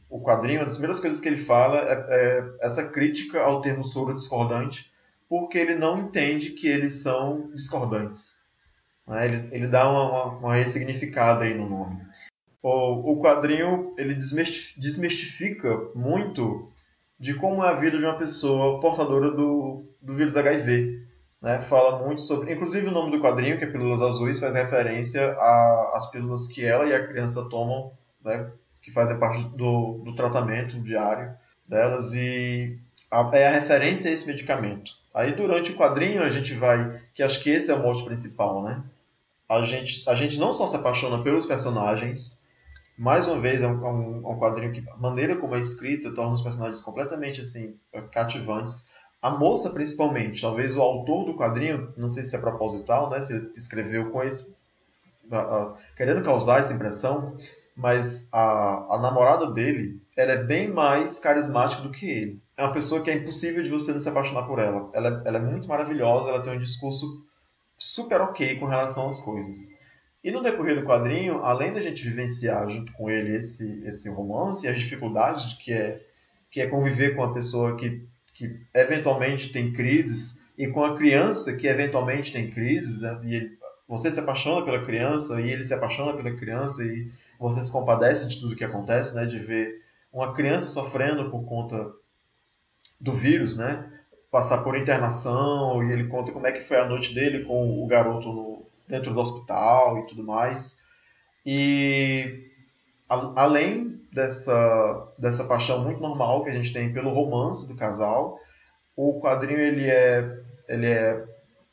[0.08, 3.82] o quadrinho, uma das primeiras coisas que ele fala é, é essa crítica ao termo
[3.82, 4.92] soro-discordante,
[5.28, 8.38] porque ele não entende que eles são discordantes.
[9.04, 9.24] Né?
[9.24, 12.00] Ele, ele dá uma, uma, uma ressignificada aí no nome.
[12.62, 16.68] O, o quadrinho ele desmistifica muito
[17.18, 21.05] de como é a vida de uma pessoa portadora do, do vírus HIV.
[21.46, 21.60] Né?
[21.60, 22.52] Fala muito sobre.
[22.52, 25.30] Inclusive, o nome do quadrinho, que é Pílulas Azuis, faz referência
[25.94, 27.92] às pílulas que ela e a criança tomam,
[28.24, 28.50] né?
[28.82, 31.32] que fazem parte do, do tratamento diário
[31.68, 32.76] delas, e
[33.08, 34.90] a, é a referência a esse medicamento.
[35.14, 37.00] Aí, durante o quadrinho, a gente vai.
[37.14, 38.82] Que acho que esse é o mote principal, né?
[39.48, 42.36] A gente, a gente não só se apaixona pelos personagens,
[42.98, 46.32] mais uma vez é um, um, um, quadrinho que a maneira como é escrito torna
[46.32, 47.76] os personagens completamente assim
[48.10, 48.88] cativantes
[49.26, 53.34] a moça principalmente talvez o autor do quadrinho não sei se é proposital né se
[53.34, 54.56] ele escreveu com esse
[55.30, 57.34] uh, uh, querendo causar essa impressão
[57.76, 62.42] mas a, a namorada dele ela é bem mais carismática do que ele.
[62.56, 64.88] É uma pessoa que é impossível de você não se apaixonar por ela.
[64.94, 67.22] Ela, ela é muito maravilhosa ela tem um discurso
[67.76, 69.68] super ok com relação às coisas.
[70.24, 74.66] E no decorrer do quadrinho, além da gente vivenciar junto com ele esse, esse romance
[74.66, 76.02] as dificuldades que é,
[76.50, 78.02] que é conviver com uma pessoa que,
[78.36, 83.18] que eventualmente tem crises e com a criança que eventualmente tem crises, né?
[83.24, 83.56] e
[83.88, 87.10] você se apaixona pela criança e ele se apaixona pela criança e
[87.40, 89.24] você se compadece de tudo que acontece, né?
[89.24, 89.82] de ver
[90.12, 91.90] uma criança sofrendo por conta
[93.00, 93.90] do vírus, né?
[94.30, 97.86] passar por internação e ele conta como é que foi a noite dele com o
[97.86, 100.82] garoto no, dentro do hospital e tudo mais.
[101.44, 102.45] E
[103.08, 108.40] além dessa, dessa paixão muito normal que a gente tem pelo romance do casal,
[108.96, 111.24] o quadrinho ele é, ele é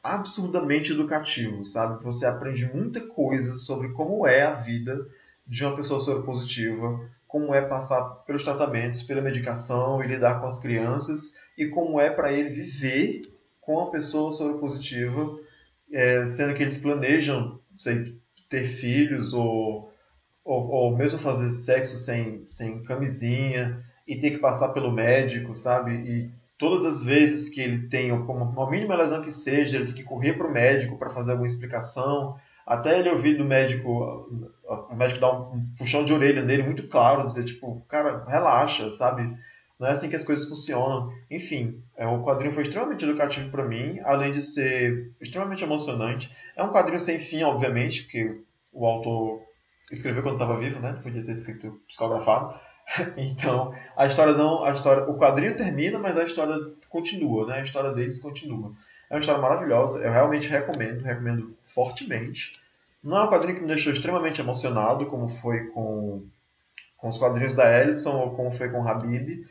[0.03, 2.03] absurdamente educativo, sabe?
[2.03, 5.05] Você aprende muita coisa sobre como é a vida
[5.47, 10.60] de uma pessoa soropositiva, como é passar pelos tratamentos, pela medicação e lidar com as
[10.60, 15.39] crianças, e como é para ele viver com a pessoa soropositiva
[15.93, 18.15] é, sendo que eles planejam sei,
[18.49, 19.93] ter filhos ou,
[20.44, 25.91] ou, ou, mesmo fazer sexo sem, sem camisinha e ter que passar pelo médico, sabe?
[25.91, 30.03] E todas as vezes que ele tem uma mínima lesão que seja, ele tem que
[30.03, 32.36] correr para o médico para fazer alguma explicação.
[32.65, 34.49] Até ele ouvir do médico,
[34.90, 39.38] o médico dar um puxão de orelha nele muito claro, dizer tipo, cara, relaxa, sabe?
[39.80, 41.11] Não é assim que as coisas funcionam.
[41.30, 46.32] Enfim, é, o quadrinho foi extremamente educativo para mim, além de ser extremamente emocionante.
[46.56, 48.41] É um quadrinho sem fim, obviamente, porque
[48.72, 49.41] o autor
[49.91, 50.99] escreveu quando estava vivo, né?
[51.01, 52.60] Podia ter escrito psicografado.
[53.15, 56.53] Então, a história não, a história, o quadrinho termina, mas a história
[56.89, 57.60] continua, né?
[57.60, 58.73] A história deles continua.
[59.10, 62.60] É uma história maravilhosa, eu realmente recomendo, recomendo fortemente.
[63.01, 66.26] Não é um quadrinho que me deixou extremamente emocionado, como foi com,
[66.97, 69.45] com os quadrinhos da Ellison ou como foi com Habib,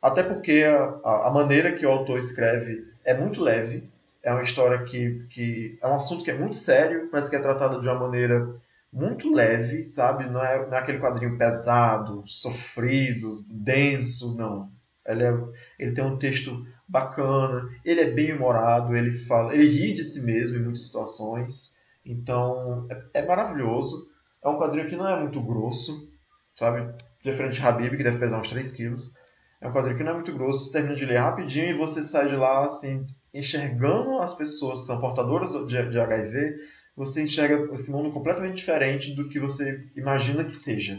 [0.00, 0.64] até porque
[1.04, 3.88] a, a maneira que o autor escreve é muito leve,
[4.22, 7.40] é uma história que, que é um assunto que é muito sério, mas que é
[7.40, 8.48] tratado de uma maneira
[8.92, 10.28] muito leve, sabe?
[10.28, 14.70] Não é, não é aquele quadrinho pesado, sofrido, denso, não.
[15.06, 15.34] Ele, é,
[15.78, 20.24] ele tem um texto bacana, ele é bem humorado, ele fala, ele ri de si
[20.24, 21.74] mesmo em muitas situações.
[22.04, 24.08] Então, é, é maravilhoso.
[24.42, 26.08] É um quadrinho que não é muito grosso,
[26.54, 26.94] sabe?
[27.22, 29.12] Diferente de Habib, que deve pesar uns 3 quilos.
[29.60, 32.04] É um quadrinho que não é muito grosso, você termina de ler rapidinho e você
[32.04, 36.56] sai de lá, assim, enxergando as pessoas que são portadoras de, de HIV
[36.96, 40.98] você enxerga esse mundo completamente diferente do que você imagina que seja.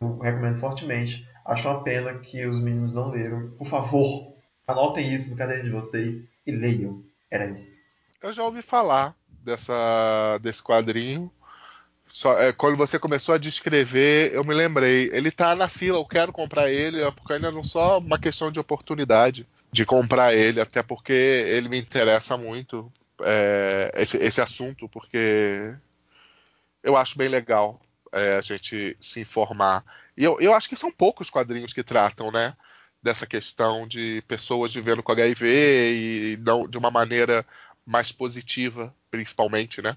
[0.00, 1.28] Eu recomendo fortemente.
[1.44, 3.50] Acho uma pena que os meninos não leram.
[3.50, 4.32] Por favor,
[4.66, 7.02] anotem isso no caderno de vocês e leiam.
[7.30, 7.82] Era isso.
[8.22, 11.30] Eu já ouvi falar dessa, desse quadrinho.
[12.06, 15.10] Só, é, quando você começou a descrever, eu me lembrei.
[15.12, 18.50] Ele tá na fila, eu quero comprar ele, é porque ainda não só uma questão
[18.50, 22.90] de oportunidade de comprar ele, até porque ele me interessa muito
[23.22, 25.74] é, esse, esse assunto, porque
[26.82, 27.80] eu acho bem legal
[28.12, 29.84] é, a gente se informar.
[30.16, 32.56] E eu, eu acho que são poucos quadrinhos que tratam, né?
[33.02, 37.44] Dessa questão de pessoas vivendo com HIV e não, de uma maneira
[37.84, 39.96] mais positiva, principalmente, né?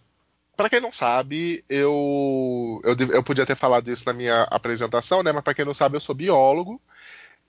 [0.57, 5.31] Para quem não sabe, eu, eu, eu podia ter falado isso na minha apresentação, né?
[5.31, 6.81] Mas para quem não sabe, eu sou biólogo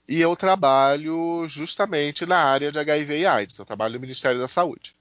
[0.07, 3.57] e eu trabalho justamente na área de HIV e AIDS.
[3.57, 4.95] Eu trabalho no Ministério da Saúde.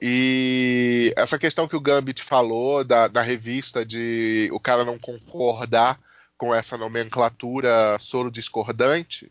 [0.00, 6.00] E essa questão que o Gambit falou da, da revista de o cara não concordar
[6.38, 9.30] com essa nomenclatura soro discordante,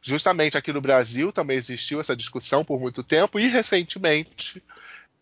[0.00, 4.62] justamente aqui no Brasil também existiu essa discussão por muito tempo e recentemente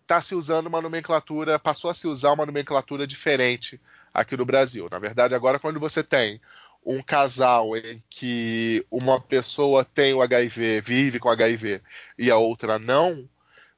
[0.02, 3.80] está se usando uma nomenclatura, passou a se usar uma nomenclatura diferente
[4.14, 4.86] aqui no Brasil.
[4.88, 6.40] Na verdade, agora quando você tem
[6.84, 11.82] um casal em que uma pessoa tem o HIV, vive com HIV
[12.16, 13.28] e a outra não,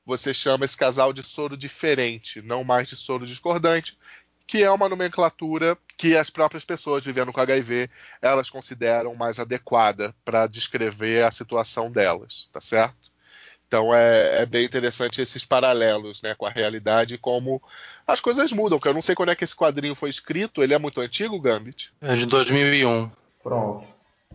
[0.09, 3.99] você chama esse casal de soro diferente, não mais de soro discordante,
[4.47, 7.91] que é uma nomenclatura que as próprias pessoas vivendo com HIV
[8.23, 13.13] elas consideram mais adequada para descrever a situação delas, tá certo?
[13.67, 17.63] Então é, é, bem interessante esses paralelos né, com a realidade e como
[18.07, 18.81] as coisas mudam.
[18.81, 20.63] Que eu não sei quando é que esse quadrinho foi escrito.
[20.63, 21.93] Ele é muito antigo, Gambit?
[22.01, 23.11] É de 2001.
[23.43, 23.87] Pronto.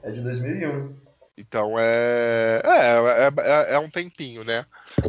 [0.03, 1.02] É de 2001.
[1.37, 4.65] Então é, é, é, é um tempinho, né?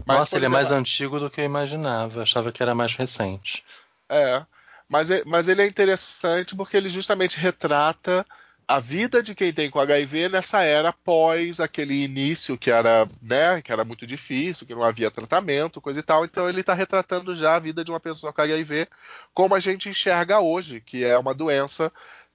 [0.07, 2.19] Mas, Nossa, ele é mais antigo do que eu imaginava.
[2.19, 3.65] Eu achava que era mais recente.
[4.09, 4.45] É,
[4.89, 8.25] mas, mas ele é interessante porque ele justamente retrata
[8.67, 13.61] a vida de quem tem com HIV nessa era pós aquele início que era, né,
[13.61, 16.25] que era muito difícil, que não havia tratamento, coisa e tal.
[16.25, 18.89] Então ele está retratando já a vida de uma pessoa com HIV
[19.35, 21.93] como a gente enxerga hoje, que é uma doença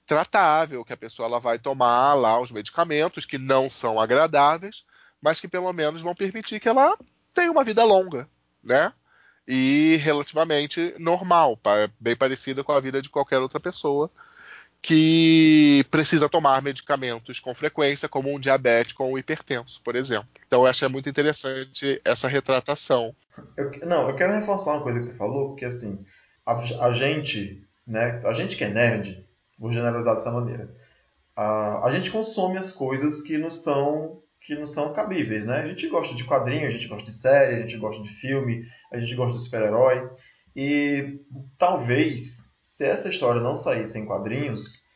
[0.09, 4.83] tratável, que a pessoa ela vai tomar lá os medicamentos que não são agradáveis,
[5.21, 6.97] mas que pelo menos vão permitir que ela
[7.31, 8.27] tenha uma vida longa,
[8.63, 8.91] né?
[9.47, 11.59] E relativamente normal,
[11.99, 14.09] bem parecida com a vida de qualquer outra pessoa
[14.81, 20.29] que precisa tomar medicamentos com frequência, como um diabético ou um hipertenso, por exemplo.
[20.47, 23.13] Então eu acho muito interessante essa retratação.
[23.55, 25.99] Eu, não, eu quero reforçar uma coisa que você falou, porque assim,
[26.43, 26.53] a,
[26.85, 29.28] a gente, né, a gente que é nerd,
[29.59, 30.73] Vou generalizar dessa maneira.
[31.35, 35.59] A, a gente consome as coisas que nos são que não são cabíveis, né?
[35.59, 38.65] A gente gosta de quadrinho, a gente gosta de série, a gente gosta de filme,
[38.91, 40.09] a gente gosta de super-herói.
[40.55, 41.19] E
[41.57, 44.87] talvez, se essa história não saísse em quadrinhos,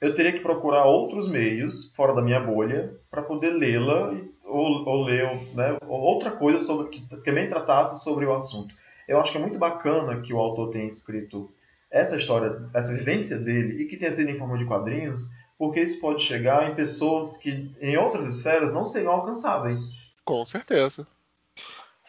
[0.00, 4.14] eu teria que procurar outros meios fora da minha bolha para poder lê-la
[4.44, 8.74] ou, ou ler né, outra coisa sobre que também tratasse sobre o assunto.
[9.08, 11.50] Eu acho que é muito bacana que o autor tenha escrito
[11.90, 16.00] essa história, essa vivência dele e que tenha sido em forma de quadrinhos, porque isso
[16.00, 20.12] pode chegar em pessoas que em outras esferas não seriam alcançáveis.
[20.24, 21.06] Com certeza.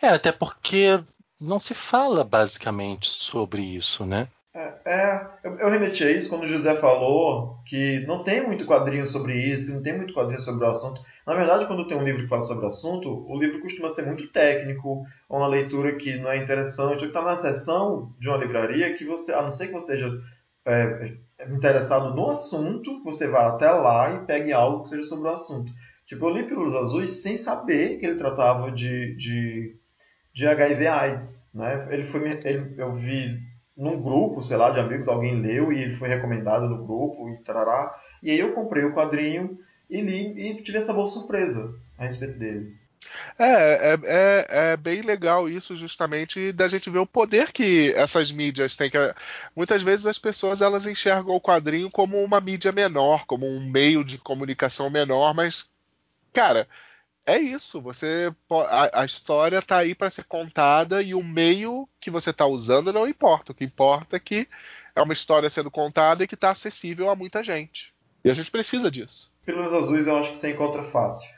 [0.02, 1.04] É, até porque
[1.40, 4.28] não se fala basicamente sobre isso, né?
[4.54, 8.66] É, é, eu, eu remeti a isso quando o José falou que não tem muito
[8.66, 11.02] quadrinho sobre isso, que não tem muito quadrinho sobre o assunto.
[11.26, 14.06] Na verdade, quando tem um livro que fala sobre o assunto, o livro costuma ser
[14.06, 18.28] muito técnico, ou uma leitura que não é interessante, ou que está na seção de
[18.28, 20.20] uma livraria que você, a não ser que você esteja
[20.66, 21.14] é,
[21.50, 25.72] interessado no assunto, você vai até lá e pegue algo que seja sobre o assunto.
[26.06, 29.78] Tipo, eu li Pílulas Azuis sem saber que ele tratava de, de,
[30.34, 31.50] de HIV AIDS.
[31.54, 31.88] Né?
[31.90, 33.40] Ele foi, ele, eu vi
[33.82, 37.44] num grupo, sei lá, de amigos, alguém leu e ele foi recomendado no grupo e
[37.44, 37.92] tarará.
[38.22, 39.58] E aí eu comprei o quadrinho
[39.90, 42.80] e li e tive essa boa surpresa a respeito dele.
[43.40, 48.32] É, é, é, é, bem legal isso justamente da gente ver o poder que essas
[48.32, 48.92] mídias têm.
[48.92, 48.98] Que
[49.56, 54.04] muitas vezes as pessoas elas enxergam o quadrinho como uma mídia menor, como um meio
[54.04, 55.68] de comunicação menor, mas
[56.32, 56.68] cara,
[57.26, 57.82] é isso.
[57.82, 58.34] Você
[58.70, 62.94] a, a história está aí para ser contada e o meio que você está usando
[62.94, 63.52] não importa.
[63.52, 64.48] O que importa é que
[64.96, 67.94] é uma história sendo contada e que está acessível a muita gente.
[68.24, 69.32] E a gente precisa disso.
[69.46, 71.30] Pílulas azuis eu acho que você encontra fácil.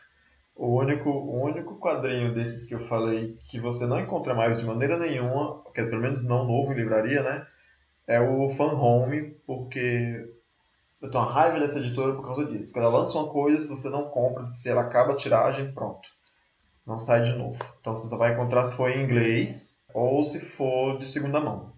[0.55, 4.65] O único, o único quadrinho desses que eu falei que você não encontra mais de
[4.65, 7.47] maneira nenhuma, que é pelo menos não novo em livraria, né?
[8.05, 10.29] É o Fan Home, porque
[11.03, 12.71] eu tenho uma raiva dessa editora por causa disso.
[12.71, 16.07] Quando ela lança uma coisa, se você não compra, se ela acaba a tiragem, pronto.
[16.87, 17.59] Não sai de novo.
[17.81, 21.73] Então você só vai encontrar se for em inglês ou se for de segunda mão.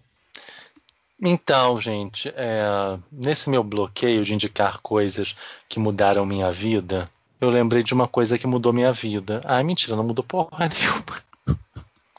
[1.20, 5.34] Então, gente, é, nesse meu bloqueio de indicar coisas
[5.68, 9.40] que mudaram minha vida, eu lembrei de uma coisa que mudou minha vida.
[9.44, 11.58] Ah, mentira, não mudou porra nenhuma.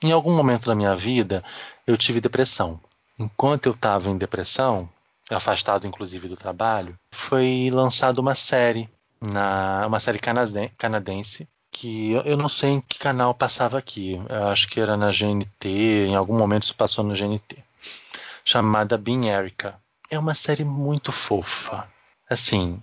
[0.04, 1.42] Em algum momento da minha vida,
[1.86, 2.82] eu tive depressão.
[3.18, 4.90] Enquanto eu estava em depressão,
[5.30, 8.90] afastado inclusive do trabalho, foi lançada uma série,
[9.22, 14.22] na, uma série canadense, que eu, eu não sei em que canal passava aqui.
[14.30, 17.68] Eu acho que era na GNT, em algum momento isso passou no GNT
[18.48, 19.78] chamada Bean Erica.
[20.10, 21.86] É uma série muito fofa.
[22.30, 22.82] Assim,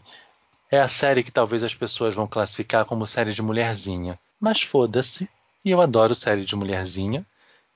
[0.70, 4.18] é a série que talvez as pessoas vão classificar como série de mulherzinha.
[4.38, 5.26] Mas foda-se.
[5.64, 7.24] E eu adoro série de mulherzinha.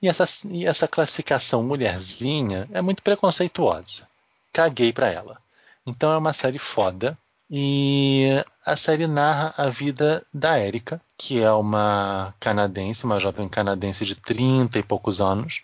[0.03, 4.07] E essa, e essa classificação mulherzinha é muito preconceituosa.
[4.53, 5.41] Caguei pra ela.
[5.87, 7.17] Então é uma série foda.
[7.51, 14.05] E a série narra a vida da Erika, que é uma canadense, uma jovem canadense
[14.05, 15.63] de 30 e poucos anos,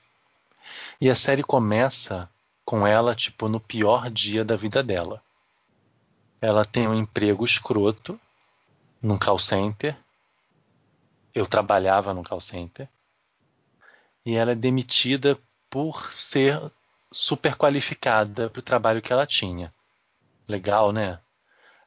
[0.98, 2.28] e a série começa
[2.64, 5.22] com ela, tipo, no pior dia da vida dela.
[6.40, 8.18] Ela tem um emprego escroto
[9.02, 9.94] num call center.
[11.34, 12.88] Eu trabalhava num call center.
[14.24, 15.38] E ela é demitida
[15.68, 16.72] por ser
[17.14, 19.72] super qualificada para o trabalho que ela tinha.
[20.48, 21.18] Legal, né?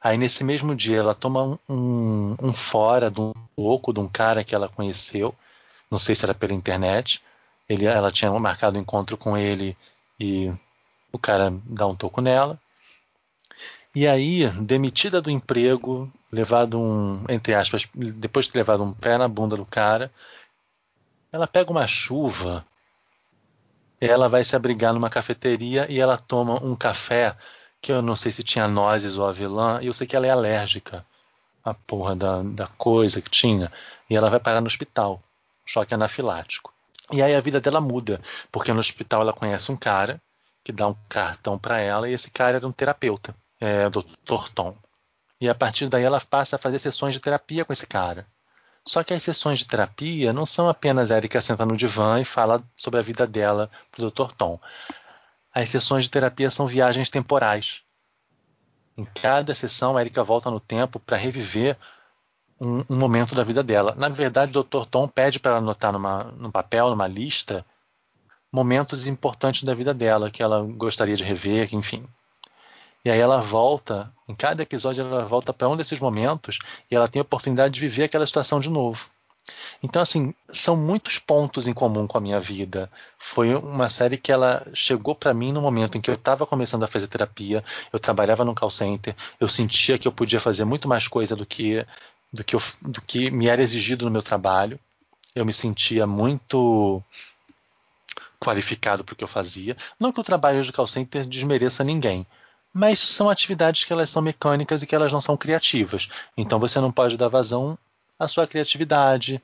[0.01, 4.43] Aí nesse mesmo dia ela toma um, um, fora de um louco de um cara
[4.43, 5.35] que ela conheceu,
[5.91, 7.21] não sei se era pela internet,
[7.67, 9.75] ele, ela tinha marcado um encontro com ele
[10.19, 10.51] e
[11.11, 12.59] o cara dá um toco nela.
[13.93, 19.17] E aí, demitida do emprego, levado um, entre aspas, depois de ter levado um pé
[19.17, 20.11] na bunda do cara,
[21.31, 22.65] ela pega uma chuva,
[23.99, 27.35] ela vai se abrigar numa cafeteria e ela toma um café
[27.81, 30.29] que eu não sei se tinha nozes ou avelã, e eu sei que ela é
[30.29, 31.05] alérgica
[31.63, 33.71] à porra da, da coisa que tinha,
[34.09, 35.21] e ela vai parar no hospital,
[35.65, 36.73] choque anafilático.
[37.11, 38.21] E aí a vida dela muda,
[38.51, 40.21] porque no hospital ela conhece um cara
[40.63, 44.49] que dá um cartão para ela e esse cara era um terapeuta, é, o Dr.
[44.53, 44.75] Tom.
[45.39, 48.27] E a partir daí ela passa a fazer sessões de terapia com esse cara.
[48.87, 52.63] Só que as sessões de terapia não são apenas Erika senta no divã e fala
[52.77, 54.31] sobre a vida dela pro Dr.
[54.31, 54.57] Tom.
[55.53, 57.81] As sessões de terapia são viagens temporais.
[58.97, 61.77] Em cada sessão, a Erika volta no tempo para reviver
[62.59, 63.93] um, um, momento da vida dela.
[63.97, 64.85] Na verdade, o Dr.
[64.85, 67.65] Tom pede para ela anotar numa, num papel, numa lista,
[68.49, 72.07] momentos importantes da vida dela que ela gostaria de rever, enfim.
[73.07, 76.59] E aí ela volta, em cada episódio ela volta para um desses momentos
[76.91, 79.09] e ela tem a oportunidade de viver aquela situação de novo.
[79.81, 82.91] Então, assim, são muitos pontos em comum com a minha vida.
[83.17, 86.83] Foi uma série que ela chegou para mim no momento em que eu estava começando
[86.83, 87.63] a fazer terapia,
[87.93, 91.45] eu trabalhava no call center, eu sentia que eu podia fazer muito mais coisa do
[91.45, 91.85] que
[92.33, 94.77] do que, eu, do que me era exigido no meu trabalho.
[95.33, 97.01] Eu me sentia muito
[98.37, 99.77] qualificado para o que eu fazia.
[99.97, 102.27] Não que o trabalho de call center desmereça ninguém,
[102.77, 106.07] mas são atividades que elas são mecânicas e que elas não são criativas.
[106.37, 107.75] Então você não pode dar vazão
[108.19, 109.41] à sua criatividade.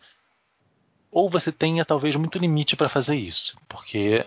[1.11, 4.23] Ou você tenha talvez muito limite para fazer isso, porque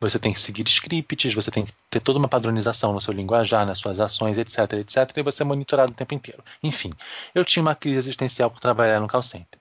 [0.00, 3.66] você tem que seguir scripts, você tem que ter toda uma padronização no seu linguajar,
[3.66, 6.44] nas suas ações, etc, etc, e você é monitorado o tempo inteiro.
[6.62, 6.92] Enfim,
[7.34, 9.60] eu tinha uma crise existencial por trabalhar no call center.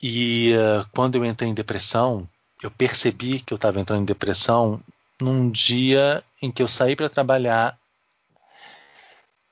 [0.00, 2.28] E uh, quando eu entrei em depressão,
[2.62, 4.80] eu percebi que eu estava entrando em depressão
[5.20, 7.78] num dia em que eu saí para trabalhar,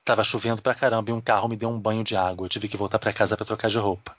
[0.03, 2.45] tava chovendo pra caramba e um carro me deu um banho de água.
[2.45, 4.15] Eu tive que voltar para casa para trocar de roupa.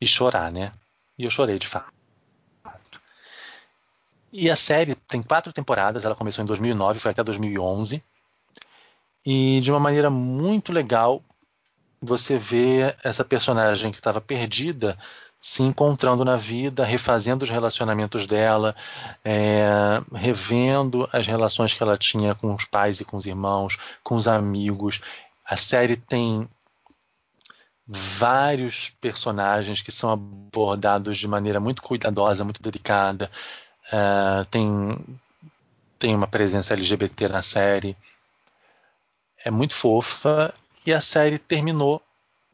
[0.00, 0.72] E chorar, né?
[1.18, 1.92] E eu chorei de fato.
[4.32, 8.02] E a série tem quatro temporadas, ela começou em 2009, foi até 2011.
[9.24, 11.22] E de uma maneira muito legal,
[12.00, 14.98] você vê essa personagem que estava perdida
[15.40, 18.74] se encontrando na vida, refazendo os relacionamentos dela,
[19.24, 24.16] é, revendo as relações que ela tinha com os pais e com os irmãos, com
[24.16, 25.00] os amigos.
[25.44, 26.48] A série tem
[27.86, 33.30] vários personagens que são abordados de maneira muito cuidadosa, muito delicada.
[33.86, 34.98] Uh, tem,
[35.98, 37.96] tem uma presença LGBT na série.
[39.44, 40.52] É muito fofa.
[40.84, 42.02] E a série terminou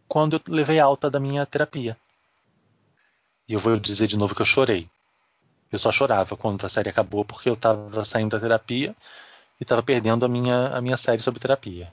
[0.07, 1.97] quando eu levei alta da minha terapia.
[3.53, 4.89] E eu vou dizer de novo que eu chorei.
[5.71, 8.97] Eu só chorava quando a série acabou porque eu estava saindo da terapia
[9.61, 11.93] e estava perdendo a minha, a minha série sobre terapia.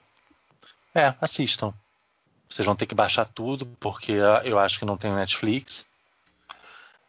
[0.95, 1.73] É, assistam.
[2.47, 4.13] Vocês vão ter que baixar tudo porque
[4.45, 5.85] eu acho que não tem Netflix.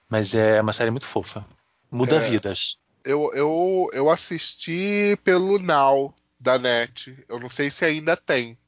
[0.09, 1.47] Mas é uma série muito fofa.
[1.89, 2.77] Muda é, vidas.
[3.05, 7.24] Eu, eu, eu assisti pelo Now da Net.
[7.28, 8.59] Eu não sei se ainda tem.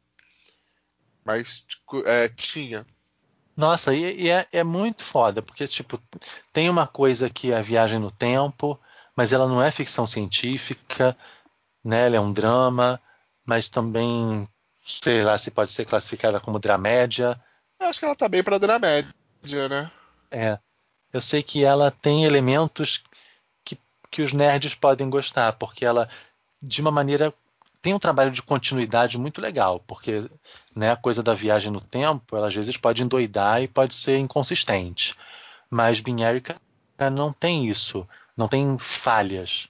[1.25, 2.87] Mas tipo, é, tinha.
[3.57, 6.01] Nossa, e, e é, é, muito foda, porque tipo,
[6.53, 8.79] tem uma coisa que é a viagem no tempo,
[9.15, 11.17] mas ela não é ficção científica,
[11.85, 12.07] né?
[12.07, 13.01] Ela é um drama,
[13.45, 14.49] mas também
[14.83, 17.41] sei lá se pode ser classificada como dramédia.
[17.79, 19.91] Eu acho que ela tá bem para dramédia, né?
[20.31, 20.59] É.
[21.13, 23.05] Eu sei que ela tem elementos
[23.65, 23.79] que,
[24.11, 26.09] que os nerds podem gostar, porque ela,
[26.61, 27.35] de uma maneira,
[27.83, 30.31] tem um trabalho de continuidade muito legal, porque
[30.75, 34.19] né, a coisa da viagem no tempo, ela às vezes pode endoidar e pode ser
[34.19, 35.15] inconsistente.
[35.69, 36.61] Mas Binérica
[37.13, 39.69] não tem isso, não tem falhas.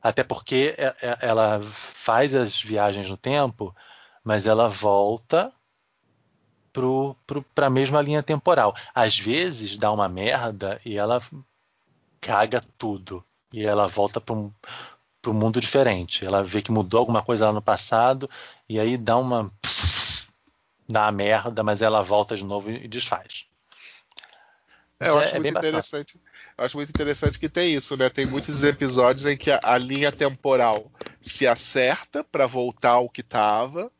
[0.00, 3.74] Até porque é, é, ela faz as viagens no tempo
[4.24, 5.52] mas ela volta
[7.54, 8.74] para a mesma linha temporal.
[8.94, 11.20] Às vezes dá uma merda e ela
[12.20, 13.24] caga tudo.
[13.52, 14.50] E ela volta para um,
[15.30, 16.24] um mundo diferente.
[16.24, 18.28] Ela vê que mudou alguma coisa lá no passado
[18.68, 19.50] e aí dá uma.
[20.88, 23.46] dá uma merda, mas ela volta de novo e desfaz.
[24.98, 26.20] É, eu acho é, muito interessante.
[26.56, 28.08] Eu acho muito interessante que tem isso, né?
[28.08, 30.90] Tem muitos episódios em que a, a linha temporal
[31.20, 33.90] se acerta para voltar ao que estava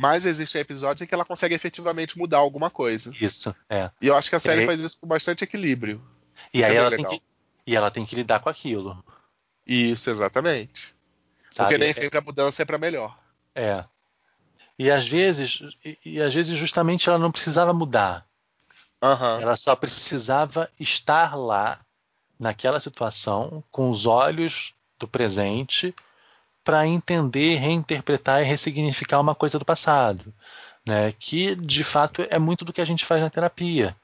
[0.00, 3.10] mas existem episódios em que ela consegue efetivamente mudar alguma coisa.
[3.20, 3.90] Isso, é.
[4.00, 4.66] E eu acho que a série aí...
[4.66, 6.00] faz isso com bastante equilíbrio.
[6.54, 7.22] E isso aí é ela tem que,
[7.66, 9.04] e ela tem que lidar com aquilo.
[9.68, 10.94] Isso, exatamente.
[11.50, 11.68] Sabe?
[11.68, 11.92] Porque nem é...
[11.92, 13.16] sempre a mudança é para melhor.
[13.54, 13.84] É.
[14.78, 18.24] E às vezes, e, e, às vezes justamente ela não precisava mudar.
[19.02, 19.40] Uhum.
[19.40, 21.80] Ela só precisava estar lá
[22.38, 25.94] naquela situação com os olhos do presente
[26.64, 30.32] para entender, reinterpretar e ressignificar uma coisa do passado,
[30.86, 31.12] né?
[31.18, 33.96] Que de fato é muito do que a gente faz na terapia,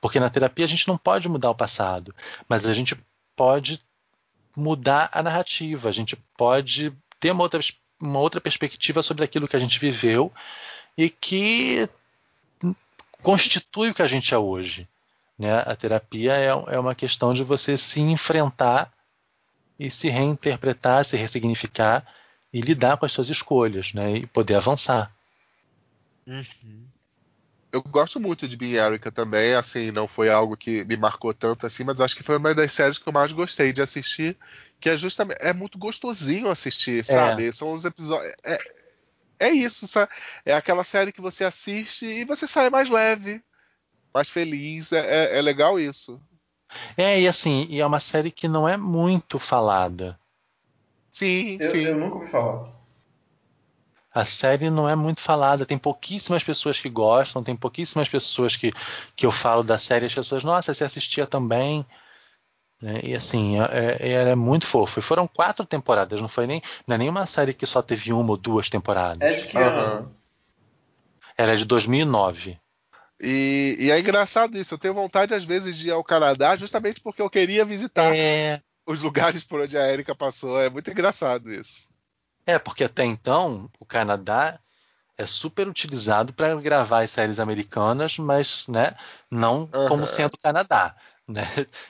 [0.00, 2.14] porque na terapia a gente não pode mudar o passado,
[2.48, 2.98] mas a gente
[3.36, 3.80] pode
[4.56, 7.60] mudar a narrativa, a gente pode ter uma outra,
[8.00, 10.32] uma outra perspectiva sobre aquilo que a gente viveu
[10.96, 11.88] e que
[13.22, 14.88] constitui o que a gente é hoje.
[15.38, 15.58] Né?
[15.66, 18.92] A terapia é, é uma questão de você se enfrentar
[19.78, 22.06] e se reinterpretar, se ressignificar
[22.52, 24.18] e lidar com as suas escolhas, né?
[24.18, 25.12] E poder avançar.
[26.24, 26.86] Uhum.
[27.74, 31.66] Eu gosto muito de Being Erica também, assim, não foi algo que me marcou tanto
[31.66, 34.38] assim, mas acho que foi uma das séries que eu mais gostei de assistir,
[34.78, 37.02] que é justamente é muito gostosinho assistir, é.
[37.02, 37.48] sabe?
[37.48, 37.52] É.
[37.52, 38.58] São os episódios é,
[39.40, 40.12] é isso, sabe?
[40.46, 43.42] É aquela série que você assiste e você sai mais leve,
[44.14, 46.22] mais feliz, é, é, é legal isso.
[46.96, 50.16] É, e assim, e é uma série que não é muito falada.
[51.10, 51.82] Sim, eu, sim.
[51.82, 52.72] Eu nunca ouvi falar.
[54.14, 58.72] A série não é muito falada, tem pouquíssimas pessoas que gostam, tem pouquíssimas pessoas que,
[59.16, 61.84] que eu falo da série, as pessoas, nossa, você assistia também.
[62.80, 63.00] Né?
[63.02, 65.00] E assim, é, é, é muito fofo.
[65.00, 66.62] E foram quatro temporadas, não foi nem.
[66.86, 69.20] Não é nenhuma série que só teve uma ou duas temporadas.
[69.20, 70.14] É de que ano?
[71.36, 72.56] Era de 2009.
[73.20, 74.74] E, e, é engraçado isso.
[74.74, 78.60] Eu tenho vontade, às vezes, de ir ao Canadá justamente porque eu queria visitar é...
[78.86, 80.60] os lugares por onde a Erika passou.
[80.60, 81.92] É muito engraçado isso.
[82.46, 84.58] É, porque até então o Canadá
[85.16, 88.94] é super utilizado para gravar as séries americanas, mas né,
[89.30, 89.88] não uhum.
[89.88, 90.94] como sendo Canadá.
[91.26, 91.42] Né?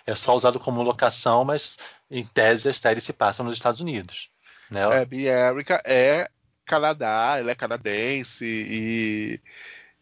[0.06, 1.76] É só usado como locação, mas
[2.10, 4.30] em tese as séries se passam nos Estados Unidos.
[4.70, 4.80] Né?
[5.00, 6.28] É, Be Erika é
[6.64, 9.40] Canadá, ela é canadense e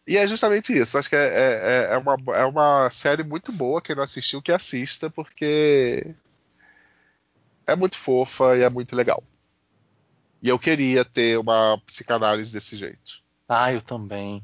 [0.05, 0.97] e é justamente isso.
[0.97, 3.81] Acho que é, é, é, uma, é uma série muito boa.
[3.81, 6.13] Quem não assistiu, que assista, porque
[7.65, 9.23] É muito fofa e é muito legal.
[10.43, 13.23] E eu queria ter uma psicanálise desse jeito.
[13.47, 14.43] Ah, eu também.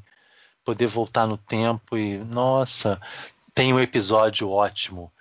[0.64, 2.16] Poder voltar no tempo e.
[2.16, 2.98] Nossa,
[3.54, 5.12] tem um episódio ótimo.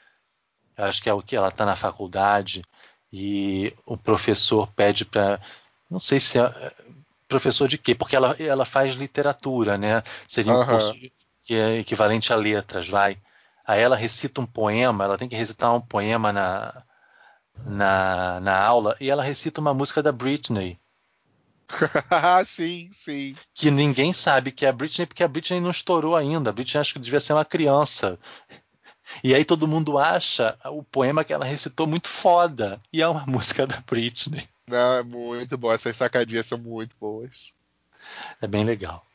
[0.77, 2.61] Eu acho que é o que ela está na faculdade
[3.11, 5.41] e o professor pede para.
[5.91, 6.73] Não sei se é.
[7.27, 7.93] Professor de quê?
[7.93, 10.01] Porque ela, ela faz literatura, né?
[10.27, 10.93] Seria um curso
[11.43, 13.18] que é equivalente a letras, vai.
[13.68, 16.84] Aí ela recita um poema, ela tem que recitar um poema na,
[17.65, 20.80] na, na aula, e ela recita uma música da Britney.
[22.45, 23.36] sim, sim.
[23.53, 26.49] que ninguém sabe que é a Britney, porque a Britney não estourou ainda.
[26.49, 28.18] A Britney acho que devia ser uma criança.
[29.23, 32.80] E aí todo mundo acha o poema que ela recitou muito foda.
[32.91, 34.48] E é uma música da Britney.
[34.68, 35.72] Não, é muito bom.
[35.72, 37.53] Essas sacadinhas são muito boas.
[38.41, 39.06] É bem legal.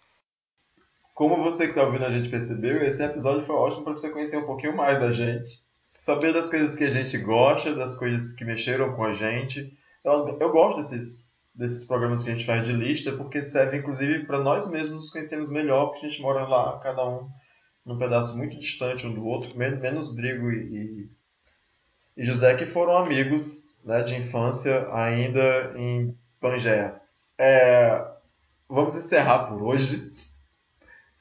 [1.15, 4.37] Como você que está ouvindo a gente percebeu, esse episódio foi ótimo para você conhecer
[4.37, 5.65] um pouquinho mais da gente,
[6.05, 9.75] saber das coisas que a gente gosta, das coisas que mexeram com a gente.
[10.05, 14.27] Eu, eu gosto desses, desses programas que a gente faz de lista, porque serve inclusive
[14.27, 17.27] para nós mesmos nos conhecermos melhor, porque a gente mora lá, cada um
[17.87, 21.09] num pedaço muito distante um do outro, men- menos Drigo e,
[22.17, 27.01] e, e José, que foram amigos né, de infância ainda em Pangeia.
[27.39, 28.07] É,
[28.69, 30.13] vamos encerrar por hoje.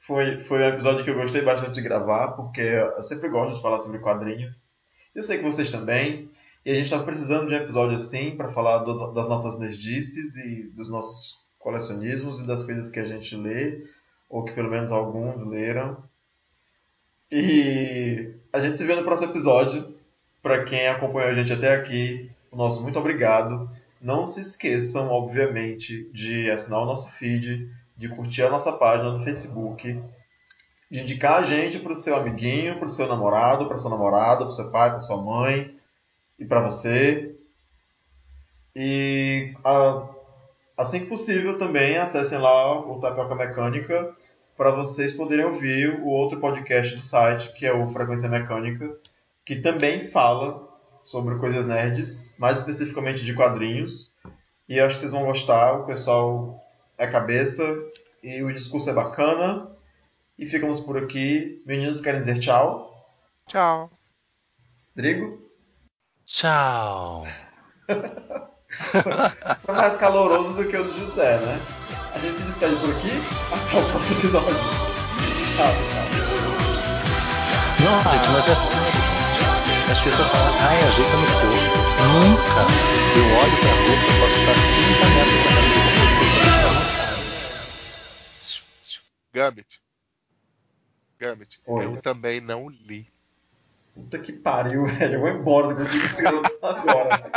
[0.06, 3.62] Foi, foi um episódio que eu gostei bastante de gravar, porque eu sempre gosto de
[3.62, 4.73] falar sobre quadrinhos.
[5.14, 6.28] Eu sei que vocês também.
[6.64, 10.36] E a gente está precisando de um episódio assim para falar do- das nossas nerdices
[10.36, 13.84] e dos nossos colecionismos e das coisas que a gente lê,
[14.28, 15.96] ou que pelo menos alguns leram.
[17.30, 19.94] E a gente se vê no próximo episódio.
[20.42, 23.68] Para quem acompanhou a gente até aqui, o nosso muito obrigado.
[24.00, 29.24] Não se esqueçam, obviamente, de assinar o nosso feed, de curtir a nossa página no
[29.24, 29.98] Facebook,
[30.90, 34.38] de indicar a gente para o seu amiguinho, para o seu namorado, para sua namorada,
[34.38, 35.74] para o seu pai, para sua mãe
[36.38, 37.34] e para você.
[38.76, 40.02] E ah,
[40.76, 44.14] assim que possível também acessem lá o Tapioca Mecânica
[44.56, 48.96] para vocês poderem ouvir o outro podcast do site, que é o Frequência Mecânica,
[49.44, 50.68] que também fala
[51.02, 54.18] sobre coisas nerds, mais especificamente de quadrinhos.
[54.68, 56.64] E acho que vocês vão gostar, o pessoal
[56.96, 57.64] é cabeça
[58.22, 59.73] e o discurso é bacana.
[60.38, 61.62] E ficamos por aqui.
[61.66, 62.92] Meninos querem dizer tchau.
[63.46, 63.90] Tchau.
[64.94, 65.38] Drigo?
[66.26, 67.26] Tchau.
[69.62, 71.60] Foi mais caloroso do que o do José, né?
[72.12, 73.10] A gente se despede por aqui.
[73.52, 74.54] Até o próximo episódio.
[75.44, 76.24] Tchau, tchau.
[77.84, 79.90] Não, gente, mas é sério, gente.
[79.92, 81.46] As pessoas falam, ai, ajeita no corpo.
[82.14, 82.62] Nunca.
[83.16, 85.84] Eu olho pra roupa, eu posso estar 30 metros da minha
[89.34, 89.83] Gambit.
[91.24, 91.60] Gambit.
[91.66, 91.84] Oi.
[91.84, 93.06] Eu também não li.
[93.94, 95.14] Puta que pariu, velho.
[95.14, 97.30] Eu vou embora do criança agora.